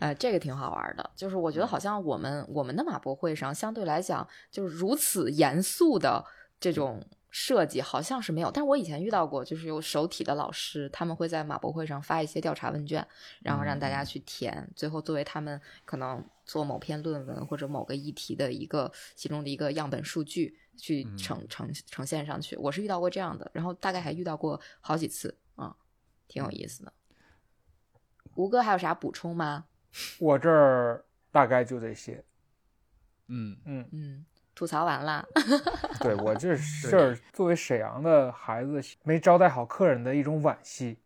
[0.00, 6.24] 呃，这个挺好玩的，就是我觉得好像我们我们的马博会上相对来讲就是如此严肃的
[6.60, 13.06] 这种设计好像是没有，但是我以前遇到过，就是有手体的老师，他们会在马博会上发一些调查问卷，
[13.40, 22.56] 然后让大家去填，最后作为他们可能做某篇论文或者某个议题的一个其中的一个样本数据去呈呈呈现上去。
[22.56, 25.36] 我是遇到过这样的，然后大概还遇到过好几次。
[25.56, 25.72] 啊、
[26.26, 26.92] 挺有意思的。
[28.34, 29.66] 吴哥还有啥补充吗？
[30.18, 32.24] 我这儿大概就这些。
[33.28, 35.26] 嗯，嗯，嗯，吐槽完了。
[36.00, 40.98] 对我这事儿，作为沈阳的孩子，没招待好客人的一种惋惜，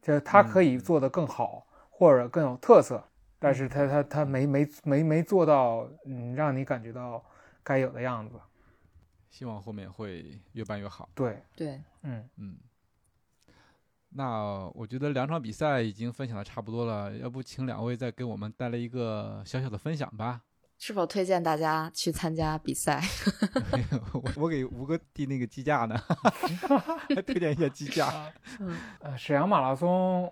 [0.00, 3.06] 就是他可以做得更好，或者更有特色，
[3.38, 7.22] 但是他他他没没没没做到，嗯，让你感觉到
[7.62, 8.40] 该有的样子。
[9.28, 11.10] 希望后面会越办越好。
[11.14, 12.56] 对，对，嗯，嗯，
[14.16, 20.40] 那我觉得两场比赛已经分享的差不多了，要不请两位再给我们带来一个小小的分享吧？
[20.78, 23.02] 是否推荐大家去参加比赛？
[24.12, 25.96] 我我给吴哥递那个鸡架呢，
[27.14, 28.32] 还推荐一下鸡架。
[29.00, 30.30] 呃，沈阳马拉松，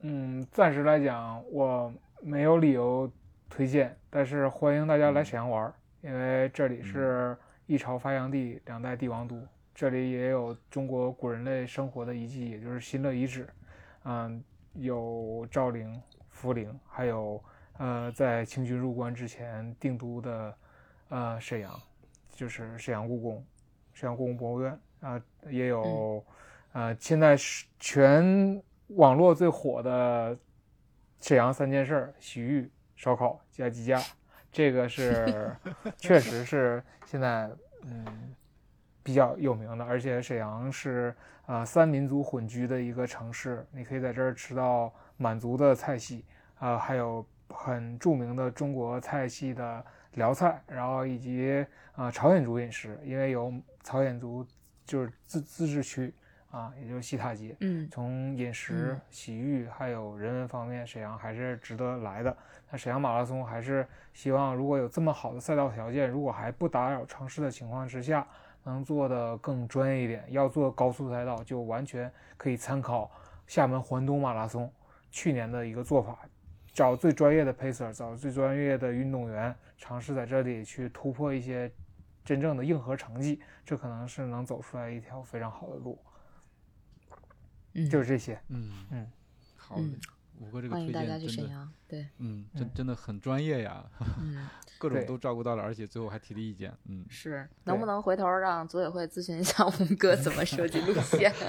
[0.00, 3.10] 嗯，暂时来讲我没有理由
[3.48, 7.36] 推荐，但是欢迎大家来沈阳玩儿，因为这里是
[7.66, 9.36] 一朝发祥地，两代帝王都，
[9.76, 13.46] 这里也有中国古人类生活的遗迹，也就是新乐遗址，
[14.04, 14.42] 嗯，
[14.72, 16.00] 有昭陵、
[16.30, 17.44] 福陵，还有
[17.76, 20.56] 呃，在清军入关之前定都的
[21.10, 21.70] 呃沈阳，
[22.30, 23.44] 就是沈阳故宫、
[23.92, 26.24] 沈阳故宫博物院啊、也有
[26.72, 30.34] 呃，现在是全网络最火的
[31.20, 34.00] 沈阳三件事儿：洗浴、烧烤加鸡架。
[34.50, 35.54] 这个是
[35.98, 37.50] 确实是现在
[37.84, 38.34] 嗯
[39.06, 41.14] 比较有名的，而且沈阳是
[41.46, 46.24] 啊、呃三民族混居的一个城市，你可以在这儿吃到满族的菜系
[46.58, 49.84] 啊、还有很著名的中国菜系的
[50.14, 51.64] 辽菜，然后以及
[51.94, 53.54] 啊、朝鲜族饮食，因为有
[53.84, 54.44] 朝鲜族
[54.84, 56.12] 就是自自治区
[56.50, 62.36] 啊，也就是西塔街，嗯从饮食嗯、洗浴还有人文方面，沈阳还是值得来的。
[62.72, 68.26] 那沈阳马拉松还是希望，如果有这么好的赛道条件，如果还不打扰城市的情况之下，
[68.66, 70.24] 能做的更专业一点。
[70.28, 73.10] 要做高速赛道，就完全可以参考
[73.46, 74.70] 厦门环东马拉松
[75.10, 76.18] 去年的一个做法，
[76.72, 81.70] 找最专业的 pacer，找最专业的运动员，尝试在这里去突破一些
[82.24, 85.98] 真正的硬核成绩，这可能是能走出来一条非常好的路。
[87.74, 88.38] 嗯，就是这些。
[88.48, 89.12] 嗯嗯，
[89.56, 89.78] 好
[90.40, 91.72] 五哥这个推欢迎大家荐真的，去沈阳。
[91.88, 93.84] 对，嗯，真嗯真的很专业呀
[94.78, 101.32] 各种都照顾到了，而且最后还提了意见，嗯，是，能不能回头让组委会咨询一下吴哥怎么设计路线？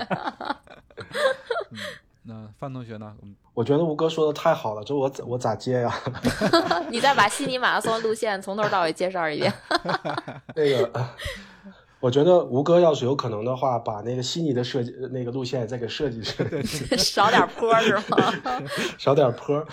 [2.24, 3.16] 那范同学呢？
[3.54, 5.94] 我觉得吴哥说的太好了，这我咋我咋接呀？
[6.92, 9.54] 你再把悉尼马拉松路线从头到尾介绍一遍。
[10.56, 11.10] 那个，
[12.00, 18.18] 我觉得吴哥要是有可能的话，把那个悉尼的设计那个路线再给设计设计， 少点坡儿是吗？
[18.98, 19.66] 少点坡儿。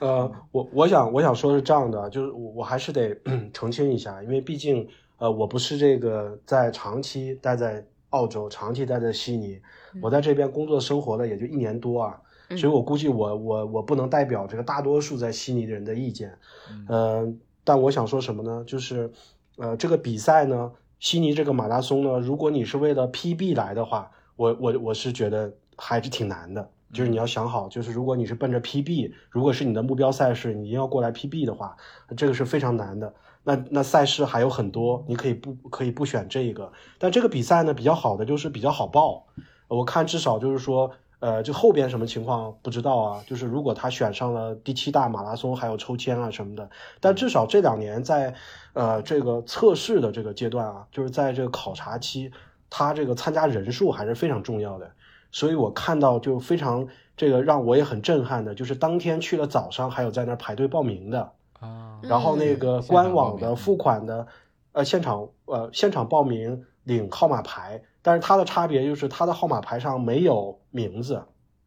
[0.00, 3.16] 呃，我我想我想说是这样的，就是我我还是得
[3.52, 4.86] 澄清一下，因为毕竟
[5.18, 9.60] 呃我不是这个在长期待在澳洲，长期待在悉尼，
[10.00, 16.36] 我在这边工作生活了也就一年多啊，嗯所以我估计我我我不能代表这个大多数在悉尼的人的意见，
[16.70, 17.32] 嗯呃，
[17.64, 18.64] 但我想说什么呢？
[18.66, 19.10] 就是
[19.56, 20.72] 呃这个比赛呢，
[21.02, 26.70] 悉尼这个马拉松呢，如果你是为了 PB 来的话，我我我是觉得还是挺难的。
[26.92, 31.76] 就是你要想好，就是如果你是奔着 PB，如果是你的目标赛事，你要过来 PB 的话，
[32.16, 33.12] 这个是非常难的。
[33.42, 36.72] 那那赛事还有很多，你可以不可以不选这个？
[37.00, 39.26] 但这个比赛呢，比较好的就是比较好报。
[39.66, 40.92] 我看至少就是说，
[41.22, 43.22] 呃，就后边什么情况不知道啊。
[43.28, 46.68] 就是如果他选上了第七大马拉松，还有抽签啊什么的，
[46.98, 48.34] 但至少这两年在
[48.72, 52.32] 呃这个测试的这个阶段啊，就是在这个考察期，
[52.68, 54.90] 他这个参加人数还是非常重要的。
[55.30, 56.84] 所以我看到就非常
[57.16, 61.30] 这个让我也很震撼的，就是当天去了早上，还有在那儿排队报名的，
[61.60, 64.26] 啊，然后那个官网的付款的，
[64.72, 71.22] 呃，现场呃现场报名领号码牌，但是它的差别就是它的号码牌上没有名字，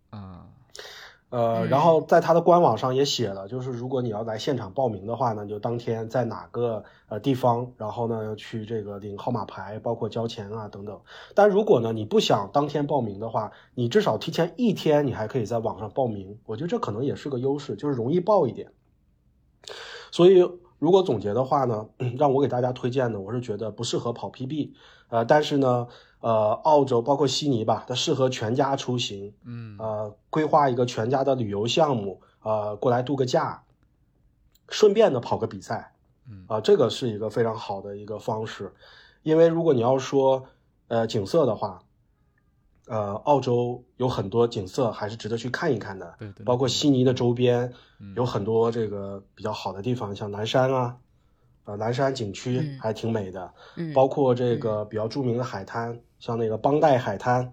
[0.10, 0.48] 啊，
[1.30, 11.00] 呃，嗯然后在它的官网上也写了，就是如果你要来现场报名的话呢，就当天在哪个呃地方，然后呢去这个领号码牌，包括交钱啊等等。
[11.34, 16.38] 但如果呢你不想当天报名的话，你至少提前一天，你还可以在网上报名。
[16.46, 18.72] 我觉得这可能也是个优势，就是容易报一点。
[20.12, 20.48] 所以
[20.80, 21.88] 如果总结的话呢，
[22.18, 24.72] 让我给大家推荐呢，我是觉得不适合跑 PB，
[25.10, 25.88] 呃，但是呢，
[26.26, 33.64] 呃，澳洲包括悉尼吧，它适合全家出行，嗯，呃，规划一个全家的旅游项目，呃，过来度个假，
[34.70, 35.94] 顺便的跑个比赛，
[36.28, 38.74] 嗯啊、这个是一个非常好的一个方式，
[39.22, 40.48] 因为如果你要说
[40.88, 41.84] 呃景色的话，
[42.88, 48.16] 呃，澳洲有很多景色还是值得去看一看的，对对，包括悉尼的周边嗯。
[48.16, 50.98] 有很多这个比较好的地方，像南山啊，
[51.66, 57.52] 呃，蓝山景区嗯还挺美的，嗯，包括这个比较著名的海滩，像那个邦代海滩，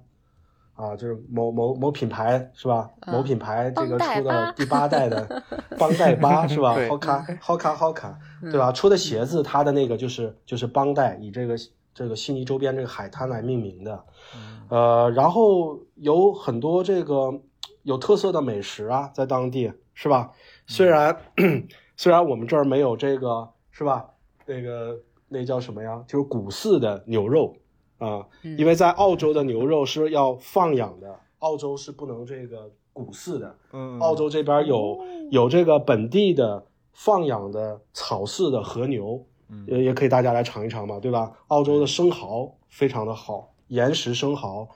[0.74, 2.90] 啊，就是某某某品牌是吧？
[3.00, 5.42] 啊某品牌这个出的第八代的
[5.78, 8.70] 邦代八是吧对？Hoka Hoka Hoka，嗯对吧？
[8.70, 11.56] 出的鞋子它的那个就是就是邦代，以这个
[11.94, 14.04] 这个悉尼周边这个海滩来命名的。
[14.36, 17.40] 嗯呃，然后有很多这个
[17.82, 20.30] 有特色的美食啊，在当地是吧？
[20.66, 21.16] 虽然、
[21.96, 24.08] 虽然我们这儿没有这个是吧？
[24.46, 26.04] 那个那叫什么呀？
[26.06, 27.56] 就是古寺的牛肉
[27.98, 33.56] 啊、嗯因为在澳洲的牛肉是要放养的，澳洲是不能这个古饲的。
[33.72, 34.98] 嗯，澳洲这边有
[35.30, 41.32] 有这个本地的放养的草饲的和牛，嗯也也可以大家来尝一尝嘛，对吧？
[41.46, 44.68] 澳洲的生蚝非常的好，岩石生蚝，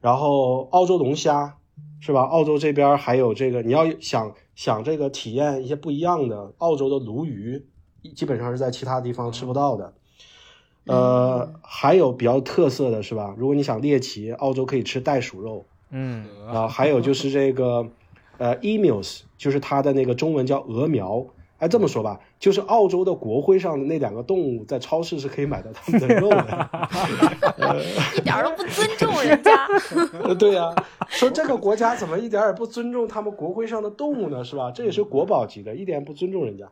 [0.00, 1.58] 然后澳洲龙虾
[2.00, 2.22] 是吧？
[2.22, 7.66] 澳洲这边还有这个，你要想想这个体验一些不一样的，澳洲的鲈鱼
[8.14, 9.92] 基本上是在其他地方吃不到的。
[10.86, 13.34] 呃，还有比较特色的是吧？
[13.36, 17.86] 如果你想猎奇，澳洲可以吃袋鼠肉，嗯啊，还有就是这个，
[18.38, 21.26] 呃，emus，就是它的那个中文叫鹅苗。
[21.60, 26.70] 哎，这么说吧，就是澳洲的国徽上的那两个动物，在超市是可以买到它们的肉的。
[28.16, 29.66] 一点儿都不尊重人家。
[30.24, 30.74] 呃对呀、
[31.08, 34.42] 说这个国家怎么一点儿也不尊重他们国徽上的动物呢？
[34.42, 34.70] 是吧？
[34.70, 36.66] 这也是国宝级的，一点也不尊重人家。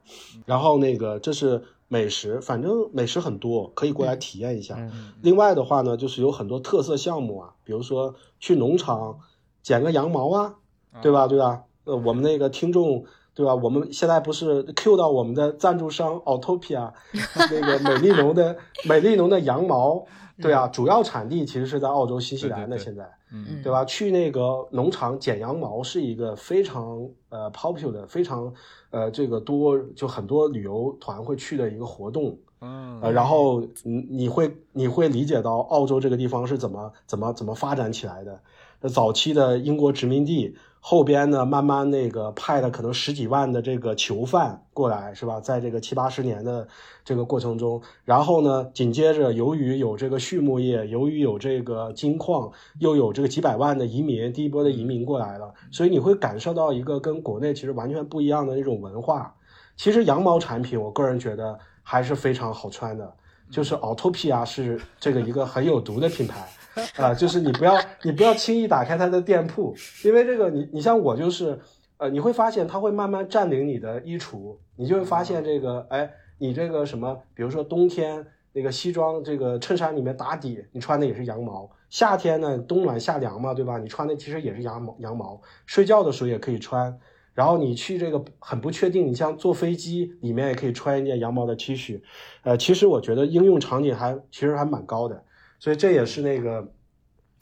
[0.46, 4.74] 然后那个这是美食，反正美食很多，可以过来体验一下。
[4.78, 9.18] 嗯另外的话呢，就是有很多特色项目啊，比如说去农场
[9.62, 10.54] 剪个羊毛啊，
[11.02, 11.26] 对吧？
[11.26, 11.64] 对吧？
[11.84, 13.04] 呃，我们那个听众，
[13.38, 13.54] 对吧？
[13.54, 16.90] 我们现在不是 Q 到我们的赞助商 Autopia
[17.50, 20.04] 那个美丽农的 美丽农的羊毛，
[20.42, 23.08] 对啊，主要产地其实是在澳洲、新西兰的，对对对现在。
[23.30, 23.84] 嗯对吧？
[23.84, 28.52] 去那个农场剪羊毛是一个非常呃 popular、非常
[28.90, 32.38] 呃这个多就很多旅游团会去的一个活动。
[32.60, 38.40] 嗯呃，然后你你会你会理解到澳洲这个地方是怎么怎么怎么发展起来的。
[38.80, 45.40] 那早期的英国殖民地后边呢，慢慢那个派了可能十几万的这个囚犯过来，是吧？
[45.40, 46.66] 在这个七八十年的
[47.04, 59.34] 这个过程中，然后呢，紧接着由于有这个畜牧业，由于有这个金矿，又有这个几百万的移民，第一波的移民过来了，所以你会感受到一个跟国内其实完全不一样的那种文化。
[59.76, 63.12] 其实羊毛产品，我个人觉得还是非常好穿的，
[63.50, 66.48] 就是 Autopia 是这个一个很有毒的品牌。
[66.96, 69.74] 啊，就是你不要，你不要轻易打开它的店铺，
[70.04, 71.58] 因为这个你，你像我就是，
[71.96, 83.78] 呃，你会发现它会慢慢占领你的衣橱，你就会发现这个，哎，你这个什么，比如说冬天那个西装这个衬衫里面打底，你穿的也是羊毛，夏天呢冬暖夏凉嘛，对吧？
[83.78, 86.98] 你穿的其实也是羊毛，羊毛，睡觉的时候也可以穿，
[87.34, 92.00] 然后你去这个很不确定，你像坐飞机里面也可以穿一件羊毛的 T 恤，
[92.42, 95.22] 呃，其实我觉得应用场景还其实还蛮高的。
[95.58, 96.68] 所以这也是那个，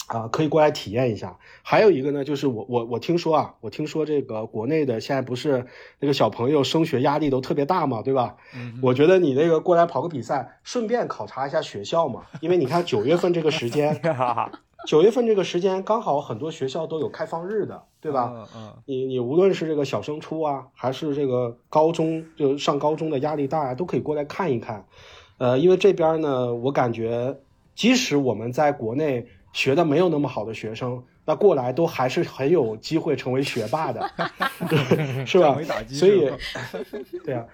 [0.09, 1.37] 啊，可以过来体验一下。
[1.63, 5.67] 还有一个呢，就是我我我听说啊，我听说这个国内的现在不是
[6.01, 8.37] 那个小朋友升学压力都特别大嘛，对吧？
[8.55, 8.79] 嗯。
[8.83, 14.01] 我觉得你那个过来跑个比赛，顺便考察一下学校嘛，因为你看九月份这个时间，
[14.87, 18.33] 九月份这个时间刚好很多学校都有开放日的，对吧？
[18.35, 18.75] 嗯嗯。
[18.87, 24.87] 你你无论是这个小升初啊，还是这个高中，就上高中的压力大啊，都可以过来看一看。
[25.39, 27.37] 呃，因为这边呢，我感觉。
[27.77, 34.11] 即使我们在国内学的没有那么好的学生，那过来都还是很有机会成为学霸的，
[35.25, 35.57] 是吧？
[35.89, 36.31] 所以，
[37.23, 37.45] 对啊，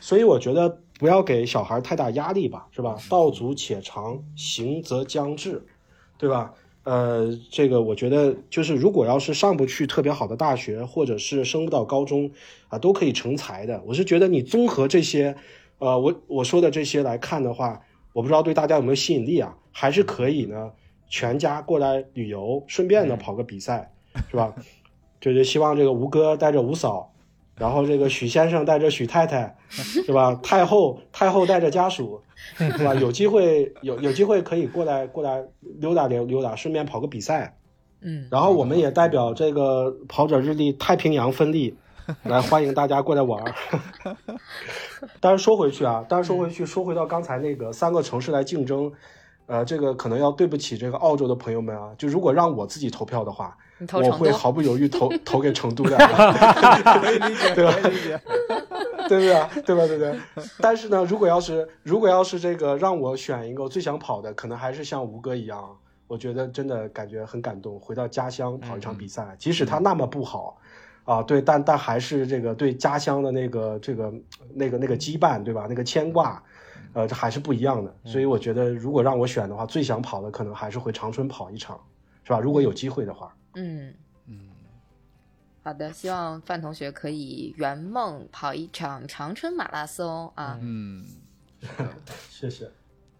[0.00, 2.96] 所以我觉得不要给小孩太大压力吧，是吧？
[3.10, 5.62] 道阻且长，行则将至，
[6.18, 6.54] 对吧？
[6.84, 12.30] 呃，这个我觉得就是，如果要是上不去特别好的大学，或者是升不到高中
[12.68, 13.82] 啊，都可以成才的。
[13.86, 15.36] 我是觉得你综合这些，
[15.78, 17.82] 呃，我我说的这些来看的话。
[18.16, 19.54] 我不知道对大家有没有吸引力啊？
[19.72, 20.70] 还是可以呢？
[21.06, 23.92] 全家过来旅游，顺便呢跑个比赛，
[24.30, 24.54] 是吧？
[25.20, 27.12] 就是希望这个吴哥带着吴嫂，
[27.56, 30.34] 然后这个许先生带着许太太，是吧？
[30.42, 32.22] 太后太后带着家属，
[32.56, 32.94] 是吧？
[32.94, 37.58] 有机会有有机会可以过来过来溜达溜溜达，顺便跑个比赛。
[38.00, 41.76] 嗯，然后我们也代表这个跑者日历太平洋分力。
[42.24, 43.54] 来欢迎大家过来玩儿。
[45.20, 48.90] 但是说回去啊，但是说回去，说回到刚才那个三个城市来竞争，
[49.46, 51.90] 呃，这个可能要对不起这个澳洲的朋友们啊。
[51.98, 53.56] 就如果让我自己投票的话，
[53.92, 55.96] 我会毫不犹豫投 投给成都的。
[57.00, 57.72] 可以理解，对吧？
[57.82, 58.20] 可以理解，
[59.08, 59.86] 对对啊，对吧？
[59.86, 60.14] 对对。
[60.60, 65.76] 但是呢，如果要是如果要是这个让我选一个我最想跑的，可能还是像吴哥一样，
[66.06, 70.56] 我觉得真的感觉很感动，回到家乡跑一场比赛，即使他那么不好。
[71.06, 74.12] 啊，对，但但还是这个对家乡的那个这个
[74.52, 75.66] 那个那个羁绊，对吧？
[75.68, 76.42] 那个牵挂，
[76.92, 77.96] 呃，这还是不一样的。
[78.04, 81.80] 所以我觉得，如果让我选的话，最想跑的可能还是回长春跑一场，
[82.24, 82.40] 是吧？
[82.40, 83.32] 如果有机会的话。
[83.54, 83.94] 嗯
[84.26, 84.48] 嗯，
[85.62, 90.58] 好的，希望范同学可以圆梦跑一场长春马拉松啊。
[90.60, 91.04] 嗯，
[92.28, 92.68] 谢谢，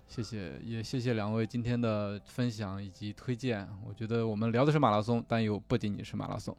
[0.08, 3.68] 谢谢，也谢谢两位今天的分享以及推荐。
[3.86, 6.56] 我觉得我们聊的是马拉松，但又不仅仅是马拉松。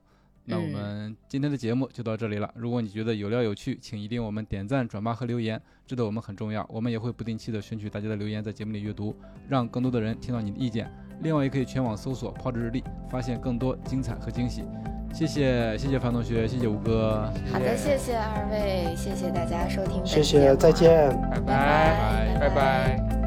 [0.49, 2.49] 那我们今天的节目就到这里了。
[2.55, 6.65] 如果你觉得有料有趣，请一定我们点赞、转发和留言，这对我们很重要。
[6.69, 9.13] 我们也会不定期的选取大家的留言，在节目里阅读，
[9.49, 10.89] 让更多的人听到你的意见。
[11.21, 14.63] 另外，也可以全网搜索“抛掷日历”，发现更多精彩和惊喜。
[15.13, 17.29] 谢谢，谢谢樊同学，谢谢吴哥。
[17.51, 20.05] 好的，谢谢二位，谢谢大家收听。
[20.05, 23.26] 谢谢，再见，拜拜，拜拜。